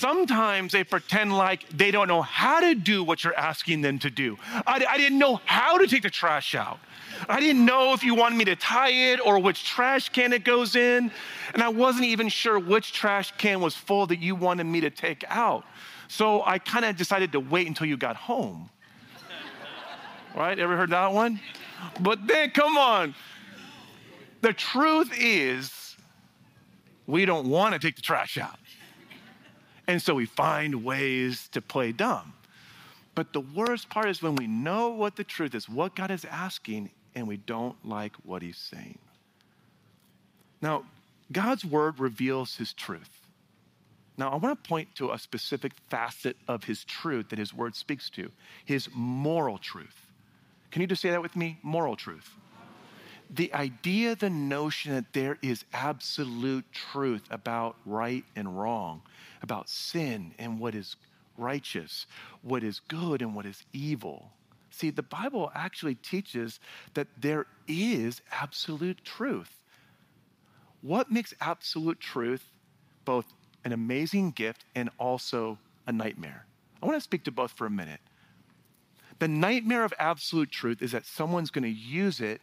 sometimes 0.00 0.72
they 0.72 0.82
pretend 0.82 1.36
like 1.36 1.68
they 1.68 1.90
don't 1.90 2.08
know 2.08 2.22
how 2.22 2.60
to 2.60 2.74
do 2.74 3.04
what 3.04 3.22
you're 3.22 3.36
asking 3.36 3.82
them 3.82 3.98
to 3.98 4.10
do. 4.10 4.38
I, 4.66 4.84
I 4.88 4.96
didn't 4.96 5.18
know 5.18 5.40
how 5.44 5.76
to 5.76 5.86
take 5.86 6.02
the 6.02 6.10
trash 6.10 6.54
out. 6.54 6.80
I 7.28 7.38
didn't 7.38 7.66
know 7.66 7.92
if 7.92 8.02
you 8.02 8.14
wanted 8.14 8.36
me 8.36 8.46
to 8.46 8.56
tie 8.56 9.12
it 9.12 9.20
or 9.24 9.38
which 9.38 9.64
trash 9.64 10.08
can 10.08 10.32
it 10.32 10.42
goes 10.42 10.74
in. 10.74 11.10
And 11.52 11.62
I 11.62 11.68
wasn't 11.68 12.06
even 12.06 12.30
sure 12.30 12.58
which 12.58 12.94
trash 12.94 13.32
can 13.36 13.60
was 13.60 13.74
full 13.74 14.06
that 14.06 14.20
you 14.20 14.34
wanted 14.34 14.64
me 14.64 14.80
to 14.80 14.90
take 14.90 15.22
out. 15.28 15.64
So 16.08 16.42
I 16.44 16.58
kind 16.58 16.84
of 16.86 16.96
decided 16.96 17.32
to 17.32 17.40
wait 17.40 17.66
until 17.66 17.86
you 17.86 17.98
got 17.98 18.16
home. 18.16 18.70
right? 20.34 20.58
Ever 20.58 20.76
heard 20.76 20.90
that 20.90 21.12
one? 21.12 21.40
But 22.00 22.26
then, 22.26 22.50
come 22.50 22.78
on. 22.78 23.14
The 24.40 24.54
truth 24.54 25.12
is, 25.14 25.96
we 27.06 27.26
don't 27.26 27.48
want 27.50 27.74
to 27.74 27.78
take 27.78 27.96
the 27.96 28.02
trash 28.02 28.38
out. 28.38 28.59
And 29.90 30.00
so 30.00 30.14
we 30.14 30.26
find 30.26 30.84
ways 30.84 31.48
to 31.48 31.60
play 31.60 31.90
dumb. 31.90 32.32
But 33.16 33.32
the 33.32 33.40
worst 33.40 33.90
part 33.90 34.08
is 34.08 34.22
when 34.22 34.36
we 34.36 34.46
know 34.46 34.90
what 34.90 35.16
the 35.16 35.24
truth 35.24 35.52
is, 35.52 35.68
what 35.68 35.96
God 35.96 36.12
is 36.12 36.24
asking, 36.24 36.90
and 37.16 37.26
we 37.26 37.38
don't 37.38 37.74
like 37.84 38.14
what 38.22 38.40
he's 38.40 38.56
saying. 38.56 39.00
Now, 40.62 40.84
God's 41.32 41.64
word 41.64 41.98
reveals 41.98 42.54
his 42.54 42.72
truth. 42.72 43.10
Now, 44.16 44.30
I 44.30 44.36
want 44.36 44.62
to 44.62 44.68
point 44.68 44.94
to 44.94 45.10
a 45.10 45.18
specific 45.18 45.72
facet 45.88 46.36
of 46.46 46.62
his 46.62 46.84
truth 46.84 47.30
that 47.30 47.40
his 47.40 47.52
word 47.52 47.74
speaks 47.74 48.08
to 48.10 48.30
his 48.64 48.88
moral 48.94 49.58
truth. 49.58 50.06
Can 50.70 50.82
you 50.82 50.86
just 50.86 51.02
say 51.02 51.10
that 51.10 51.20
with 51.20 51.34
me? 51.34 51.58
Moral 51.64 51.96
truth. 51.96 52.36
The 53.32 53.52
idea, 53.54 54.16
the 54.16 54.30
notion 54.30 54.92
that 54.94 55.12
there 55.12 55.38
is 55.40 55.64
absolute 55.72 56.64
truth 56.72 57.22
about 57.30 57.76
right 57.86 58.24
and 58.34 58.58
wrong, 58.58 59.02
about 59.40 59.68
sin 59.68 60.34
and 60.38 60.58
what 60.58 60.74
is 60.74 60.96
righteous, 61.38 62.06
what 62.42 62.64
is 62.64 62.80
good 62.80 63.22
and 63.22 63.34
what 63.34 63.46
is 63.46 63.62
evil. 63.72 64.32
See, 64.70 64.90
the 64.90 65.02
Bible 65.02 65.50
actually 65.54 65.94
teaches 65.96 66.58
that 66.94 67.06
there 67.16 67.46
is 67.68 68.20
absolute 68.32 69.04
truth. 69.04 69.50
What 70.82 71.10
makes 71.10 71.34
absolute 71.40 72.00
truth 72.00 72.44
both 73.04 73.26
an 73.64 73.72
amazing 73.72 74.30
gift 74.32 74.64
and 74.74 74.90
also 74.98 75.58
a 75.86 75.92
nightmare? 75.92 76.46
I 76.82 76.86
want 76.86 76.96
to 76.96 77.02
speak 77.02 77.24
to 77.24 77.30
both 77.30 77.52
for 77.52 77.66
a 77.66 77.70
minute. 77.70 78.00
The 79.18 79.28
nightmare 79.28 79.84
of 79.84 79.92
absolute 79.98 80.50
truth 80.50 80.80
is 80.80 80.92
that 80.92 81.04
someone's 81.04 81.50
going 81.50 81.64
to 81.64 81.68
use 81.68 82.20
it 82.20 82.40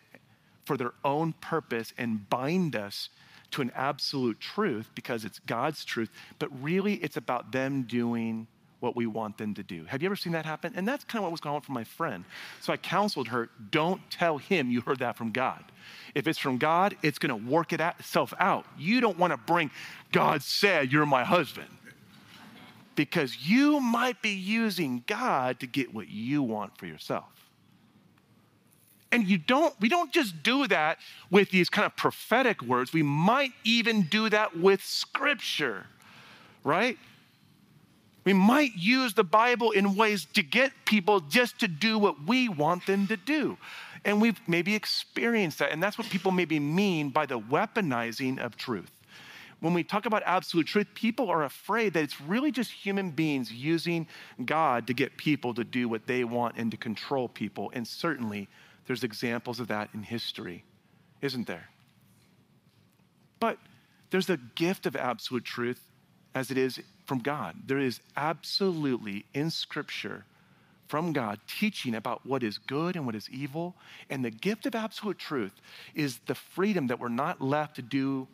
for 0.67 0.77
their 0.77 0.93
own 1.03 1.33
purpose 1.33 1.93
and 1.97 2.29
bind 2.29 2.75
us 2.75 3.09
to 3.51 3.61
an 3.61 3.71
absolute 3.73 4.39
truth 4.39 4.91
because 4.93 5.23
it's 5.23 5.39
God's 5.39 5.85
truth, 5.85 6.11
but 6.37 6.49
really 6.61 6.95
it's 6.95 7.15
about 7.15 7.53
them 7.53 7.83
doing 7.83 8.47
what 8.79 8.95
we 8.95 9.07
want 9.07 9.37
them 9.37 9.55
to 9.55 9.63
do. 9.63 9.85
Have 9.85 10.03
you 10.03 10.07
ever 10.07 10.15
seen 10.15 10.33
that 10.33 10.45
happen? 10.45 10.73
And 10.75 10.87
that's 10.87 11.03
kind 11.05 11.19
of 11.19 11.23
what 11.23 11.31
was 11.31 11.39
going 11.39 11.55
on 11.55 11.61
for 11.61 11.71
my 11.71 11.85
friend. 11.85 12.25
So 12.61 12.71
I 12.71 12.77
counseled 12.77 13.29
her 13.29 13.49
don't 13.71 14.01
tell 14.11 14.37
him 14.37 14.69
you 14.69 14.81
heard 14.81 14.99
that 14.99 15.17
from 15.17 15.31
God. 15.31 15.63
If 16.13 16.27
it's 16.27 16.37
from 16.37 16.57
God, 16.57 16.95
it's 17.01 17.17
going 17.17 17.29
to 17.29 17.49
work 17.49 17.73
it 17.73 17.79
itself 17.79 18.33
out. 18.37 18.65
You 18.77 19.01
don't 19.01 19.17
want 19.17 19.31
to 19.31 19.37
bring, 19.37 19.71
God 20.11 20.43
said, 20.43 20.91
you're 20.91 21.05
my 21.05 21.23
husband. 21.23 21.69
Because 22.95 23.37
you 23.47 23.79
might 23.79 24.21
be 24.21 24.31
using 24.31 25.03
God 25.07 25.59
to 25.61 25.67
get 25.67 25.93
what 25.93 26.09
you 26.09 26.43
want 26.43 26.77
for 26.77 26.85
yourself. 26.85 27.36
And 29.11 29.27
you 29.27 29.37
don't, 29.37 29.73
we 29.79 29.89
don't 29.89 30.11
just 30.11 30.43
do 30.43 30.67
that 30.67 30.97
with 31.31 31.49
these 31.49 31.69
kind 31.69 31.85
of 31.85 31.95
prophetic 31.95 32.61
words. 32.61 32.91
We 32.91 33.03
might 33.03 33.51
even 33.63 34.03
do 34.03 34.29
that 34.29 34.57
with 34.57 34.83
scripture, 34.83 35.85
right? 36.63 36.97
We 38.25 38.33
might 38.33 38.75
use 38.75 39.13
the 39.13 39.23
Bible 39.23 39.71
in 39.71 39.95
ways 39.95 40.27
to 40.33 40.43
get 40.43 40.73
people 40.83 41.21
just 41.21 41.59
to 41.59 41.69
do 41.69 41.97
what 41.97 42.27
we 42.27 42.49
want 42.49 42.85
them 42.85 43.07
to 43.07 43.15
do. 43.15 43.57
And 44.03 44.21
we've 44.21 44.39
maybe 44.47 44.75
experienced 44.75 45.59
that. 45.59 45.71
And 45.71 45.81
that's 45.81 45.97
what 45.97 46.09
people 46.09 46.31
maybe 46.31 46.59
mean 46.59 47.09
by 47.09 47.25
the 47.25 47.39
weaponizing 47.39 48.39
of 48.39 48.57
truth. 48.57 48.91
When 49.61 49.73
we 49.73 49.83
talk 49.83 50.05
about 50.05 50.23
absolute 50.25 50.67
truth, 50.67 50.87
people 50.93 51.29
are 51.29 51.45
afraid 51.45 51.93
that 51.93 52.03
it's 52.03 52.19
really 52.21 52.51
just 52.51 52.71
human 52.71 53.11
beings 53.11 53.51
using 53.51 54.07
God 54.45 54.87
to 54.87 54.93
get 54.93 55.17
people 55.17 55.53
to 55.53 55.63
do 55.63 55.87
what 55.89 56.05
they 56.05 56.25
want 56.25 56.57
and 56.57 56.69
to 56.71 56.77
control 56.77 57.29
people. 57.29 57.71
And 57.73 57.87
certainly 57.87 58.49
there's 58.87 59.03
examples 59.03 59.59
of 59.59 59.67
that 59.67 59.89
in 59.93 60.01
history, 60.01 60.63
isn't 61.21 61.45
there? 61.45 61.69
But 63.39 63.57
there's 64.09 64.25
the 64.25 64.39
gift 64.55 64.85
of 64.85 64.95
absolute 64.95 65.45
truth 65.45 65.81
as 66.33 66.49
it 66.49 66.57
is 66.57 66.79
from 67.05 67.19
God. 67.19 67.55
There 67.65 67.79
is 67.79 67.99
absolutely 68.15 69.25
in 69.33 69.51
Scripture 69.51 70.25
from 70.87 71.11
God 71.11 71.39
teaching 71.47 71.95
about 71.95 72.25
what 72.25 72.43
is 72.43 72.57
good 72.57 72.95
and 72.95 73.05
what 73.05 73.15
is 73.15 73.29
evil. 73.29 73.75
And 74.09 74.23
the 74.23 74.31
gift 74.31 74.65
of 74.65 74.73
absolute 74.73 75.17
truth 75.17 75.53
is 75.93 76.19
the 76.27 76.35
freedom 76.35 76.87
that 76.87 76.99
we're 76.99 77.09
not 77.09 77.41
left 77.41 77.75
to 77.75 77.81
do 77.81 78.27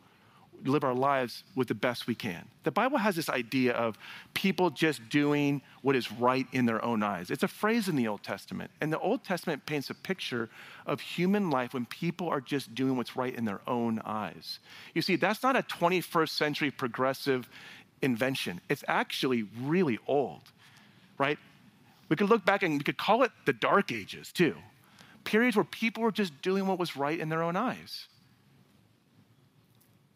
live 0.64 0.84
our 0.84 0.94
lives 0.94 1.44
with 1.54 1.68
the 1.68 1.74
best 1.74 2.06
we 2.06 2.14
can. 2.14 2.46
The 2.62 2.70
Bible 2.70 2.98
has 2.98 3.16
this 3.16 3.28
idea 3.28 3.72
of 3.72 3.98
people 4.32 4.70
just 4.70 5.08
doing 5.08 5.60
what 5.82 5.94
is 5.96 6.10
right 6.12 6.46
in 6.52 6.66
their 6.66 6.82
own 6.84 7.02
eyes. 7.02 7.30
It's 7.30 7.42
a 7.42 7.48
phrase 7.48 7.88
in 7.88 7.96
the 7.96 8.08
Old 8.08 8.22
Testament. 8.22 8.70
And 8.80 8.92
the 8.92 8.98
Old 8.98 9.24
Testament 9.24 9.66
paints 9.66 9.90
a 9.90 9.94
picture 9.94 10.48
of 10.86 11.00
human 11.00 11.50
life 11.50 11.74
when 11.74 11.86
people 11.86 12.28
are 12.28 12.40
just 12.40 12.74
doing 12.74 12.96
what's 12.96 13.16
right 13.16 13.34
in 13.34 13.44
their 13.44 13.60
own 13.66 14.00
eyes. 14.04 14.58
You 14.94 15.02
see, 15.02 15.16
that's 15.16 15.42
not 15.42 15.56
a 15.56 15.62
21st 15.62 16.30
century 16.30 16.70
progressive 16.70 17.48
invention. 18.00 18.60
It's 18.68 18.84
actually 18.88 19.46
really 19.62 19.98
old, 20.06 20.42
right? 21.18 21.38
We 22.08 22.16
could 22.16 22.28
look 22.28 22.44
back 22.44 22.62
and 22.62 22.78
we 22.78 22.84
could 22.84 22.98
call 22.98 23.22
it 23.22 23.32
the 23.46 23.52
Dark 23.52 23.92
Ages 23.92 24.32
too. 24.32 24.56
Periods 25.24 25.56
where 25.56 25.64
people 25.64 26.02
were 26.02 26.12
just 26.12 26.40
doing 26.42 26.66
what 26.66 26.78
was 26.78 26.96
right 26.96 27.18
in 27.18 27.28
their 27.28 27.42
own 27.42 27.56
eyes. 27.56 28.08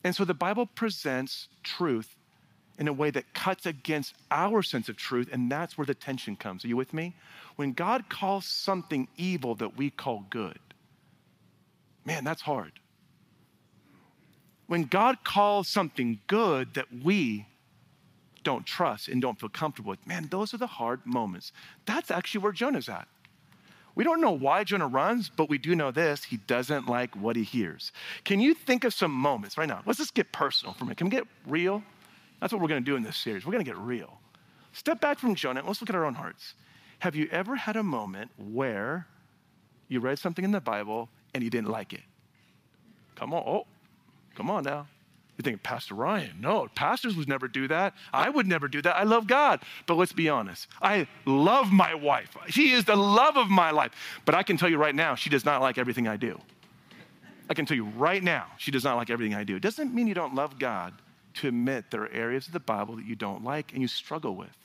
And 0.04 0.14
so 0.14 0.24
the 0.24 0.34
Bible 0.34 0.66
presents 0.66 1.48
truth 1.62 2.16
in 2.78 2.86
a 2.86 2.92
way 2.92 3.10
that 3.10 3.34
cuts 3.34 3.66
against 3.66 4.14
our 4.30 4.62
sense 4.62 4.88
of 4.88 4.96
truth, 4.96 5.28
and 5.32 5.50
that's 5.50 5.76
where 5.76 5.84
the 5.84 5.94
tension 5.94 6.36
comes. 6.36 6.64
Are 6.64 6.68
you 6.68 6.76
with 6.76 6.94
me? 6.94 7.16
When 7.56 7.72
God 7.72 8.08
calls 8.08 8.46
something 8.46 9.08
evil 9.16 9.56
that 9.56 9.76
we 9.76 9.90
call 9.90 10.24
good, 10.30 10.60
man, 12.04 12.22
that's 12.22 12.42
hard. 12.42 12.72
When 14.68 14.84
God 14.84 15.24
calls 15.24 15.66
something 15.66 16.20
good 16.26 16.74
that 16.74 16.86
we 17.02 17.46
don't 18.44 18.64
trust 18.64 19.08
and 19.08 19.20
don't 19.20 19.40
feel 19.40 19.48
comfortable 19.48 19.90
with, 19.90 20.06
man, 20.06 20.28
those 20.30 20.54
are 20.54 20.58
the 20.58 20.66
hard 20.66 21.04
moments. 21.04 21.52
That's 21.86 22.10
actually 22.10 22.42
where 22.42 22.52
Jonah's 22.52 22.88
at. 22.88 23.08
We 23.98 24.04
don't 24.04 24.20
know 24.20 24.30
why 24.30 24.62
Jonah 24.62 24.86
runs, 24.86 25.28
but 25.28 25.48
we 25.48 25.58
do 25.58 25.74
know 25.74 25.90
this 25.90 26.22
he 26.22 26.36
doesn't 26.36 26.86
like 26.86 27.16
what 27.16 27.34
he 27.34 27.42
hears. 27.42 27.90
Can 28.22 28.38
you 28.38 28.54
think 28.54 28.84
of 28.84 28.94
some 28.94 29.10
moments 29.10 29.58
right 29.58 29.68
now? 29.68 29.82
Let's 29.86 29.98
just 29.98 30.14
get 30.14 30.30
personal 30.30 30.72
for 30.72 30.84
a 30.84 30.86
minute. 30.86 30.98
Can 30.98 31.08
we 31.08 31.10
get 31.10 31.26
real? 31.48 31.82
That's 32.40 32.52
what 32.52 32.62
we're 32.62 32.68
going 32.68 32.84
to 32.84 32.88
do 32.88 32.94
in 32.94 33.02
this 33.02 33.16
series. 33.16 33.44
We're 33.44 33.50
going 33.50 33.64
to 33.64 33.68
get 33.68 33.76
real. 33.76 34.20
Step 34.72 35.00
back 35.00 35.18
from 35.18 35.34
Jonah 35.34 35.58
and 35.58 35.66
let's 35.66 35.80
look 35.80 35.90
at 35.90 35.96
our 35.96 36.04
own 36.04 36.14
hearts. 36.14 36.54
Have 37.00 37.16
you 37.16 37.28
ever 37.32 37.56
had 37.56 37.74
a 37.74 37.82
moment 37.82 38.30
where 38.36 39.08
you 39.88 39.98
read 39.98 40.20
something 40.20 40.44
in 40.44 40.52
the 40.52 40.60
Bible 40.60 41.08
and 41.34 41.42
you 41.42 41.50
didn't 41.50 41.68
like 41.68 41.92
it? 41.92 42.02
Come 43.16 43.34
on. 43.34 43.42
Oh, 43.44 43.66
come 44.36 44.48
on 44.48 44.62
now. 44.62 44.86
You 45.38 45.42
think, 45.42 45.62
Pastor 45.62 45.94
Ryan, 45.94 46.32
no, 46.40 46.66
pastors 46.74 47.14
would 47.14 47.28
never 47.28 47.46
do 47.46 47.68
that. 47.68 47.94
I 48.12 48.28
would 48.28 48.48
never 48.48 48.66
do 48.66 48.82
that. 48.82 48.96
I 48.96 49.04
love 49.04 49.28
God. 49.28 49.62
But 49.86 49.94
let's 49.94 50.12
be 50.12 50.28
honest. 50.28 50.66
I 50.82 51.06
love 51.24 51.70
my 51.70 51.94
wife. 51.94 52.36
She 52.48 52.72
is 52.72 52.84
the 52.84 52.96
love 52.96 53.36
of 53.36 53.48
my 53.48 53.70
life. 53.70 53.92
But 54.24 54.34
I 54.34 54.42
can 54.42 54.56
tell 54.56 54.68
you 54.68 54.78
right 54.78 54.94
now, 54.94 55.14
she 55.14 55.30
does 55.30 55.44
not 55.44 55.62
like 55.62 55.78
everything 55.78 56.08
I 56.08 56.16
do. 56.16 56.40
I 57.48 57.54
can 57.54 57.66
tell 57.66 57.76
you 57.76 57.84
right 57.84 58.22
now, 58.22 58.46
she 58.58 58.72
does 58.72 58.82
not 58.82 58.96
like 58.96 59.10
everything 59.10 59.34
I 59.34 59.44
do. 59.44 59.56
It 59.56 59.62
doesn't 59.62 59.94
mean 59.94 60.08
you 60.08 60.14
don't 60.14 60.34
love 60.34 60.58
God 60.58 60.92
to 61.34 61.48
admit 61.48 61.92
there 61.92 62.02
are 62.02 62.12
areas 62.12 62.48
of 62.48 62.52
the 62.52 62.60
Bible 62.60 62.96
that 62.96 63.06
you 63.06 63.14
don't 63.14 63.44
like 63.44 63.72
and 63.72 63.80
you 63.80 63.88
struggle 63.88 64.34
with. 64.34 64.56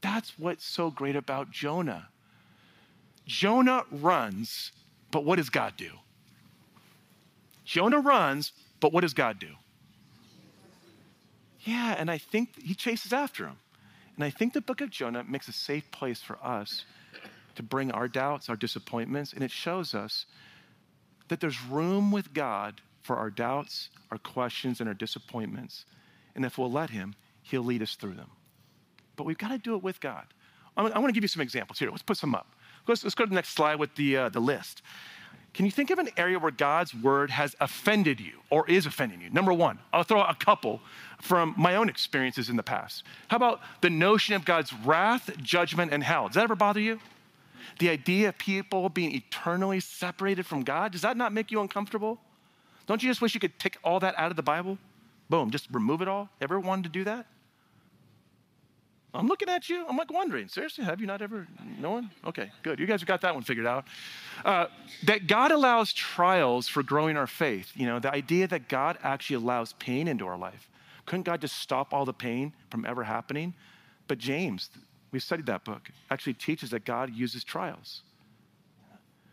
that's 0.00 0.38
what's 0.38 0.66
so 0.66 0.90
great 0.90 1.16
about 1.16 1.50
Jonah. 1.50 2.08
Jonah 3.26 3.84
runs, 3.90 4.72
but 5.10 5.24
what 5.24 5.36
does 5.36 5.48
God 5.48 5.74
do? 5.76 5.92
Jonah 7.64 8.00
runs, 8.00 8.52
but 8.80 8.92
what 8.92 9.00
does 9.00 9.14
God 9.14 9.38
do? 9.38 9.54
Yeah, 11.64 11.94
and 11.98 12.10
I 12.10 12.18
think 12.18 12.62
he 12.62 12.74
chases 12.74 13.12
after 13.12 13.46
him. 13.46 13.56
And 14.14 14.24
I 14.24 14.30
think 14.30 14.52
the 14.52 14.60
book 14.60 14.80
of 14.80 14.90
Jonah 14.90 15.24
makes 15.24 15.48
a 15.48 15.52
safe 15.52 15.90
place 15.90 16.20
for 16.20 16.38
us 16.42 16.84
to 17.56 17.62
bring 17.62 17.90
our 17.90 18.06
doubts, 18.06 18.48
our 18.48 18.56
disappointments, 18.56 19.32
and 19.32 19.42
it 19.42 19.50
shows 19.50 19.94
us 19.94 20.26
that 21.28 21.40
there's 21.40 21.62
room 21.64 22.12
with 22.12 22.32
God 22.34 22.80
for 23.02 23.16
our 23.16 23.30
doubts, 23.30 23.88
our 24.10 24.18
questions, 24.18 24.80
and 24.80 24.88
our 24.88 24.94
disappointments. 24.94 25.84
And 26.34 26.44
if 26.44 26.58
we'll 26.58 26.70
let 26.70 26.90
Him, 26.90 27.14
He'll 27.42 27.64
lead 27.64 27.82
us 27.82 27.94
through 27.94 28.14
them. 28.14 28.30
But 29.16 29.24
we've 29.24 29.38
got 29.38 29.48
to 29.48 29.58
do 29.58 29.74
it 29.74 29.82
with 29.82 30.00
God. 30.00 30.26
I 30.76 30.82
want 30.82 31.06
to 31.06 31.12
give 31.12 31.22
you 31.22 31.28
some 31.28 31.42
examples 31.42 31.78
here. 31.78 31.90
Let's 31.90 32.02
put 32.02 32.16
some 32.16 32.34
up. 32.34 32.48
Let's, 32.88 33.04
let's 33.04 33.14
go 33.14 33.24
to 33.24 33.28
the 33.28 33.34
next 33.34 33.50
slide 33.50 33.76
with 33.76 33.94
the, 33.94 34.16
uh, 34.16 34.28
the 34.28 34.40
list. 34.40 34.82
Can 35.54 35.64
you 35.64 35.70
think 35.70 35.90
of 35.90 36.00
an 36.00 36.08
area 36.16 36.38
where 36.38 36.50
God's 36.50 36.92
word 36.92 37.30
has 37.30 37.54
offended 37.60 38.20
you 38.20 38.40
or 38.50 38.68
is 38.68 38.86
offending 38.86 39.20
you? 39.20 39.30
Number 39.30 39.52
one, 39.52 39.78
I'll 39.92 40.02
throw 40.02 40.20
a 40.22 40.34
couple 40.34 40.80
from 41.22 41.54
my 41.56 41.76
own 41.76 41.88
experiences 41.88 42.50
in 42.50 42.56
the 42.56 42.62
past. 42.62 43.04
How 43.28 43.36
about 43.36 43.60
the 43.80 43.88
notion 43.88 44.34
of 44.34 44.44
God's 44.44 44.72
wrath, 44.72 45.30
judgment, 45.40 45.92
and 45.92 46.02
hell? 46.02 46.26
Does 46.26 46.34
that 46.34 46.42
ever 46.42 46.56
bother 46.56 46.80
you? 46.80 46.98
The 47.78 47.88
idea 47.88 48.30
of 48.30 48.38
people 48.38 48.88
being 48.88 49.14
eternally 49.14 49.78
separated 49.78 50.44
from 50.44 50.64
God, 50.64 50.90
does 50.90 51.02
that 51.02 51.16
not 51.16 51.32
make 51.32 51.52
you 51.52 51.60
uncomfortable? 51.60 52.18
Don't 52.86 53.02
you 53.02 53.08
just 53.08 53.22
wish 53.22 53.32
you 53.34 53.40
could 53.40 53.58
take 53.58 53.78
all 53.84 54.00
that 54.00 54.14
out 54.18 54.30
of 54.30 54.36
the 54.36 54.42
Bible? 54.42 54.76
Boom, 55.30 55.50
just 55.50 55.68
remove 55.70 56.02
it 56.02 56.08
all? 56.08 56.28
Ever 56.40 56.58
wanted 56.58 56.84
to 56.84 56.88
do 56.90 57.04
that? 57.04 57.26
I'm 59.14 59.28
looking 59.28 59.48
at 59.48 59.68
you. 59.68 59.86
I'm 59.88 59.96
like 59.96 60.12
wondering, 60.12 60.48
seriously, 60.48 60.84
have 60.84 61.00
you 61.00 61.06
not 61.06 61.22
ever 61.22 61.46
known? 61.78 62.10
Okay, 62.26 62.50
good. 62.62 62.80
You 62.80 62.86
guys 62.86 63.00
have 63.00 63.06
got 63.06 63.20
that 63.20 63.32
one 63.32 63.44
figured 63.44 63.66
out. 63.66 63.84
Uh, 64.44 64.66
that 65.04 65.28
God 65.28 65.52
allows 65.52 65.92
trials 65.92 66.66
for 66.66 66.82
growing 66.82 67.16
our 67.16 67.28
faith. 67.28 67.72
You 67.76 67.86
know, 67.86 68.00
the 68.00 68.12
idea 68.12 68.48
that 68.48 68.68
God 68.68 68.98
actually 69.02 69.36
allows 69.36 69.72
pain 69.74 70.08
into 70.08 70.26
our 70.26 70.36
life. 70.36 70.68
Couldn't 71.06 71.22
God 71.22 71.40
just 71.40 71.58
stop 71.58 71.94
all 71.94 72.04
the 72.04 72.12
pain 72.12 72.52
from 72.70 72.84
ever 72.84 73.04
happening? 73.04 73.54
But 74.08 74.18
James, 74.18 74.68
we 75.12 75.20
studied 75.20 75.46
that 75.46 75.64
book, 75.64 75.90
actually 76.10 76.34
teaches 76.34 76.70
that 76.70 76.84
God 76.84 77.14
uses 77.14 77.44
trials. 77.44 78.02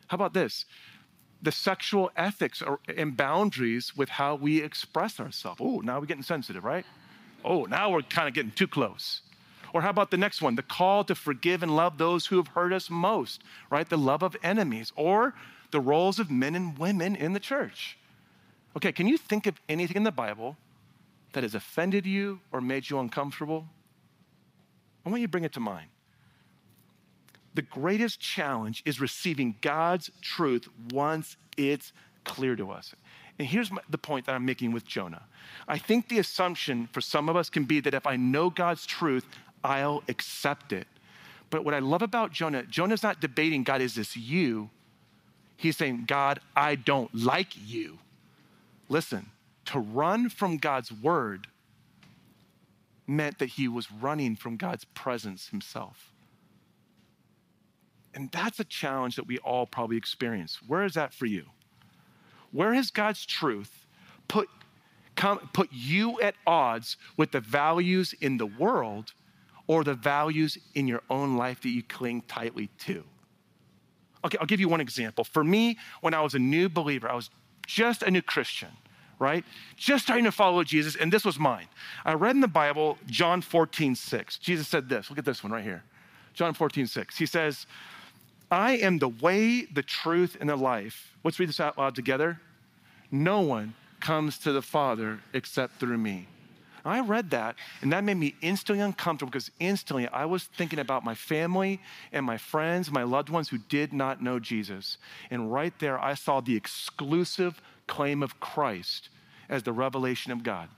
How 0.08 0.16
about 0.16 0.34
this? 0.34 0.66
The 1.42 1.52
sexual 1.52 2.12
ethics 2.16 2.62
are, 2.62 2.80
and 2.96 3.18
boundaries 3.18 3.98
with 3.98 4.10
how 4.10 4.36
we 4.36 4.62
express 4.62 5.20
ourselves. 5.20 5.60
Oh, 5.60 5.80
now 5.80 6.00
we're 6.00 6.06
getting 6.06 6.22
sensitive, 6.22 6.64
right? 6.64 6.86
Oh, 7.44 7.64
now 7.66 7.90
we're 7.90 8.04
kind 8.04 8.28
of 8.28 8.36
getting 8.36 8.52
too 8.52 8.68
close. 8.68 9.22
Or 9.74 9.82
how 9.82 9.90
about 9.90 10.12
the 10.12 10.18
next 10.18 10.42
one? 10.42 10.56
The 10.56 10.64
call 10.64 11.04
to 11.06 11.16
forgive 11.16 11.64
and 11.64 11.76
love 11.76 11.98
those 11.98 12.26
who 12.26 12.38
have 12.38 12.50
hurt 12.50 12.74
us 12.74 12.90
most, 12.90 13.42
right? 13.70 13.88
The 13.88 13.98
love 13.98 14.24
of 14.24 14.36
enemies. 14.44 14.92
Or 14.96 15.34
the 15.72 15.80
roles 15.80 16.20
of 16.20 16.30
men 16.30 16.56
and 16.56 16.78
women 16.78 17.16
in 17.16 17.34
the 17.34 17.40
church. 17.40 17.98
Okay, 18.76 18.92
can 18.92 19.08
you 19.08 19.18
think 19.18 19.48
of 19.48 19.60
anything 19.68 19.98
in 19.98 20.04
the 20.04 20.12
Bible 20.12 20.58
that 21.34 21.44
has 21.44 21.56
offended 21.56 22.06
you 22.06 22.40
or 22.52 22.62
made 22.62 22.90
you 22.90 23.00
uncomfortable? 23.00 23.66
I 25.06 25.10
want 25.10 25.22
you 25.22 25.28
to 25.28 25.32
bring 25.32 25.44
it 25.44 25.54
to 25.54 25.60
mind. 25.60 25.88
The 27.54 27.62
greatest 27.62 28.20
challenge 28.20 28.82
is 28.86 29.02
receiving 29.02 29.56
God's 29.62 30.10
truth 30.22 30.70
once 30.92 31.36
it's 31.58 31.92
clear 32.24 32.56
to 32.56 32.72
us. 32.72 32.94
And 33.40 33.48
here's 33.48 33.72
my, 33.72 33.82
the 33.90 33.98
point 33.98 34.26
that 34.28 34.36
I'm 34.36 34.46
making 34.46 34.72
with 34.72 34.86
Jonah. 34.86 35.24
I 35.68 35.78
think 35.78 36.08
the 36.08 36.20
assumption 36.20 36.88
for 36.92 37.02
some 37.02 37.28
of 37.28 37.36
us 37.36 37.50
can 37.50 37.66
be 37.66 37.80
that 37.82 37.94
if 37.94 38.06
I 38.06 38.16
know 38.16 38.50
God's 38.50 38.86
truth, 38.86 39.26
I'll 39.64 40.04
accept 40.08 40.74
it. 40.74 40.88
But 41.50 41.66
what 41.66 41.74
I 41.74 41.80
love 41.80 42.02
about 42.02 42.32
Jonah, 42.32 42.64
Jonah's 42.64 43.04
not 43.04 43.20
debating, 43.20 43.64
God, 43.64 43.82
is 43.82 43.96
this 43.96 44.16
you? 44.16 44.70
He's 45.58 45.78
saying, 45.78 46.06
God, 46.08 46.40
I 46.56 46.76
don't 46.76 47.14
like 47.14 47.50
you. 47.68 48.00
Listen, 48.90 49.28
to 49.66 49.80
run 49.80 50.30
from 50.30 50.58
God's 50.58 50.92
word 50.92 51.48
meant 53.06 53.40
that 53.40 53.50
he 53.50 53.68
was 53.68 53.92
running 53.92 54.36
from 54.36 54.58
God's 54.58 54.86
presence 54.86 55.50
himself. 55.50 56.12
And 58.14 58.32
that's 58.32 58.60
a 58.60 58.64
challenge 58.64 59.16
that 59.16 59.28
we 59.28 59.38
all 59.40 59.66
probably 59.66 59.98
experience. 59.98 60.60
Where 60.66 60.84
is 60.84 60.94
that 60.96 61.14
for 61.14 61.26
you? 61.26 61.46
Where 62.52 62.74
has 62.74 62.92
God's 62.92 63.26
truth 63.26 63.86
put, 64.28 64.50
come, 65.16 65.50
put 65.54 65.70
you 65.72 66.20
at 66.22 66.36
odds 66.46 66.98
with 67.18 67.32
the 67.32 67.40
values 67.40 68.14
in 68.20 68.38
the 68.38 68.46
world 68.46 69.14
or 69.68 69.84
the 69.84 69.94
values 69.94 70.58
in 70.76 70.88
your 70.88 71.02
own 71.10 71.38
life 71.38 71.62
that 71.62 71.70
you 71.70 71.84
cling 71.84 72.22
tightly 72.28 72.68
to? 72.80 73.04
Okay, 74.24 74.38
I'll 74.40 74.48
give 74.48 74.60
you 74.60 74.70
one 74.70 74.82
example. 74.82 75.24
For 75.24 75.44
me, 75.44 75.78
when 76.02 76.14
I 76.14 76.22
was 76.22 76.36
a 76.36 76.40
new 76.40 76.70
believer, 76.70 77.10
I 77.10 77.16
was 77.16 77.30
just 77.66 78.04
a 78.04 78.12
new 78.12 78.22
Christian 78.22 78.70
right? 79.22 79.46
Just 79.78 80.04
starting 80.04 80.26
to 80.26 80.32
follow 80.32 80.64
Jesus, 80.64 80.96
and 80.96 81.14
this 81.14 81.24
was 81.24 81.38
mine. 81.38 81.68
I 82.04 82.14
read 82.14 82.36
in 82.36 82.42
the 82.42 82.48
Bible, 82.48 82.98
John 83.06 83.44
14, 83.44 83.94
6. 83.94 84.40
Jesus 84.40 84.68
said 84.68 84.90
this. 84.90 85.12
Look 85.12 85.20
at 85.20 85.26
this 85.26 85.44
one 85.44 85.54
right 85.54 85.64
here. 85.64 85.84
John 86.34 86.56
14, 86.56 86.88
6. 86.88 87.18
He 87.18 87.28
says, 87.28 87.68
I 88.50 88.78
am 88.78 88.98
the 88.98 89.10
way, 89.10 89.66
the 89.66 89.84
truth, 89.84 90.38
and 90.40 90.50
the 90.50 90.56
life. 90.56 91.16
Let's 91.24 91.40
read 91.40 91.50
this 91.50 91.60
out 91.60 91.78
loud 91.78 91.94
together. 91.94 92.42
No 93.12 93.42
one 93.42 93.76
comes 94.00 94.40
to 94.40 94.52
the 94.52 94.62
Father 94.64 95.20
except 95.34 95.80
through 95.80 96.00
me. 96.00 96.28
I 96.84 97.00
read 97.02 97.30
that, 97.32 97.56
and 97.82 97.92
that 97.94 98.04
made 98.04 98.18
me 98.18 98.36
instantly 98.42 98.84
uncomfortable 98.84 99.32
because 99.32 99.52
instantly 99.60 100.08
I 100.08 100.26
was 100.26 100.44
thinking 100.44 100.80
about 100.80 101.04
my 101.04 101.16
family 101.16 101.80
and 102.12 102.26
my 102.26 102.38
friends, 102.38 102.92
my 102.92 103.04
loved 103.04 103.30
ones 103.30 103.50
who 103.50 103.58
did 103.58 103.94
not 103.94 104.22
know 104.22 104.40
Jesus. 104.40 104.98
And 105.30 105.52
right 105.52 105.78
there, 105.80 106.00
I 106.00 106.16
saw 106.16 106.42
the 106.42 106.56
exclusive 106.56 107.62
claim 107.88 108.24
of 108.24 108.40
Christ 108.40 109.10
as 109.50 109.64
the 109.64 109.74
revelation 109.74 110.32
of 110.32 110.44
God. 110.44 110.70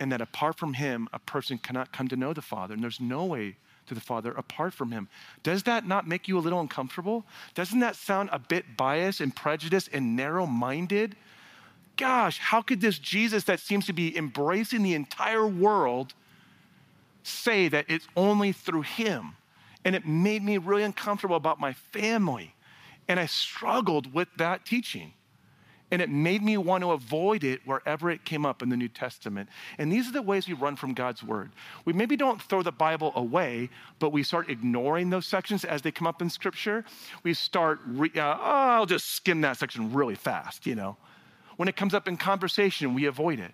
And 0.00 0.10
that 0.10 0.22
apart 0.22 0.56
from 0.56 0.74
him, 0.74 1.08
a 1.12 1.18
person 1.18 1.58
cannot 1.58 1.92
come 1.92 2.08
to 2.08 2.16
know 2.16 2.32
the 2.32 2.42
Father. 2.42 2.74
And 2.74 2.82
there's 2.82 3.00
no 3.00 3.26
way 3.26 3.56
to 3.86 3.94
the 3.94 4.00
Father 4.00 4.32
apart 4.32 4.72
from 4.72 4.92
him. 4.92 5.08
Does 5.42 5.64
that 5.64 5.86
not 5.86 6.08
make 6.08 6.26
you 6.26 6.38
a 6.38 6.40
little 6.40 6.60
uncomfortable? 6.60 7.26
Doesn't 7.54 7.80
that 7.80 7.96
sound 7.96 8.30
a 8.32 8.38
bit 8.38 8.76
biased 8.76 9.20
and 9.20 9.34
prejudiced 9.34 9.90
and 9.92 10.16
narrow 10.16 10.46
minded? 10.46 11.16
Gosh, 12.00 12.38
how 12.38 12.62
could 12.62 12.80
this 12.80 12.98
Jesus 12.98 13.44
that 13.44 13.60
seems 13.60 13.84
to 13.84 13.92
be 13.92 14.16
embracing 14.16 14.82
the 14.82 14.94
entire 14.94 15.46
world 15.46 16.14
say 17.22 17.68
that 17.68 17.84
it's 17.88 18.08
only 18.16 18.52
through 18.52 18.82
him? 18.82 19.36
And 19.84 19.94
it 19.94 20.06
made 20.06 20.42
me 20.42 20.56
really 20.56 20.82
uncomfortable 20.82 21.36
about 21.36 21.60
my 21.60 21.74
family. 21.74 22.54
And 23.06 23.20
I 23.20 23.26
struggled 23.26 24.14
with 24.14 24.28
that 24.38 24.64
teaching. 24.64 25.12
And 25.90 26.00
it 26.00 26.08
made 26.08 26.42
me 26.42 26.56
want 26.56 26.84
to 26.84 26.92
avoid 26.92 27.44
it 27.44 27.60
wherever 27.66 28.10
it 28.10 28.24
came 28.24 28.46
up 28.46 28.62
in 28.62 28.70
the 28.70 28.78
New 28.78 28.88
Testament. 28.88 29.50
And 29.76 29.92
these 29.92 30.08
are 30.08 30.12
the 30.12 30.22
ways 30.22 30.48
we 30.48 30.54
run 30.54 30.76
from 30.76 30.94
God's 30.94 31.22
word. 31.22 31.50
We 31.84 31.92
maybe 31.92 32.16
don't 32.16 32.40
throw 32.40 32.62
the 32.62 32.72
Bible 32.72 33.12
away, 33.14 33.68
but 33.98 34.10
we 34.10 34.22
start 34.22 34.48
ignoring 34.48 35.10
those 35.10 35.26
sections 35.26 35.66
as 35.66 35.82
they 35.82 35.90
come 35.90 36.06
up 36.06 36.22
in 36.22 36.30
Scripture. 36.30 36.86
We 37.24 37.34
start, 37.34 37.80
re- 37.84 38.12
uh, 38.16 38.36
oh, 38.38 38.40
I'll 38.40 38.86
just 38.86 39.16
skim 39.16 39.42
that 39.42 39.58
section 39.58 39.92
really 39.92 40.14
fast, 40.14 40.66
you 40.66 40.74
know. 40.74 40.96
When 41.60 41.68
it 41.68 41.76
comes 41.76 41.92
up 41.92 42.08
in 42.08 42.16
conversation, 42.16 42.94
we 42.94 43.04
avoid 43.04 43.38
it. 43.38 43.50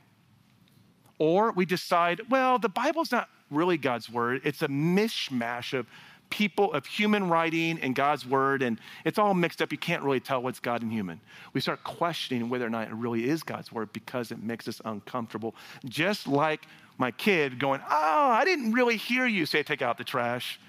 Or 1.18 1.50
we 1.50 1.66
decide, 1.66 2.20
well, 2.30 2.56
the 2.56 2.68
Bible's 2.68 3.10
not 3.10 3.28
really 3.50 3.76
God's 3.76 4.08
word, 4.08 4.42
it's 4.44 4.62
a 4.62 4.68
mishmash 4.68 5.76
of 5.76 5.88
people 6.30 6.72
of 6.72 6.86
human 6.86 7.28
writing 7.28 7.80
and 7.80 7.96
God's 7.96 8.24
word, 8.24 8.62
and 8.62 8.78
it's 9.04 9.18
all 9.18 9.34
mixed 9.34 9.60
up. 9.60 9.72
You 9.72 9.78
can't 9.78 10.04
really 10.04 10.20
tell 10.20 10.40
what's 10.40 10.60
God 10.60 10.82
and 10.82 10.92
human. 10.92 11.20
We 11.52 11.60
start 11.60 11.82
questioning 11.82 12.48
whether 12.48 12.64
or 12.64 12.70
not 12.70 12.86
it 12.86 12.94
really 12.94 13.28
is 13.28 13.42
God's 13.42 13.72
word 13.72 13.92
because 13.92 14.30
it 14.30 14.40
makes 14.40 14.68
us 14.68 14.80
uncomfortable. 14.84 15.56
Just 15.84 16.28
like 16.28 16.64
my 16.98 17.10
kid 17.10 17.58
going, 17.58 17.80
Oh, 17.90 18.28
I 18.30 18.44
didn't 18.44 18.70
really 18.70 18.98
hear 18.98 19.26
you 19.26 19.46
say 19.46 19.64
take 19.64 19.82
out 19.82 19.98
the 19.98 20.04
trash. 20.04 20.60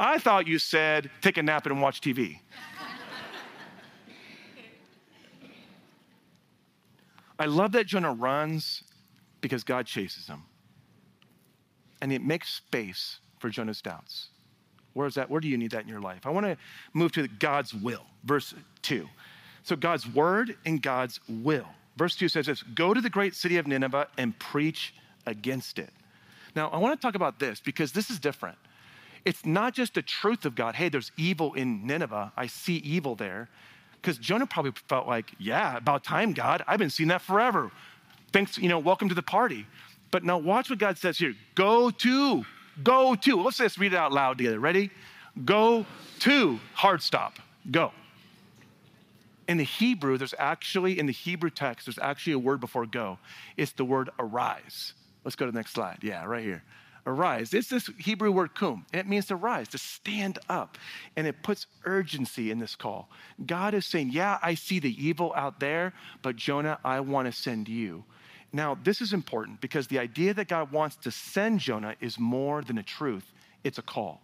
I 0.00 0.18
thought 0.18 0.46
you 0.46 0.58
said 0.58 1.10
take 1.20 1.36
a 1.36 1.42
nap 1.42 1.66
and 1.66 1.82
watch 1.82 2.00
TV. 2.00 2.38
I 7.38 7.46
love 7.46 7.72
that 7.72 7.86
Jonah 7.86 8.12
runs 8.12 8.82
because 9.40 9.64
God 9.64 9.86
chases 9.86 10.26
him. 10.26 10.42
And 12.00 12.12
it 12.12 12.22
makes 12.22 12.48
space 12.48 13.18
for 13.38 13.48
Jonah's 13.48 13.80
doubts. 13.80 14.28
Where 14.94 15.06
is 15.06 15.14
that? 15.14 15.30
Where 15.30 15.40
do 15.40 15.48
you 15.48 15.56
need 15.56 15.70
that 15.72 15.82
in 15.82 15.88
your 15.88 16.00
life? 16.00 16.26
I 16.26 16.30
want 16.30 16.46
to 16.46 16.56
move 16.92 17.12
to 17.12 17.28
God's 17.28 17.72
will, 17.72 18.04
verse 18.24 18.54
2. 18.82 19.06
So, 19.62 19.76
God's 19.76 20.06
word 20.06 20.56
and 20.64 20.82
God's 20.82 21.20
will. 21.28 21.66
Verse 21.96 22.16
2 22.16 22.28
says 22.28 22.46
this 22.46 22.62
Go 22.62 22.94
to 22.94 23.00
the 23.00 23.10
great 23.10 23.34
city 23.34 23.58
of 23.58 23.66
Nineveh 23.66 24.08
and 24.16 24.36
preach 24.38 24.94
against 25.26 25.78
it. 25.78 25.90
Now, 26.56 26.68
I 26.70 26.78
want 26.78 26.98
to 26.98 27.06
talk 27.06 27.14
about 27.14 27.38
this 27.38 27.60
because 27.60 27.92
this 27.92 28.10
is 28.10 28.18
different. 28.18 28.58
It's 29.24 29.44
not 29.44 29.74
just 29.74 29.94
the 29.94 30.02
truth 30.02 30.44
of 30.44 30.54
God. 30.54 30.74
Hey, 30.74 30.88
there's 30.88 31.12
evil 31.16 31.54
in 31.54 31.86
Nineveh. 31.86 32.32
I 32.36 32.46
see 32.46 32.76
evil 32.76 33.14
there. 33.14 33.48
Because 34.00 34.18
Jonah 34.18 34.46
probably 34.46 34.72
felt 34.88 35.06
like, 35.06 35.32
yeah, 35.38 35.76
about 35.76 36.04
time, 36.04 36.32
God. 36.32 36.62
I've 36.66 36.78
been 36.78 36.90
seeing 36.90 37.08
that 37.08 37.22
forever. 37.22 37.70
Thanks, 38.32 38.58
you 38.58 38.68
know, 38.68 38.78
welcome 38.78 39.08
to 39.08 39.14
the 39.14 39.22
party. 39.22 39.66
But 40.10 40.24
now 40.24 40.38
watch 40.38 40.70
what 40.70 40.78
God 40.78 40.96
says 40.98 41.18
here 41.18 41.34
go 41.54 41.90
to 41.90 42.44
Go 42.82 43.14
to. 43.14 43.42
Let's 43.42 43.58
just 43.58 43.78
read 43.78 43.92
it 43.92 43.96
out 43.96 44.12
loud 44.12 44.38
together. 44.38 44.60
Ready? 44.60 44.90
Go 45.44 45.84
to. 46.20 46.60
Hard 46.74 47.02
stop. 47.02 47.38
Go. 47.70 47.92
In 49.48 49.56
the 49.56 49.64
Hebrew, 49.64 50.18
there's 50.18 50.34
actually, 50.38 50.98
in 50.98 51.06
the 51.06 51.12
Hebrew 51.12 51.50
text, 51.50 51.86
there's 51.86 51.98
actually 51.98 52.34
a 52.34 52.38
word 52.38 52.60
before 52.60 52.86
go. 52.86 53.18
It's 53.56 53.72
the 53.72 53.84
word 53.84 54.10
arise. 54.18 54.92
Let's 55.24 55.36
go 55.36 55.46
to 55.46 55.52
the 55.52 55.58
next 55.58 55.72
slide. 55.72 55.98
Yeah, 56.02 56.24
right 56.24 56.44
here. 56.44 56.62
Arise. 57.08 57.54
It's 57.54 57.68
this 57.68 57.88
Hebrew 57.98 58.30
word 58.30 58.54
kum. 58.54 58.84
It 58.92 59.08
means 59.08 59.26
to 59.26 59.36
rise, 59.36 59.68
to 59.68 59.78
stand 59.78 60.38
up. 60.50 60.76
And 61.16 61.26
it 61.26 61.42
puts 61.42 61.66
urgency 61.84 62.50
in 62.50 62.58
this 62.58 62.76
call. 62.76 63.08
God 63.46 63.72
is 63.72 63.86
saying, 63.86 64.10
Yeah, 64.12 64.38
I 64.42 64.54
see 64.54 64.78
the 64.78 64.94
evil 65.02 65.32
out 65.34 65.58
there, 65.58 65.94
but 66.20 66.36
Jonah, 66.36 66.78
I 66.84 67.00
want 67.00 67.26
to 67.26 67.32
send 67.32 67.66
you. 67.66 68.04
Now, 68.52 68.76
this 68.84 69.00
is 69.00 69.14
important 69.14 69.62
because 69.62 69.86
the 69.86 69.98
idea 69.98 70.34
that 70.34 70.48
God 70.48 70.70
wants 70.70 70.96
to 70.96 71.10
send 71.10 71.60
Jonah 71.60 71.96
is 72.00 72.18
more 72.18 72.62
than 72.62 72.76
a 72.76 72.82
truth, 72.82 73.32
it's 73.64 73.78
a 73.78 73.82
call. 73.82 74.20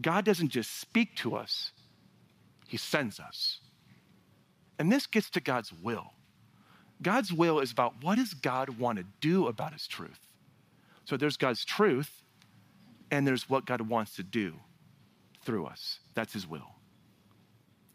God 0.00 0.24
doesn't 0.24 0.50
just 0.50 0.80
speak 0.80 1.16
to 1.16 1.34
us, 1.34 1.72
He 2.68 2.76
sends 2.76 3.18
us. 3.18 3.58
And 4.78 4.92
this 4.92 5.06
gets 5.06 5.28
to 5.30 5.40
God's 5.40 5.72
will. 5.72 6.12
God's 7.02 7.32
will 7.32 7.58
is 7.58 7.72
about 7.72 7.94
what 8.00 8.16
does 8.16 8.32
God 8.32 8.78
want 8.78 8.98
to 8.98 9.04
do 9.20 9.48
about 9.48 9.72
his 9.72 9.88
truth? 9.88 10.20
So 11.04 11.16
there's 11.16 11.36
God's 11.36 11.64
truth, 11.64 12.22
and 13.10 13.26
there's 13.26 13.48
what 13.48 13.66
God 13.66 13.80
wants 13.82 14.16
to 14.16 14.22
do 14.22 14.54
through 15.44 15.66
us. 15.66 15.98
That's 16.14 16.32
his 16.32 16.46
will. 16.46 16.76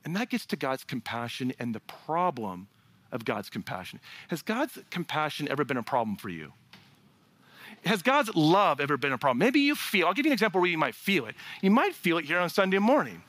And 0.05 0.15
that 0.15 0.29
gets 0.29 0.45
to 0.47 0.55
God's 0.55 0.83
compassion 0.83 1.53
and 1.59 1.73
the 1.73 1.79
problem 1.79 2.67
of 3.11 3.25
God's 3.25 3.49
compassion. 3.49 3.99
Has 4.29 4.41
God's 4.41 4.77
compassion 4.89 5.47
ever 5.49 5.63
been 5.63 5.77
a 5.77 5.83
problem 5.83 6.17
for 6.17 6.29
you? 6.29 6.53
Has 7.85 8.01
God's 8.01 8.33
love 8.35 8.81
ever 8.81 8.97
been 8.97 9.13
a 9.13 9.17
problem? 9.17 9.37
Maybe 9.37 9.61
you 9.61 9.75
feel, 9.75 10.07
I'll 10.07 10.13
give 10.13 10.25
you 10.25 10.31
an 10.31 10.33
example 10.33 10.59
where 10.59 10.69
you 10.69 10.77
might 10.77 10.95
feel 10.95 11.25
it. 11.25 11.35
You 11.61 11.71
might 11.71 11.93
feel 11.93 12.17
it 12.17 12.25
here 12.25 12.39
on 12.39 12.49
Sunday 12.49 12.79
morning. 12.79 13.21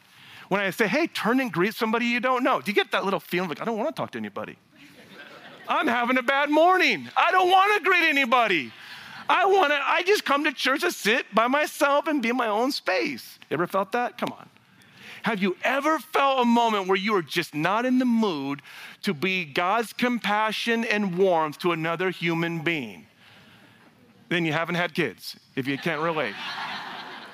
When 0.48 0.60
I 0.60 0.70
say, 0.70 0.88
hey, 0.88 1.06
turn 1.06 1.40
and 1.40 1.52
greet 1.52 1.74
somebody 1.74 2.06
you 2.06 2.20
don't 2.20 2.42
know, 2.42 2.60
do 2.60 2.70
you 2.70 2.74
get 2.74 2.90
that 2.92 3.04
little 3.04 3.20
feeling 3.20 3.48
like, 3.48 3.60
I 3.60 3.64
don't 3.64 3.76
want 3.76 3.94
to 3.94 4.00
talk 4.00 4.12
to 4.12 4.18
anybody? 4.18 4.56
I'm 5.68 5.86
having 5.86 6.16
a 6.16 6.22
bad 6.22 6.48
morning. 6.48 7.08
I 7.14 7.30
don't 7.30 7.50
want 7.50 7.76
to 7.76 7.88
greet 7.88 8.08
anybody. 8.08 8.72
I 9.28 9.46
want 9.46 9.72
to, 9.72 9.78
I 9.82 10.02
just 10.02 10.24
come 10.24 10.44
to 10.44 10.52
church 10.52 10.80
to 10.80 10.90
sit 10.90 11.26
by 11.34 11.48
myself 11.48 12.06
and 12.06 12.22
be 12.22 12.30
in 12.30 12.36
my 12.36 12.48
own 12.48 12.72
space. 12.72 13.38
You 13.50 13.54
ever 13.54 13.66
felt 13.66 13.92
that? 13.92 14.18
Come 14.18 14.32
on. 14.32 14.48
Have 15.22 15.42
you 15.42 15.56
ever 15.62 15.98
felt 15.98 16.40
a 16.40 16.44
moment 16.44 16.88
where 16.88 16.96
you 16.96 17.12
were 17.12 17.22
just 17.22 17.54
not 17.54 17.84
in 17.84 17.98
the 17.98 18.04
mood 18.04 18.62
to 19.02 19.12
be 19.12 19.44
God's 19.44 19.92
compassion 19.92 20.84
and 20.84 21.18
warmth 21.18 21.58
to 21.58 21.72
another 21.72 22.10
human 22.10 22.60
being? 22.60 23.06
Then 24.28 24.44
you 24.44 24.52
haven't 24.52 24.76
had 24.76 24.94
kids, 24.94 25.36
if 25.56 25.66
you 25.66 25.76
can't 25.78 26.00
relate. 26.00 26.34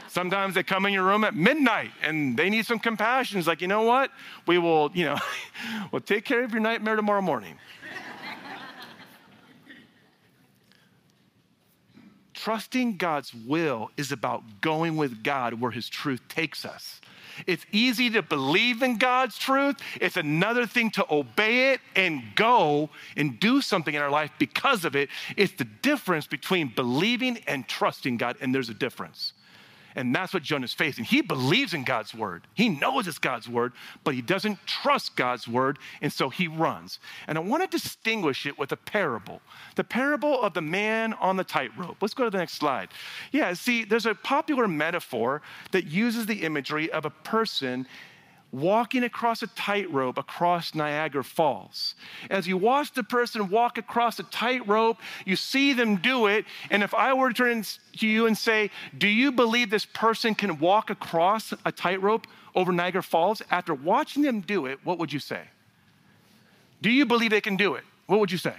Sometimes 0.08 0.54
they 0.54 0.62
come 0.62 0.86
in 0.86 0.92
your 0.92 1.02
room 1.02 1.24
at 1.24 1.34
midnight 1.34 1.90
and 2.00 2.36
they 2.36 2.48
need 2.48 2.66
some 2.66 2.78
compassion. 2.78 3.38
It's 3.38 3.48
like, 3.48 3.60
you 3.60 3.66
know 3.66 3.82
what? 3.82 4.12
We 4.46 4.58
will, 4.58 4.90
you 4.94 5.04
know, 5.06 5.18
we'll 5.92 6.02
take 6.02 6.24
care 6.24 6.44
of 6.44 6.52
your 6.52 6.60
nightmare 6.60 6.94
tomorrow 6.94 7.20
morning. 7.20 7.58
Trusting 12.44 12.98
God's 12.98 13.32
will 13.32 13.90
is 13.96 14.12
about 14.12 14.42
going 14.60 14.98
with 14.98 15.22
God 15.22 15.54
where 15.54 15.70
His 15.70 15.88
truth 15.88 16.20
takes 16.28 16.66
us. 16.66 17.00
It's 17.46 17.64
easy 17.72 18.10
to 18.10 18.20
believe 18.20 18.82
in 18.82 18.98
God's 18.98 19.38
truth. 19.38 19.76
It's 19.98 20.18
another 20.18 20.66
thing 20.66 20.90
to 20.90 21.06
obey 21.10 21.72
it 21.72 21.80
and 21.96 22.22
go 22.34 22.90
and 23.16 23.40
do 23.40 23.62
something 23.62 23.94
in 23.94 24.02
our 24.02 24.10
life 24.10 24.30
because 24.38 24.84
of 24.84 24.94
it. 24.94 25.08
It's 25.38 25.54
the 25.54 25.64
difference 25.64 26.26
between 26.26 26.68
believing 26.68 27.38
and 27.46 27.66
trusting 27.66 28.18
God, 28.18 28.36
and 28.42 28.54
there's 28.54 28.68
a 28.68 28.74
difference. 28.74 29.32
And 29.96 30.14
that's 30.14 30.34
what 30.34 30.42
Jonah's 30.42 30.72
facing. 30.72 31.04
He 31.04 31.20
believes 31.20 31.72
in 31.72 31.84
God's 31.84 32.14
word. 32.14 32.46
He 32.54 32.68
knows 32.68 33.06
it's 33.06 33.18
God's 33.18 33.48
word, 33.48 33.72
but 34.02 34.14
he 34.14 34.22
doesn't 34.22 34.58
trust 34.66 35.14
God's 35.14 35.46
word, 35.46 35.78
and 36.02 36.12
so 36.12 36.28
he 36.28 36.48
runs. 36.48 36.98
And 37.28 37.38
I 37.38 37.40
want 37.40 37.62
to 37.62 37.68
distinguish 37.68 38.46
it 38.46 38.58
with 38.58 38.72
a 38.72 38.76
parable 38.76 39.40
the 39.76 39.84
parable 39.84 40.40
of 40.40 40.54
the 40.54 40.60
man 40.60 41.14
on 41.14 41.36
the 41.36 41.44
tightrope. 41.44 41.96
Let's 42.00 42.14
go 42.14 42.24
to 42.24 42.30
the 42.30 42.38
next 42.38 42.54
slide. 42.54 42.88
Yeah, 43.32 43.52
see, 43.54 43.84
there's 43.84 44.06
a 44.06 44.14
popular 44.14 44.68
metaphor 44.68 45.42
that 45.72 45.86
uses 45.86 46.26
the 46.26 46.42
imagery 46.42 46.90
of 46.90 47.04
a 47.04 47.10
person 47.10 47.86
walking 48.54 49.02
across 49.02 49.42
a 49.42 49.48
tightrope 49.48 50.16
across 50.16 50.74
Niagara 50.74 51.24
Falls. 51.24 51.94
As 52.30 52.46
you 52.46 52.56
watch 52.56 52.92
the 52.92 53.02
person 53.02 53.48
walk 53.48 53.78
across 53.78 54.18
a 54.18 54.22
tightrope, 54.24 54.98
you 55.24 55.36
see 55.36 55.72
them 55.72 55.96
do 55.96 56.26
it. 56.26 56.44
And 56.70 56.82
if 56.82 56.94
I 56.94 57.12
were 57.12 57.28
to 57.30 57.34
turn 57.34 57.64
to 57.98 58.06
you 58.06 58.26
and 58.26 58.38
say, 58.38 58.70
Do 58.96 59.08
you 59.08 59.32
believe 59.32 59.70
this 59.70 59.86
person 59.86 60.34
can 60.34 60.58
walk 60.58 60.90
across 60.90 61.52
a 61.64 61.72
tightrope 61.72 62.26
over 62.54 62.72
Niagara 62.72 63.02
Falls? 63.02 63.42
After 63.50 63.74
watching 63.74 64.22
them 64.22 64.40
do 64.40 64.66
it, 64.66 64.78
what 64.84 64.98
would 64.98 65.12
you 65.12 65.20
say? 65.20 65.42
Do 66.80 66.90
you 66.90 67.06
believe 67.06 67.30
they 67.30 67.40
can 67.40 67.56
do 67.56 67.74
it? 67.74 67.84
What 68.06 68.20
would 68.20 68.30
you 68.30 68.38
say? 68.38 68.54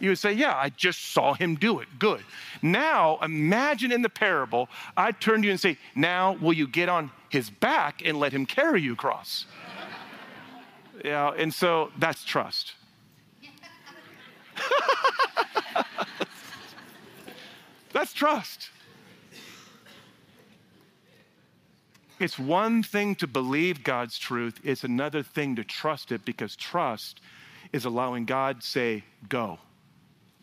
You 0.00 0.08
would 0.08 0.18
say, 0.18 0.32
Yeah, 0.32 0.56
I 0.56 0.70
just 0.70 1.12
saw 1.12 1.34
him 1.34 1.54
do 1.54 1.78
it. 1.78 1.86
Good. 2.00 2.24
Now, 2.60 3.18
imagine 3.22 3.92
in 3.92 4.02
the 4.02 4.08
parable, 4.08 4.68
I 4.96 5.12
turn 5.12 5.42
to 5.42 5.46
you 5.46 5.52
and 5.52 5.60
say, 5.60 5.78
Now, 5.94 6.32
will 6.40 6.54
you 6.54 6.66
get 6.66 6.88
on 6.88 7.12
his 7.32 7.50
back 7.50 8.02
and 8.04 8.20
let 8.20 8.32
him 8.32 8.46
carry 8.46 8.80
you 8.82 8.92
across? 8.92 9.46
yeah, 11.04 11.32
and 11.36 11.52
so 11.52 11.90
that's 11.98 12.22
trust. 12.24 12.74
that's 17.92 18.12
trust. 18.12 18.68
It's 22.20 22.38
one 22.38 22.82
thing 22.84 23.16
to 23.16 23.26
believe 23.26 23.82
God's 23.82 24.18
truth, 24.18 24.60
it's 24.62 24.84
another 24.84 25.22
thing 25.24 25.56
to 25.56 25.64
trust 25.64 26.12
it 26.12 26.24
because 26.24 26.54
trust 26.54 27.20
is 27.72 27.84
allowing 27.86 28.26
God 28.26 28.62
say, 28.62 29.02
go. 29.28 29.58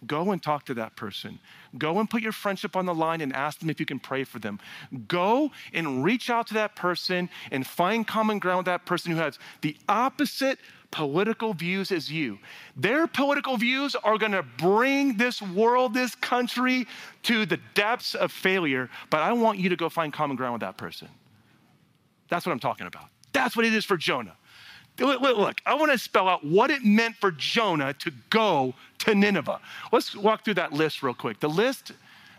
Go 0.07 0.31
and 0.31 0.41
talk 0.41 0.65
to 0.65 0.73
that 0.75 0.95
person. 0.95 1.39
Go 1.77 1.99
and 1.99 2.09
put 2.09 2.21
your 2.21 2.31
friendship 2.31 2.75
on 2.75 2.85
the 2.85 2.93
line 2.93 3.21
and 3.21 3.33
ask 3.33 3.59
them 3.59 3.69
if 3.69 3.79
you 3.79 3.85
can 3.85 3.99
pray 3.99 4.23
for 4.23 4.39
them. 4.39 4.59
Go 5.07 5.51
and 5.73 6.03
reach 6.03 6.29
out 6.29 6.47
to 6.47 6.53
that 6.55 6.75
person 6.75 7.29
and 7.51 7.67
find 7.67 8.07
common 8.07 8.39
ground 8.39 8.59
with 8.59 8.65
that 8.67 8.85
person 8.85 9.11
who 9.11 9.17
has 9.17 9.37
the 9.61 9.75
opposite 9.89 10.59
political 10.91 11.53
views 11.53 11.91
as 11.91 12.11
you. 12.11 12.39
Their 12.75 13.07
political 13.07 13.57
views 13.57 13.95
are 13.95 14.17
going 14.17 14.31
to 14.31 14.43
bring 14.43 15.17
this 15.17 15.41
world, 15.41 15.93
this 15.93 16.15
country 16.15 16.87
to 17.23 17.45
the 17.45 17.59
depths 17.73 18.15
of 18.15 18.31
failure, 18.31 18.89
but 19.09 19.21
I 19.21 19.33
want 19.33 19.59
you 19.59 19.69
to 19.69 19.75
go 19.75 19.89
find 19.89 20.11
common 20.11 20.35
ground 20.35 20.53
with 20.53 20.61
that 20.61 20.77
person. 20.77 21.09
That's 22.29 22.45
what 22.45 22.53
I'm 22.53 22.59
talking 22.59 22.87
about. 22.87 23.05
That's 23.33 23.55
what 23.55 23.65
it 23.65 23.73
is 23.73 23.85
for 23.85 23.97
Jonah. 23.97 24.35
Look, 24.99 25.21
look, 25.21 25.61
I 25.65 25.73
want 25.75 25.91
to 25.91 25.97
spell 25.97 26.27
out 26.27 26.43
what 26.43 26.71
it 26.71 26.83
meant 26.83 27.15
for 27.15 27.31
Jonah 27.31 27.93
to 27.95 28.11
go 28.29 28.73
to 28.99 29.15
Nineveh. 29.15 29.59
Let's 29.91 30.15
walk 30.15 30.43
through 30.43 30.55
that 30.55 30.73
list 30.73 31.01
real 31.01 31.13
quick. 31.13 31.39
The 31.39 31.49
list, 31.49 31.93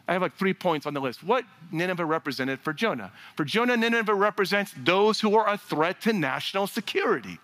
I 0.07 0.13
have 0.13 0.23
like 0.23 0.37
three 0.37 0.55
points 0.55 0.87
on 0.87 0.95
the 0.95 1.01
list. 1.01 1.25
What 1.25 1.45
Nineveh 1.73 2.05
represented 2.05 2.61
for 2.61 2.73
Jonah? 2.73 3.13
For 3.37 3.45
Jonah, 3.45 3.77
Nineveh 3.77 4.15
represents 4.15 4.75
those 4.85 5.21
who 5.21 5.37
are 5.37 5.49
a 5.49 5.57
threat 5.57 6.01
to 6.03 6.13
national 6.13 6.67
security. 6.67 7.39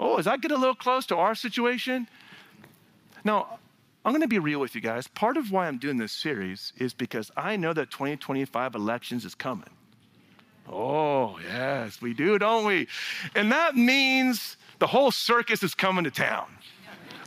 Oh, 0.00 0.18
is 0.18 0.24
that 0.24 0.40
getting 0.40 0.56
a 0.56 0.60
little 0.60 0.74
close 0.74 1.06
to 1.06 1.16
our 1.16 1.34
situation? 1.34 2.08
Now, 3.24 3.58
I'm 4.04 4.12
going 4.12 4.22
to 4.22 4.28
be 4.28 4.38
real 4.38 4.60
with 4.60 4.74
you 4.74 4.80
guys. 4.80 5.06
Part 5.06 5.36
of 5.36 5.50
why 5.50 5.66
I'm 5.66 5.78
doing 5.78 5.98
this 5.98 6.12
series 6.12 6.72
is 6.78 6.94
because 6.94 7.30
I 7.36 7.56
know 7.56 7.72
that 7.72 7.90
2025 7.90 8.74
elections 8.74 9.24
is 9.24 9.34
coming. 9.34 9.68
Oh, 10.70 11.38
yes, 11.42 12.00
we 12.02 12.14
do, 12.14 12.38
don't 12.38 12.66
we? 12.66 12.88
And 13.34 13.50
that 13.52 13.74
means 13.76 14.56
the 14.78 14.86
whole 14.86 15.10
circus 15.10 15.62
is 15.62 15.74
coming 15.74 16.04
to 16.04 16.10
town. 16.10 16.46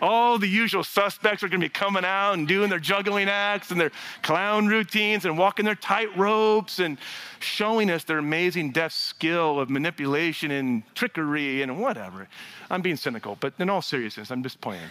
All 0.02 0.40
the 0.40 0.48
usual 0.48 0.84
suspects 0.84 1.44
are 1.44 1.48
going 1.48 1.62
to 1.62 1.66
be 1.66 1.70
coming 1.70 2.04
out 2.04 2.34
and 2.34 2.48
doing 2.48 2.72
their 2.72 2.80
juggling 2.80 3.30
acts 3.30 3.70
and 3.70 3.80
their 3.80 3.92
clown 4.24 4.66
routines 4.66 5.26
and 5.26 5.38
walking 5.38 5.64
their 5.64 5.76
tight 5.76 6.16
ropes 6.18 6.80
and 6.80 6.98
showing 7.40 7.92
us 7.92 8.04
their 8.04 8.18
amazing 8.18 8.72
deaf 8.72 8.94
skill 8.94 9.60
of 9.60 9.70
manipulation 9.70 10.50
and 10.50 10.84
trickery 10.96 11.62
and 11.62 11.80
whatever. 11.80 12.28
I'm 12.72 12.82
being 12.82 12.96
cynical, 12.96 13.38
but 13.40 13.54
in 13.60 13.70
all 13.70 13.84
seriousness, 13.84 14.32
I'm 14.32 14.42
just 14.42 14.60
playing. 14.60 14.90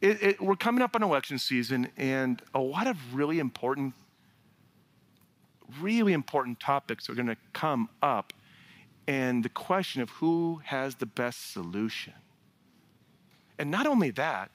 It, 0.00 0.22
it, 0.22 0.40
we're 0.40 0.54
coming 0.54 0.82
up 0.82 0.94
on 0.94 1.02
election 1.02 1.38
season, 1.38 1.88
and 1.96 2.40
a 2.54 2.60
lot 2.60 2.86
of 2.86 2.96
really 3.14 3.40
important 3.40 3.94
really 5.80 6.12
important 6.12 6.60
topics 6.60 7.08
are 7.08 7.14
going 7.14 7.28
to 7.28 7.36
come 7.52 7.88
up, 8.02 8.32
and 9.06 9.44
the 9.44 9.48
question 9.48 10.02
of 10.02 10.10
who 10.10 10.60
has 10.64 10.96
the 10.96 11.06
best 11.06 11.52
solution. 11.52 12.14
And 13.58 13.70
not 13.70 13.86
only 13.86 14.10
that, 14.12 14.50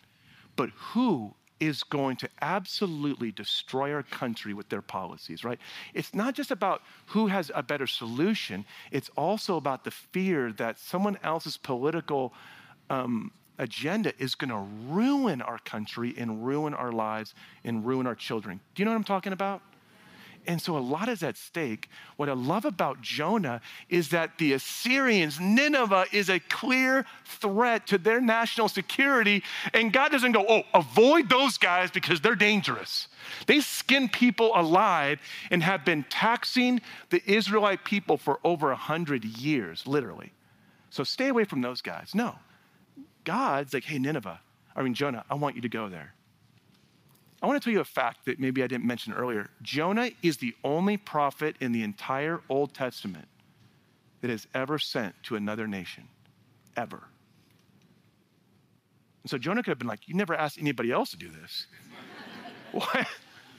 but 0.55 0.69
who 0.69 1.33
is 1.59 1.83
going 1.83 2.15
to 2.17 2.29
absolutely 2.41 3.31
destroy 3.31 3.93
our 3.93 4.03
country 4.03 4.53
with 4.53 4.69
their 4.69 4.81
policies, 4.81 5.43
right? 5.43 5.59
It's 5.93 6.13
not 6.13 6.33
just 6.33 6.51
about 6.51 6.81
who 7.07 7.27
has 7.27 7.51
a 7.53 7.61
better 7.61 7.87
solution, 7.87 8.65
it's 8.91 9.09
also 9.17 9.57
about 9.57 9.83
the 9.83 9.91
fear 9.91 10.53
that 10.53 10.79
someone 10.79 11.17
else's 11.23 11.57
political 11.57 12.33
um, 12.89 13.31
agenda 13.57 14.13
is 14.17 14.35
going 14.35 14.49
to 14.49 14.65
ruin 14.87 15.41
our 15.41 15.59
country 15.59 16.15
and 16.17 16.45
ruin 16.45 16.73
our 16.73 16.91
lives 16.91 17.35
and 17.63 17.85
ruin 17.85 18.07
our 18.07 18.15
children. 18.15 18.59
Do 18.73 18.81
you 18.81 18.85
know 18.85 18.91
what 18.91 18.97
I'm 18.97 19.03
talking 19.03 19.33
about? 19.33 19.61
And 20.49 20.59
so 20.59 20.75
a 20.75 20.79
lot 20.79 21.09
is 21.09 21.21
at 21.21 21.37
stake. 21.37 21.89
What 22.17 22.27
I 22.27 22.33
love 22.33 22.65
about 22.65 23.01
Jonah 23.01 23.61
is 23.87 24.09
that 24.09 24.39
the 24.39 24.53
Assyrians, 24.53 25.39
Nineveh 25.39 26.07
is 26.11 26.27
a 26.27 26.39
clear 26.39 27.05
threat 27.23 27.85
to 27.85 27.99
their 27.99 28.19
national 28.19 28.67
security. 28.67 29.43
And 29.75 29.93
God 29.93 30.11
doesn't 30.11 30.31
go, 30.31 30.43
oh, 30.49 30.63
avoid 30.73 31.29
those 31.29 31.59
guys 31.59 31.91
because 31.91 32.19
they're 32.21 32.33
dangerous. 32.33 33.09
They 33.45 33.59
skin 33.59 34.09
people 34.09 34.51
alive 34.55 35.19
and 35.51 35.61
have 35.61 35.85
been 35.85 36.03
taxing 36.09 36.81
the 37.11 37.21
Israelite 37.31 37.85
people 37.85 38.17
for 38.17 38.39
over 38.43 38.71
a 38.71 38.75
hundred 38.75 39.25
years, 39.25 39.85
literally. 39.85 40.33
So 40.89 41.03
stay 41.03 41.27
away 41.27 41.43
from 41.43 41.61
those 41.61 41.83
guys. 41.83 42.15
No. 42.15 42.33
God's 43.23 43.71
like, 43.71 43.83
hey, 43.83 43.99
Nineveh, 43.99 44.39
I 44.75 44.81
mean, 44.81 44.95
Jonah, 44.95 45.25
I 45.29 45.35
want 45.35 45.57
you 45.57 45.61
to 45.61 45.69
go 45.69 45.89
there. 45.89 46.15
I 47.41 47.47
want 47.47 47.61
to 47.61 47.65
tell 47.65 47.73
you 47.73 47.79
a 47.79 47.85
fact 47.85 48.25
that 48.25 48.39
maybe 48.39 48.63
I 48.63 48.67
didn't 48.67 48.85
mention 48.85 49.13
earlier. 49.13 49.49
Jonah 49.61 50.11
is 50.21 50.37
the 50.37 50.53
only 50.63 50.97
prophet 50.97 51.55
in 51.61 51.71
the 51.71 51.83
entire 51.83 52.41
Old 52.49 52.73
Testament 52.73 53.27
that 54.21 54.29
is 54.29 54.45
ever 54.53 54.77
sent 54.77 55.15
to 55.23 55.35
another 55.35 55.65
nation, 55.65 56.07
ever. 56.75 57.03
And 59.23 59.29
so 59.29 59.37
Jonah 59.37 59.63
could 59.63 59.71
have 59.71 59.79
been 59.79 59.87
like, 59.87 60.07
You 60.07 60.15
never 60.15 60.35
asked 60.35 60.57
anybody 60.59 60.91
else 60.91 61.11
to 61.11 61.17
do 61.17 61.29
this. 61.29 61.67
why, 62.73 63.07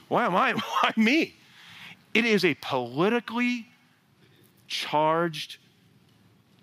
why 0.09 0.27
am 0.27 0.37
I? 0.37 0.53
Why 0.83 0.93
me? 0.97 1.35
It 2.13 2.25
is 2.25 2.45
a 2.45 2.55
politically 2.55 3.69
charged 4.67 5.59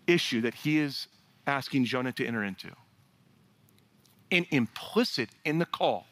issue 0.05 0.41
that 0.41 0.53
he 0.53 0.77
is 0.79 1.07
asking 1.47 1.85
Jonah 1.85 2.11
to 2.13 2.25
enter 2.25 2.43
into. 2.43 2.69
And 4.29 4.45
implicit 4.51 5.29
in 5.45 5.57
the 5.57 5.65
call 5.65 6.05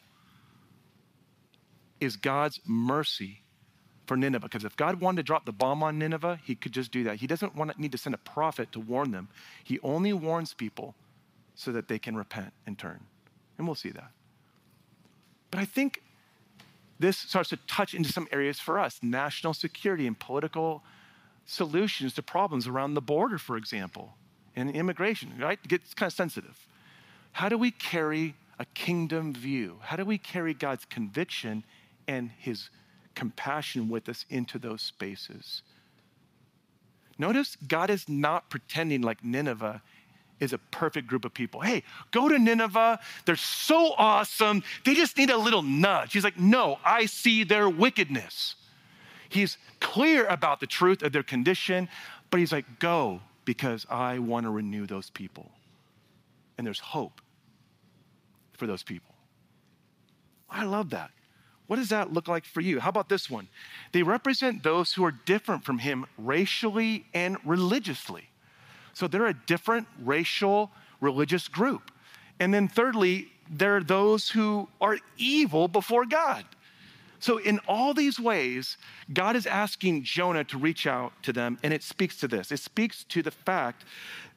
is 2.00 2.16
God's 2.16 2.60
mercy 2.66 3.42
for 4.06 4.16
Nineveh. 4.16 4.46
Because 4.46 4.64
if 4.64 4.76
God 4.76 5.00
wanted 5.00 5.18
to 5.18 5.22
drop 5.22 5.44
the 5.44 5.52
bomb 5.52 5.82
on 5.82 5.98
Nineveh, 5.98 6.40
he 6.44 6.54
could 6.54 6.72
just 6.72 6.90
do 6.90 7.04
that. 7.04 7.16
He 7.16 7.26
doesn't 7.26 7.54
want 7.54 7.78
need 7.78 7.92
to 7.92 7.98
send 7.98 8.14
a 8.14 8.18
prophet 8.18 8.72
to 8.72 8.80
warn 8.80 9.10
them. 9.10 9.28
He 9.64 9.78
only 9.82 10.12
warns 10.12 10.54
people 10.54 10.94
so 11.54 11.72
that 11.72 11.88
they 11.88 11.98
can 11.98 12.16
repent 12.16 12.52
and 12.66 12.78
turn. 12.78 13.00
And 13.58 13.66
we'll 13.66 13.74
see 13.74 13.90
that. 13.90 14.10
But 15.50 15.60
I 15.60 15.64
think 15.64 16.02
this 16.98 17.16
starts 17.16 17.50
to 17.50 17.58
touch 17.66 17.94
into 17.94 18.12
some 18.12 18.26
areas 18.32 18.58
for 18.58 18.78
us 18.78 19.00
national 19.02 19.54
security 19.54 20.06
and 20.06 20.18
political 20.18 20.82
solutions 21.44 22.14
to 22.14 22.22
problems 22.22 22.66
around 22.66 22.94
the 22.94 23.00
border, 23.00 23.38
for 23.38 23.56
example, 23.56 24.14
and 24.54 24.70
immigration, 24.70 25.32
right? 25.38 25.58
It 25.62 25.68
gets 25.68 25.94
kind 25.94 26.10
of 26.10 26.14
sensitive. 26.16 26.66
How 27.32 27.48
do 27.48 27.58
we 27.58 27.70
carry 27.70 28.34
a 28.58 28.64
kingdom 28.64 29.34
view? 29.34 29.78
How 29.82 29.96
do 29.96 30.04
we 30.04 30.18
carry 30.18 30.54
God's 30.54 30.84
conviction 30.86 31.64
and 32.08 32.30
his 32.38 32.70
compassion 33.14 33.88
with 33.88 34.08
us 34.08 34.24
into 34.28 34.58
those 34.58 34.82
spaces. 34.82 35.62
Notice 37.18 37.56
God 37.66 37.90
is 37.90 38.08
not 38.08 38.50
pretending 38.50 39.02
like 39.02 39.24
Nineveh 39.24 39.82
is 40.38 40.52
a 40.52 40.58
perfect 40.58 41.06
group 41.06 41.24
of 41.24 41.32
people. 41.32 41.60
Hey, 41.60 41.82
go 42.10 42.28
to 42.28 42.38
Nineveh. 42.38 43.00
They're 43.24 43.36
so 43.36 43.94
awesome. 43.96 44.62
They 44.84 44.94
just 44.94 45.16
need 45.16 45.30
a 45.30 45.36
little 45.38 45.62
nudge. 45.62 46.12
He's 46.12 46.24
like, 46.24 46.38
no, 46.38 46.78
I 46.84 47.06
see 47.06 47.42
their 47.42 47.68
wickedness. 47.70 48.56
He's 49.28 49.56
clear 49.80 50.26
about 50.26 50.60
the 50.60 50.66
truth 50.66 51.02
of 51.02 51.12
their 51.12 51.22
condition, 51.22 51.88
but 52.30 52.38
he's 52.38 52.52
like, 52.52 52.78
go 52.78 53.20
because 53.44 53.86
I 53.88 54.18
want 54.18 54.44
to 54.44 54.50
renew 54.50 54.86
those 54.86 55.08
people. 55.08 55.50
And 56.58 56.66
there's 56.66 56.80
hope 56.80 57.20
for 58.52 58.66
those 58.66 58.82
people. 58.82 59.14
I 60.50 60.64
love 60.64 60.90
that. 60.90 61.10
What 61.66 61.76
does 61.76 61.88
that 61.88 62.12
look 62.12 62.28
like 62.28 62.44
for 62.44 62.60
you? 62.60 62.80
How 62.80 62.90
about 62.90 63.08
this 63.08 63.28
one? 63.28 63.48
They 63.92 64.02
represent 64.02 64.62
those 64.62 64.92
who 64.92 65.04
are 65.04 65.12
different 65.12 65.64
from 65.64 65.78
him 65.78 66.06
racially 66.16 67.06
and 67.12 67.36
religiously. 67.44 68.28
So 68.92 69.08
they're 69.08 69.26
a 69.26 69.34
different 69.34 69.88
racial, 70.02 70.70
religious 71.00 71.48
group. 71.48 71.90
And 72.38 72.54
then 72.54 72.68
thirdly, 72.68 73.28
they're 73.50 73.82
those 73.82 74.30
who 74.30 74.68
are 74.80 74.98
evil 75.16 75.68
before 75.68 76.06
God. 76.06 76.44
So, 77.18 77.38
in 77.38 77.60
all 77.66 77.94
these 77.94 78.20
ways, 78.20 78.76
God 79.12 79.36
is 79.36 79.46
asking 79.46 80.04
Jonah 80.04 80.44
to 80.44 80.58
reach 80.58 80.86
out 80.86 81.12
to 81.22 81.32
them, 81.32 81.58
and 81.62 81.72
it 81.72 81.82
speaks 81.82 82.16
to 82.18 82.28
this. 82.28 82.52
It 82.52 82.60
speaks 82.60 83.04
to 83.04 83.22
the 83.22 83.30
fact 83.30 83.84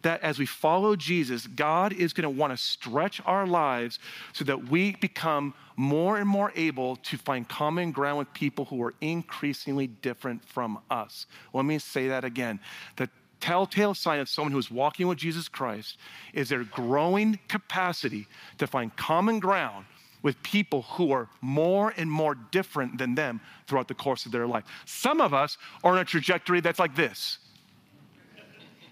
that 0.01 0.21
as 0.21 0.39
we 0.39 0.45
follow 0.45 0.95
Jesus, 0.95 1.47
God 1.47 1.91
is 1.93 2.13
going 2.13 2.23
to 2.23 2.29
want 2.29 2.53
to 2.53 2.57
stretch 2.57 3.21
our 3.25 3.45
lives 3.45 3.99
so 4.33 4.45
that 4.45 4.69
we 4.69 4.95
become 4.95 5.53
more 5.75 6.17
and 6.17 6.27
more 6.27 6.53
able 6.55 6.95
to 6.97 7.17
find 7.17 7.47
common 7.47 7.91
ground 7.91 8.17
with 8.17 8.33
people 8.33 8.65
who 8.65 8.81
are 8.81 8.93
increasingly 9.01 9.87
different 9.87 10.43
from 10.47 10.79
us. 10.89 11.25
Let 11.53 11.65
me 11.65 11.79
say 11.79 12.07
that 12.07 12.23
again. 12.23 12.59
The 12.95 13.09
telltale 13.39 13.93
sign 13.93 14.19
of 14.19 14.29
someone 14.29 14.51
who 14.51 14.57
is 14.57 14.71
walking 14.71 15.07
with 15.07 15.17
Jesus 15.17 15.47
Christ 15.47 15.97
is 16.33 16.49
their 16.49 16.63
growing 16.63 17.39
capacity 17.47 18.27
to 18.57 18.67
find 18.67 18.95
common 18.95 19.39
ground 19.39 19.85
with 20.21 20.41
people 20.43 20.81
who 20.83 21.11
are 21.11 21.29
more 21.41 21.93
and 21.97 22.11
more 22.11 22.35
different 22.35 22.97
than 22.97 23.15
them 23.15 23.39
throughout 23.67 23.87
the 23.87 23.93
course 23.93 24.25
of 24.25 24.31
their 24.31 24.47
life. 24.47 24.65
Some 24.85 25.21
of 25.21 25.33
us 25.33 25.57
are 25.83 25.93
on 25.93 25.99
a 25.99 26.05
trajectory 26.05 26.59
that's 26.59 26.79
like 26.79 26.95
this. 26.95 27.39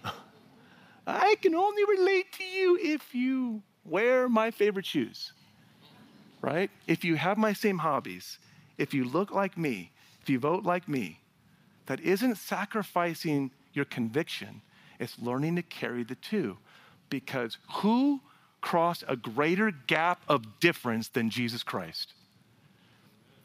I 1.06 1.36
can 1.42 1.54
only 1.54 1.84
relate 1.84 2.32
to 2.34 2.44
you 2.44 2.78
if 2.80 3.14
you 3.14 3.62
wear 3.84 4.28
my 4.28 4.50
favorite 4.50 4.86
shoes, 4.86 5.32
right? 6.40 6.70
If 6.86 7.04
you 7.04 7.16
have 7.16 7.38
my 7.38 7.52
same 7.52 7.78
hobbies, 7.78 8.38
if 8.78 8.94
you 8.94 9.04
look 9.04 9.30
like 9.30 9.58
me, 9.58 9.92
if 10.22 10.30
you 10.30 10.38
vote 10.38 10.64
like 10.64 10.88
me, 10.88 11.20
that 11.86 12.00
isn't 12.00 12.36
sacrificing 12.36 13.50
your 13.72 13.86
conviction, 13.86 14.60
it's 14.98 15.18
learning 15.18 15.56
to 15.56 15.62
carry 15.62 16.04
the 16.04 16.16
two. 16.16 16.56
Because 17.08 17.56
who 17.76 18.20
crossed 18.60 19.04
a 19.08 19.16
greater 19.16 19.70
gap 19.70 20.22
of 20.28 20.60
difference 20.60 21.08
than 21.08 21.30
Jesus 21.30 21.62
Christ. 21.62 22.14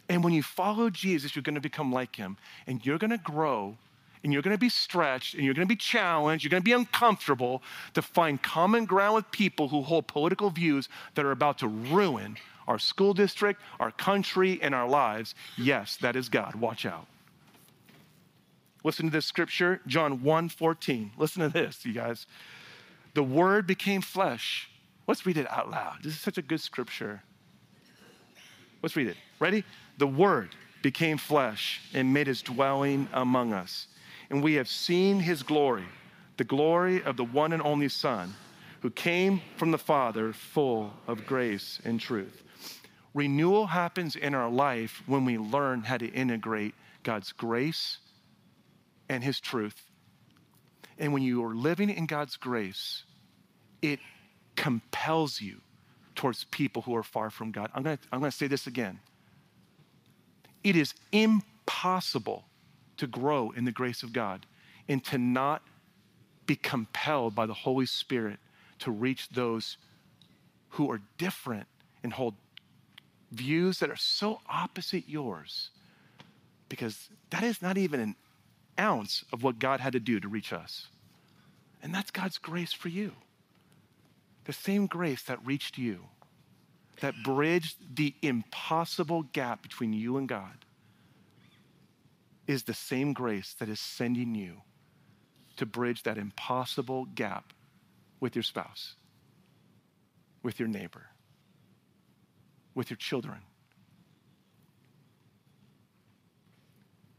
And 0.10 0.24
when 0.24 0.34
you 0.34 0.44
follow 0.44 0.90
Jesus, 0.90 1.36
you're 1.36 1.44
going 1.44 1.56
to 1.56 1.62
become 1.62 1.92
like 1.92 2.16
him, 2.16 2.38
and 2.68 2.86
you're 2.86 2.98
going 2.98 3.12
to 3.12 3.18
grow, 3.18 3.78
and 4.24 4.34
you're 4.34 4.42
going 4.42 4.56
to 4.56 4.60
be 4.60 4.70
stretched, 4.70 5.34
and 5.34 5.44
you're 5.44 5.54
going 5.54 5.68
to 5.68 5.72
be 5.72 5.78
challenged, 5.78 6.44
you're 6.44 6.50
going 6.50 6.62
to 6.62 6.66
be 6.66 6.74
uncomfortable 6.74 7.64
to 7.94 8.02
find 8.02 8.42
common 8.42 8.86
ground 8.86 9.16
with 9.16 9.32
people 9.32 9.70
who 9.70 9.82
hold 9.82 10.08
political 10.08 10.50
views 10.50 10.90
that 11.16 11.26
are 11.26 11.32
about 11.32 11.60
to 11.60 11.68
ruin 11.68 12.38
our 12.68 12.80
school 12.80 13.14
district, 13.14 13.62
our 13.80 13.92
country, 13.92 14.60
and 14.62 14.74
our 14.74 14.88
lives. 14.88 15.36
Yes, 15.58 15.98
that 15.98 16.16
is 16.16 16.30
God. 16.30 16.56
Watch 16.56 16.86
out. 16.86 17.08
Listen 18.84 19.06
to 19.06 19.12
this 19.12 19.26
scripture, 19.26 19.80
John 19.88 20.24
1 20.24 20.50
14. 20.50 21.12
Listen 21.18 21.42
to 21.42 21.50
this, 21.50 21.86
you 21.86 21.94
guys. 21.94 22.26
The 23.14 23.24
word 23.24 23.68
became 23.68 24.02
flesh 24.02 24.70
Let's 25.08 25.26
read 25.26 25.38
it 25.38 25.50
out 25.52 25.70
loud. 25.70 25.98
This 26.02 26.14
is 26.14 26.20
such 26.20 26.38
a 26.38 26.42
good 26.42 26.62
scripture. 26.62 27.22
Let's 28.82 28.96
read 28.96 29.08
it. 29.08 29.18
Ready? 29.40 29.64
The 29.98 30.08
Word 30.08 30.56
became 30.82 31.18
flesh 31.18 31.82
and 31.94 32.14
made 32.14 32.28
his 32.28 32.42
dwelling 32.42 33.08
among 33.14 33.54
us. 33.54 33.88
And 34.30 34.44
we 34.44 34.56
have 34.56 34.68
seen 34.68 35.20
his 35.20 35.44
glory, 35.44 35.86
the 36.38 36.44
glory 36.44 37.04
of 37.04 37.18
the 37.18 37.24
one 37.24 37.54
and 37.54 37.62
only 37.62 37.90
Son, 37.90 38.34
who 38.82 38.90
came 38.90 39.42
from 39.58 39.72
the 39.72 39.78
Father, 39.78 40.34
full 40.34 40.94
of 41.08 41.26
grace 41.26 41.80
and 41.86 42.00
truth. 42.00 42.44
Renewal 43.14 43.68
happens 43.68 44.16
in 44.16 44.34
our 44.34 44.50
life 44.50 45.04
when 45.06 45.24
we 45.24 45.38
learn 45.38 45.84
how 45.84 45.98
to 45.98 46.08
integrate 46.08 46.74
God's 47.04 47.32
grace 47.32 48.00
and 49.08 49.24
his 49.24 49.40
truth. 49.40 49.80
And 50.98 51.14
when 51.14 51.24
you 51.24 51.44
are 51.46 51.56
living 51.56 51.90
in 51.90 52.06
God's 52.06 52.38
grace, 52.38 53.04
it 53.82 54.00
compels 54.56 55.42
you 55.42 55.62
towards 56.16 56.44
people 56.46 56.84
who 56.84 56.96
are 56.96 57.04
far 57.04 57.30
from 57.30 57.52
God. 57.52 57.72
I'm 57.74 57.84
going 57.84 57.98
to, 57.98 58.04
I'm 58.12 58.20
going 58.20 58.32
to 58.32 58.38
say 58.38 58.48
this 58.48 58.68
again. 58.68 59.00
It 60.64 60.76
is 60.76 60.94
impossible 61.12 62.46
to 62.98 63.08
grow 63.08 63.52
in 63.52 63.66
the 63.66 63.72
grace 63.72 64.04
of 64.04 64.14
God 64.14 64.46
and 64.88 65.04
to 65.06 65.18
not 65.18 65.64
be 66.46 66.56
compelled 66.56 67.36
by 67.36 67.46
the 67.46 67.54
Holy 67.54 67.86
Spirit 67.86 68.40
to 68.80 68.92
reach 68.92 69.30
those 69.30 69.78
who 70.70 70.92
are 70.92 71.02
different 71.18 71.68
and 72.04 72.14
hold 72.14 72.36
views 73.32 73.80
that 73.80 73.90
are 73.90 73.96
so 73.96 74.42
opposite 74.48 75.08
yours 75.08 75.70
because 76.70 77.10
that 77.30 77.44
is 77.44 77.62
not 77.62 77.78
even 77.78 78.00
an 78.00 78.16
ounce 78.80 79.24
of 79.32 79.44
what 79.44 79.60
God 79.60 79.80
had 79.80 79.94
to 79.94 80.00
do 80.00 80.20
to 80.20 80.28
reach 80.28 80.54
us. 80.54 80.88
And 81.82 81.94
that's 81.94 82.12
God's 82.12 82.38
grace 82.38 82.74
for 82.74 82.90
you. 82.90 83.14
The 84.46 84.54
same 84.54 84.88
grace 84.88 85.24
that 85.24 85.46
reached 85.46 85.78
you, 85.78 86.06
that 87.02 87.16
bridged 87.24 87.96
the 87.96 88.14
impossible 88.22 89.24
gap 89.24 89.62
between 89.62 89.94
you 89.94 90.18
and 90.18 90.28
God, 90.28 90.66
is 92.46 92.64
the 92.64 92.74
same 92.74 93.14
grace 93.14 93.56
that 93.60 93.70
is 93.70 93.80
sending 93.80 94.36
you 94.36 94.62
to 95.56 95.66
bridge 95.66 96.04
that 96.04 96.18
impossible 96.18 97.06
gap 97.06 97.54
with 98.20 98.36
your 98.36 98.44
spouse, 98.44 98.96
with 100.42 100.60
your 100.60 100.68
neighbor, 100.68 101.08
with 102.76 102.90
your 102.90 102.98
children. 102.98 103.40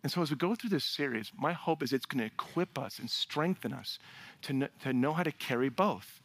And 0.03 0.13
so, 0.13 0.21
as 0.21 0.31
we 0.31 0.37
go 0.37 0.55
through 0.55 0.69
this 0.69 0.85
series, 0.85 1.33
my 1.35 1.55
hope 1.55 1.83
is 1.83 1.93
it's 1.95 2.05
going 2.05 2.19
to 2.19 2.27
equip 2.27 2.79
us 2.79 2.99
and 2.99 3.11
strengthen 3.11 3.73
us 3.73 3.99
to, 4.43 4.49
kn- 4.53 4.69
to 4.83 4.93
know 4.93 5.15
how 5.15 5.23
to 5.23 5.33
carry 5.33 5.71
both. 5.71 6.21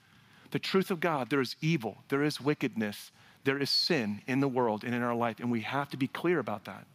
The 0.51 0.59
truth 0.59 0.89
of 0.89 0.99
God, 0.99 1.29
there 1.29 1.41
is 1.41 1.55
evil, 1.61 1.97
there 2.09 2.23
is 2.23 2.41
wickedness, 2.41 3.11
there 3.43 3.57
is 3.57 3.69
sin 3.69 4.21
in 4.27 4.39
the 4.39 4.47
world 4.47 4.83
and 4.83 4.93
in 4.93 5.01
our 5.01 5.15
life, 5.15 5.39
and 5.39 5.51
we 5.51 5.61
have 5.61 5.89
to 5.89 5.97
be 5.97 6.07
clear 6.07 6.39
about 6.39 6.65
that. 6.65 6.85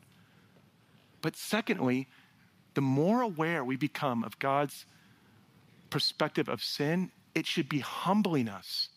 But 1.22 1.36
secondly, 1.36 2.08
the 2.74 2.80
more 2.80 3.22
aware 3.22 3.64
we 3.64 3.76
become 3.76 4.24
of 4.24 4.38
God's 4.38 4.84
perspective 5.90 6.48
of 6.48 6.62
sin, 6.62 7.10
it 7.34 7.46
should 7.46 7.68
be 7.68 7.78
humbling 7.78 8.48
us. 8.48 8.88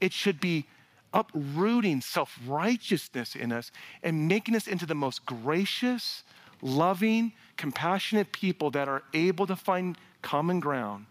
It 0.00 0.12
should 0.12 0.40
be 0.40 0.66
uprooting 1.12 2.00
self 2.00 2.38
righteousness 2.46 3.36
in 3.36 3.52
us 3.52 3.70
and 4.02 4.26
making 4.26 4.56
us 4.56 4.66
into 4.66 4.84
the 4.84 4.94
most 4.94 5.24
gracious, 5.24 6.24
loving, 6.60 7.32
compassionate 7.56 8.32
people 8.32 8.70
that 8.72 8.88
are 8.88 9.04
able 9.14 9.46
to 9.46 9.54
find 9.54 9.96
common 10.22 10.58
ground 10.58 11.06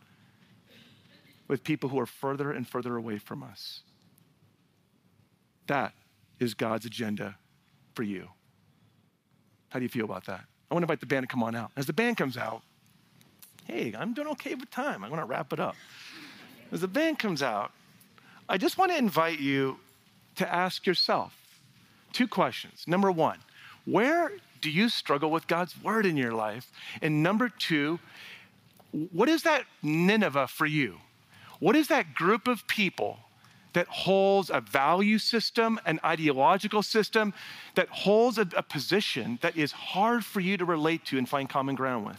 with 1.53 1.63
people 1.63 1.87
who 1.87 1.99
are 1.99 2.07
further 2.07 2.51
and 2.51 2.67
further 2.67 2.97
away 2.97 3.19
from 3.19 3.43
us. 3.43 3.81
That 5.67 5.93
is 6.39 6.55
God's 6.55 6.87
agenda 6.87 7.35
for 7.93 8.01
you. 8.01 8.27
How 9.69 9.77
do 9.77 9.85
you 9.85 9.89
feel 9.89 10.05
about 10.05 10.25
that? 10.25 10.45
I 10.71 10.73
want 10.73 10.81
to 10.81 10.85
invite 10.85 10.99
the 10.99 11.05
band 11.05 11.21
to 11.21 11.27
come 11.27 11.43
on 11.43 11.53
out. 11.53 11.69
As 11.77 11.85
the 11.85 11.93
band 11.93 12.17
comes 12.17 12.37
out, 12.37 12.63
hey, 13.67 13.93
I'm 13.95 14.15
doing 14.15 14.29
okay 14.29 14.55
with 14.55 14.71
time. 14.71 15.03
I 15.03 15.09
want 15.09 15.21
to 15.21 15.27
wrap 15.27 15.53
it 15.53 15.59
up. 15.59 15.75
As 16.71 16.81
the 16.81 16.87
band 16.87 17.19
comes 17.19 17.43
out, 17.43 17.71
I 18.49 18.57
just 18.57 18.79
want 18.79 18.91
to 18.91 18.97
invite 18.97 19.37
you 19.39 19.77
to 20.37 20.51
ask 20.51 20.87
yourself 20.87 21.37
two 22.13 22.27
questions. 22.27 22.85
Number 22.87 23.11
one, 23.11 23.37
where 23.85 24.31
do 24.59 24.71
you 24.71 24.89
struggle 24.89 25.29
with 25.29 25.45
God's 25.45 25.79
word 25.83 26.07
in 26.07 26.17
your 26.17 26.33
life? 26.33 26.71
And 26.99 27.21
number 27.21 27.47
two, 27.47 27.99
what 29.11 29.29
is 29.29 29.43
that 29.43 29.65
Nineveh 29.83 30.47
for 30.47 30.65
you? 30.65 30.97
What 31.63 31.77
is 31.77 31.87
that 31.87 32.13
group 32.13 32.49
of 32.49 32.67
people 32.67 33.19
that 33.71 33.87
holds 33.87 34.49
a 34.49 34.59
value 34.59 35.17
system, 35.17 35.79
an 35.85 35.97
ideological 36.03 36.83
system, 36.83 37.33
that 37.75 37.87
holds 37.87 38.37
a, 38.37 38.45
a, 38.57 38.61
position 38.61 39.39
that 39.41 39.55
is 39.55 39.71
hard 39.71 40.25
for 40.25 40.41
you 40.41 40.57
to 40.57 40.65
relate 40.65 41.05
to 41.05 41.17
and 41.17 41.27
find 41.27 41.47
common 41.47 41.75
ground 41.75 42.05
with? 42.05 42.17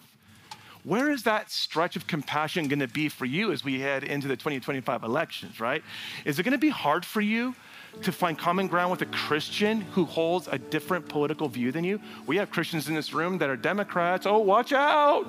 Where 0.82 1.10
is 1.10 1.24
that 1.24 1.50
stretch 1.50 1.94
of 1.94 2.06
compassion 2.06 2.68
going 2.68 2.78
to 2.78 2.88
be 2.88 3.10
for 3.10 3.26
you 3.26 3.52
as 3.52 3.62
we 3.62 3.80
head 3.80 4.02
into 4.02 4.28
the 4.28 4.34
2025 4.34 5.02
elections, 5.02 5.60
right? 5.60 5.84
Is 6.24 6.38
it 6.38 6.44
going 6.44 6.52
to 6.52 6.58
be 6.58 6.70
hard 6.70 7.04
for 7.04 7.20
you 7.20 7.54
to 8.00 8.12
find 8.12 8.38
common 8.38 8.66
ground 8.66 8.92
with 8.92 9.02
a 9.02 9.12
Christian 9.12 9.82
who 9.92 10.06
holds 10.06 10.48
a 10.48 10.56
different 10.56 11.06
political 11.06 11.50
view 11.50 11.70
than 11.70 11.84
you? 11.84 12.00
We 12.26 12.38
have 12.38 12.50
Christians 12.50 12.88
in 12.88 12.94
this 12.94 13.12
room 13.12 13.36
that 13.38 13.50
are 13.50 13.56
Democrats. 13.56 14.24
Oh, 14.24 14.38
watch 14.38 14.72
out. 14.72 15.26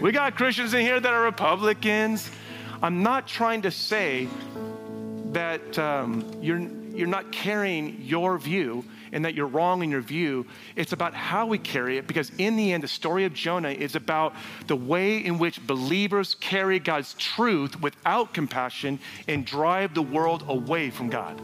We 0.00 0.10
got 0.10 0.36
Christians 0.36 0.72
in 0.72 0.80
here 0.80 1.00
that 1.00 1.12
are 1.12 1.22
Republicans. 1.22 2.30
I'm 2.82 3.02
not 3.02 3.26
trying 3.26 3.62
to 3.62 3.70
say 3.70 4.28
that 5.32 5.78
um, 5.78 6.24
you're, 6.40 6.60
you're 6.94 7.08
not 7.08 7.32
carrying 7.32 8.00
your 8.02 8.38
view 8.38 8.84
and 9.10 9.24
that 9.24 9.34
you're 9.34 9.46
wrong 9.48 9.82
in 9.82 9.90
your 9.90 10.00
view. 10.00 10.46
It's 10.76 10.92
about 10.92 11.14
how 11.14 11.46
we 11.46 11.58
carry 11.58 11.98
it 11.98 12.06
because, 12.06 12.30
in 12.38 12.56
the 12.56 12.72
end, 12.72 12.82
the 12.82 12.88
story 12.88 13.24
of 13.24 13.34
Jonah 13.34 13.70
is 13.70 13.96
about 13.96 14.34
the 14.66 14.76
way 14.76 15.18
in 15.24 15.38
which 15.38 15.66
believers 15.66 16.36
carry 16.36 16.78
God's 16.78 17.14
truth 17.14 17.80
without 17.80 18.32
compassion 18.32 19.00
and 19.26 19.44
drive 19.44 19.94
the 19.94 20.02
world 20.02 20.44
away 20.46 20.90
from 20.90 21.08
God. 21.08 21.40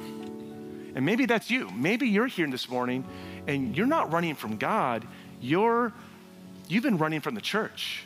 And 0.95 1.05
maybe 1.05 1.27
that's 1.27 1.51
you. 1.51 1.69
Maybe 1.71 2.09
you're 2.09 2.29
here 2.29 2.47
this 2.47 2.69
morning 2.69 3.05
and 3.47 3.77
you're 3.77 3.87
not 3.87 4.13
running 4.13 4.37
from 4.37 4.57
God, 4.57 5.07
you're, 5.41 5.93
you've 6.69 6.85
been 6.85 6.99
running 6.99 7.21
from 7.21 7.35
the 7.35 7.41
church. 7.41 8.05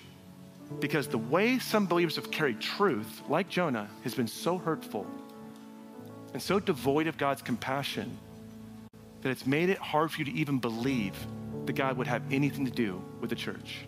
Because 0.80 1.08
the 1.08 1.18
way 1.18 1.58
some 1.58 1.86
believers 1.86 2.16
have 2.16 2.30
carried 2.30 2.60
truth, 2.60 3.22
like 3.28 3.48
Jonah, 3.48 3.88
has 4.04 4.14
been 4.14 4.28
so 4.28 4.58
hurtful 4.58 5.06
and 6.32 6.42
so 6.42 6.60
devoid 6.60 7.06
of 7.06 7.16
God's 7.16 7.42
compassion 7.42 8.16
that 9.22 9.30
it's 9.30 9.46
made 9.46 9.70
it 9.70 9.78
hard 9.78 10.10
for 10.10 10.18
you 10.18 10.24
to 10.26 10.32
even 10.32 10.58
believe 10.58 11.14
that 11.66 11.72
God 11.72 11.96
would 11.96 12.06
have 12.06 12.22
anything 12.30 12.64
to 12.64 12.70
do 12.70 13.02
with 13.20 13.30
the 13.30 13.36
church. 13.36 13.80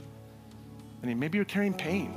I 1.03 1.07
mean, 1.07 1.19
maybe 1.19 1.39
you're 1.39 1.45
carrying 1.45 1.75
pain. 1.75 2.13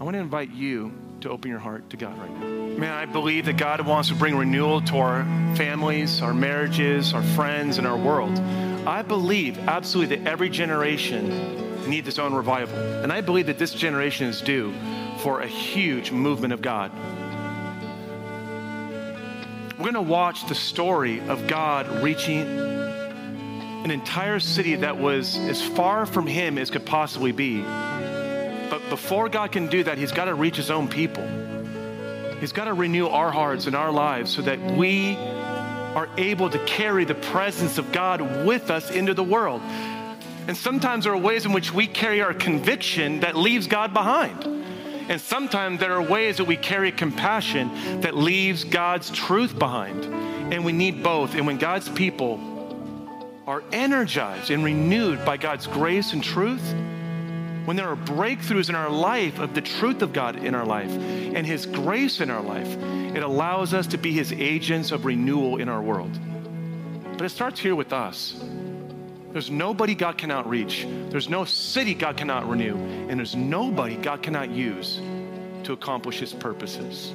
I 0.00 0.04
want 0.04 0.14
to 0.14 0.20
invite 0.20 0.50
you 0.50 0.92
to 1.20 1.30
open 1.30 1.50
your 1.50 1.60
heart 1.60 1.88
to 1.90 1.96
God 1.96 2.16
right 2.18 2.30
now. 2.30 2.46
Man, 2.78 2.92
I 2.92 3.06
believe 3.06 3.46
that 3.46 3.56
God 3.56 3.80
wants 3.80 4.08
to 4.08 4.14
bring 4.14 4.36
renewal 4.36 4.80
to 4.82 4.98
our 4.98 5.24
families, 5.56 6.22
our 6.22 6.34
marriages, 6.34 7.14
our 7.14 7.22
friends, 7.22 7.78
and 7.78 7.86
our 7.86 7.96
world. 7.96 8.38
I 8.86 9.02
believe 9.02 9.58
absolutely 9.58 10.16
that 10.16 10.28
every 10.28 10.50
generation 10.50 11.65
needs 11.86 12.08
its 12.08 12.18
own 12.18 12.34
revival. 12.34 12.76
And 13.02 13.12
I 13.12 13.20
believe 13.20 13.46
that 13.46 13.58
this 13.58 13.72
generation 13.72 14.26
is 14.26 14.40
due 14.40 14.72
for 15.18 15.40
a 15.40 15.46
huge 15.46 16.10
movement 16.12 16.52
of 16.52 16.62
God. 16.62 16.92
We're 19.78 19.92
going 19.92 19.94
to 19.94 20.02
watch 20.02 20.46
the 20.48 20.54
story 20.54 21.20
of 21.28 21.46
God 21.46 22.02
reaching 22.02 22.40
an 22.40 23.90
entire 23.90 24.40
city 24.40 24.74
that 24.76 24.98
was 24.98 25.36
as 25.36 25.62
far 25.62 26.06
from 26.06 26.26
Him 26.26 26.58
as 26.58 26.70
could 26.70 26.86
possibly 26.86 27.32
be. 27.32 27.60
But 27.60 28.82
before 28.88 29.28
God 29.28 29.52
can 29.52 29.68
do 29.68 29.84
that, 29.84 29.98
He's 29.98 30.12
got 30.12 30.24
to 30.24 30.34
reach 30.34 30.56
His 30.56 30.70
own 30.70 30.88
people. 30.88 31.24
He's 32.40 32.52
got 32.52 32.64
to 32.64 32.74
renew 32.74 33.06
our 33.06 33.30
hearts 33.30 33.66
and 33.66 33.76
our 33.76 33.92
lives 33.92 34.34
so 34.34 34.42
that 34.42 34.60
we 34.60 35.16
are 35.16 36.08
able 36.18 36.50
to 36.50 36.58
carry 36.66 37.04
the 37.04 37.14
presence 37.14 37.78
of 37.78 37.90
God 37.92 38.44
with 38.44 38.70
us 38.70 38.90
into 38.90 39.14
the 39.14 39.24
world. 39.24 39.62
And 40.48 40.56
sometimes 40.56 41.04
there 41.04 41.12
are 41.12 41.18
ways 41.18 41.44
in 41.44 41.52
which 41.52 41.72
we 41.72 41.86
carry 41.86 42.22
our 42.22 42.34
conviction 42.34 43.20
that 43.20 43.36
leaves 43.36 43.66
God 43.66 43.92
behind. 43.92 44.44
And 45.08 45.20
sometimes 45.20 45.80
there 45.80 45.92
are 45.92 46.02
ways 46.02 46.36
that 46.38 46.44
we 46.44 46.56
carry 46.56 46.90
compassion 46.92 48.00
that 48.00 48.16
leaves 48.16 48.64
God's 48.64 49.10
truth 49.10 49.58
behind. 49.58 50.04
And 50.52 50.64
we 50.64 50.72
need 50.72 51.02
both. 51.02 51.34
And 51.34 51.46
when 51.46 51.58
God's 51.58 51.88
people 51.88 52.40
are 53.46 53.62
energized 53.72 54.50
and 54.50 54.64
renewed 54.64 55.24
by 55.24 55.36
God's 55.36 55.66
grace 55.66 56.12
and 56.12 56.22
truth, 56.22 56.74
when 57.64 57.76
there 57.76 57.88
are 57.88 57.96
breakthroughs 57.96 58.68
in 58.68 58.76
our 58.76 58.90
life 58.90 59.40
of 59.40 59.54
the 59.54 59.60
truth 59.60 60.02
of 60.02 60.12
God 60.12 60.36
in 60.36 60.54
our 60.54 60.64
life 60.64 60.90
and 60.90 61.44
His 61.44 61.66
grace 61.66 62.20
in 62.20 62.30
our 62.30 62.42
life, 62.42 62.68
it 63.16 63.24
allows 63.24 63.74
us 63.74 63.88
to 63.88 63.98
be 63.98 64.12
His 64.12 64.32
agents 64.32 64.92
of 64.92 65.04
renewal 65.04 65.56
in 65.56 65.68
our 65.68 65.82
world. 65.82 66.16
But 67.12 67.22
it 67.22 67.30
starts 67.30 67.58
here 67.58 67.74
with 67.74 67.92
us. 67.92 68.40
There's 69.36 69.50
nobody 69.50 69.94
God 69.94 70.16
cannot 70.16 70.48
reach. 70.48 70.86
There's 71.10 71.28
no 71.28 71.44
city 71.44 71.92
God 71.92 72.16
cannot 72.16 72.48
renew. 72.48 72.74
And 72.74 73.18
there's 73.18 73.36
nobody 73.36 73.94
God 73.94 74.22
cannot 74.22 74.50
use 74.50 74.98
to 75.64 75.74
accomplish 75.74 76.18
his 76.20 76.32
purposes. 76.32 77.12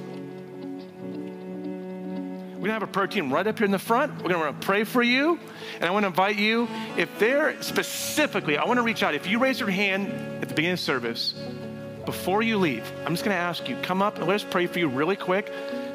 We're 2.54 2.60
gonna 2.60 2.74
have 2.74 2.84
a 2.84 2.88
prayer 2.88 3.08
team 3.08 3.34
right 3.34 3.48
up 3.48 3.58
here 3.58 3.66
in 3.66 3.72
the 3.72 3.80
front. 3.80 4.22
We're 4.22 4.30
gonna 4.30 4.54
pray 4.54 4.84
for 4.84 5.02
you. 5.02 5.40
And 5.78 5.86
I 5.86 5.90
wanna 5.90 6.06
invite 6.06 6.38
you, 6.38 6.68
if 6.96 7.10
they're 7.18 7.60
specifically, 7.64 8.56
I 8.56 8.66
wanna 8.66 8.84
reach 8.84 9.02
out. 9.02 9.16
If 9.16 9.26
you 9.26 9.40
raise 9.40 9.60
your 9.60 9.72
hand 9.72 10.08
at 10.44 10.48
the 10.48 10.54
beginning 10.54 10.74
of 10.74 10.80
service, 10.80 11.34
before 12.06 12.44
you 12.44 12.60
leave, 12.60 12.88
I'm 13.04 13.14
just 13.14 13.24
gonna 13.24 13.36
ask 13.36 13.68
you, 13.68 13.78
come 13.82 14.04
up 14.04 14.20
and 14.20 14.28
let 14.28 14.36
us 14.36 14.46
pray 14.48 14.68
for 14.68 14.78
you 14.78 14.90
really 14.90 15.16
quick. 15.16 15.52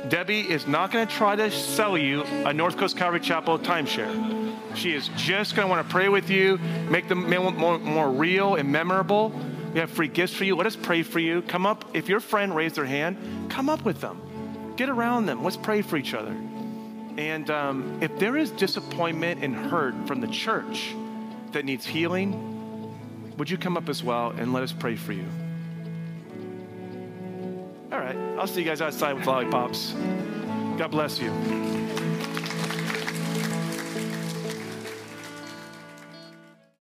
Debbie 0.09 0.41
is 0.41 0.67
not 0.67 0.93
gonna 0.93 1.07
try 1.07 1.37
to 1.37 1.51
sell 1.51 1.99
you 1.99 2.23
a 2.23 2.53
North 2.53 2.77
Coast 2.77 2.97
Calvary 2.97 3.21
Chapel 3.21 3.59
timeshare. 3.59 4.47
She 4.77 4.93
is 4.93 5.09
just 5.17 5.57
going 5.57 5.67
to 5.67 5.71
want 5.71 5.87
to 5.87 5.91
pray 5.91 6.09
with 6.11 6.29
you, 6.29 6.59
make 6.91 7.09
them 7.09 7.31
more, 7.31 7.79
more 7.79 8.11
real 8.11 8.57
and 8.57 8.71
memorable. 8.71 9.31
We 9.73 9.81
have 9.81 9.91
free 9.91 10.09
gifts 10.09 10.35
for 10.35 10.45
you. 10.45 10.55
Let 10.55 10.67
us 10.67 10.77
pray 10.77 11.03
for 11.03 11.19
you. 11.19 11.43
Come 11.43 11.65
up. 11.65 11.85
If 11.95 12.09
your 12.09 12.21
friend 12.21 12.55
raised 12.55 12.77
their 12.77 12.85
hand, 12.85 13.51
come 13.51 13.71
up 13.71 13.85
with 13.85 14.01
them. 14.01 14.75
Get 14.77 14.91
around 14.91 15.27
them. 15.27 15.43
Let's 15.43 15.57
pray 15.57 15.81
for 15.83 15.97
each 15.97 16.13
other. 16.13 16.37
And 17.17 17.51
um, 17.51 17.99
if 18.03 18.19
there 18.19 18.37
is 18.37 18.51
disappointment 18.51 19.43
and 19.43 19.55
hurt 19.55 19.95
from 20.07 20.21
the 20.21 20.29
church 20.29 20.95
that 21.53 21.65
needs 21.65 21.87
healing, 21.87 22.95
would 23.39 23.49
you 23.49 23.57
come 23.57 23.79
up 23.79 23.89
as 23.89 24.05
well 24.05 24.31
and 24.31 24.53
let 24.53 24.63
us 24.63 24.73
pray 24.73 24.97
for 24.97 25.13
you? 25.13 25.27
All 27.93 27.99
right. 27.99 28.17
I'll 28.39 28.47
see 28.47 28.61
you 28.61 28.67
guys 28.67 28.81
outside 28.81 29.15
with 29.15 29.27
lollipops. 29.27 29.93
God 30.77 30.91
bless 30.91 31.19
you. 31.21 31.31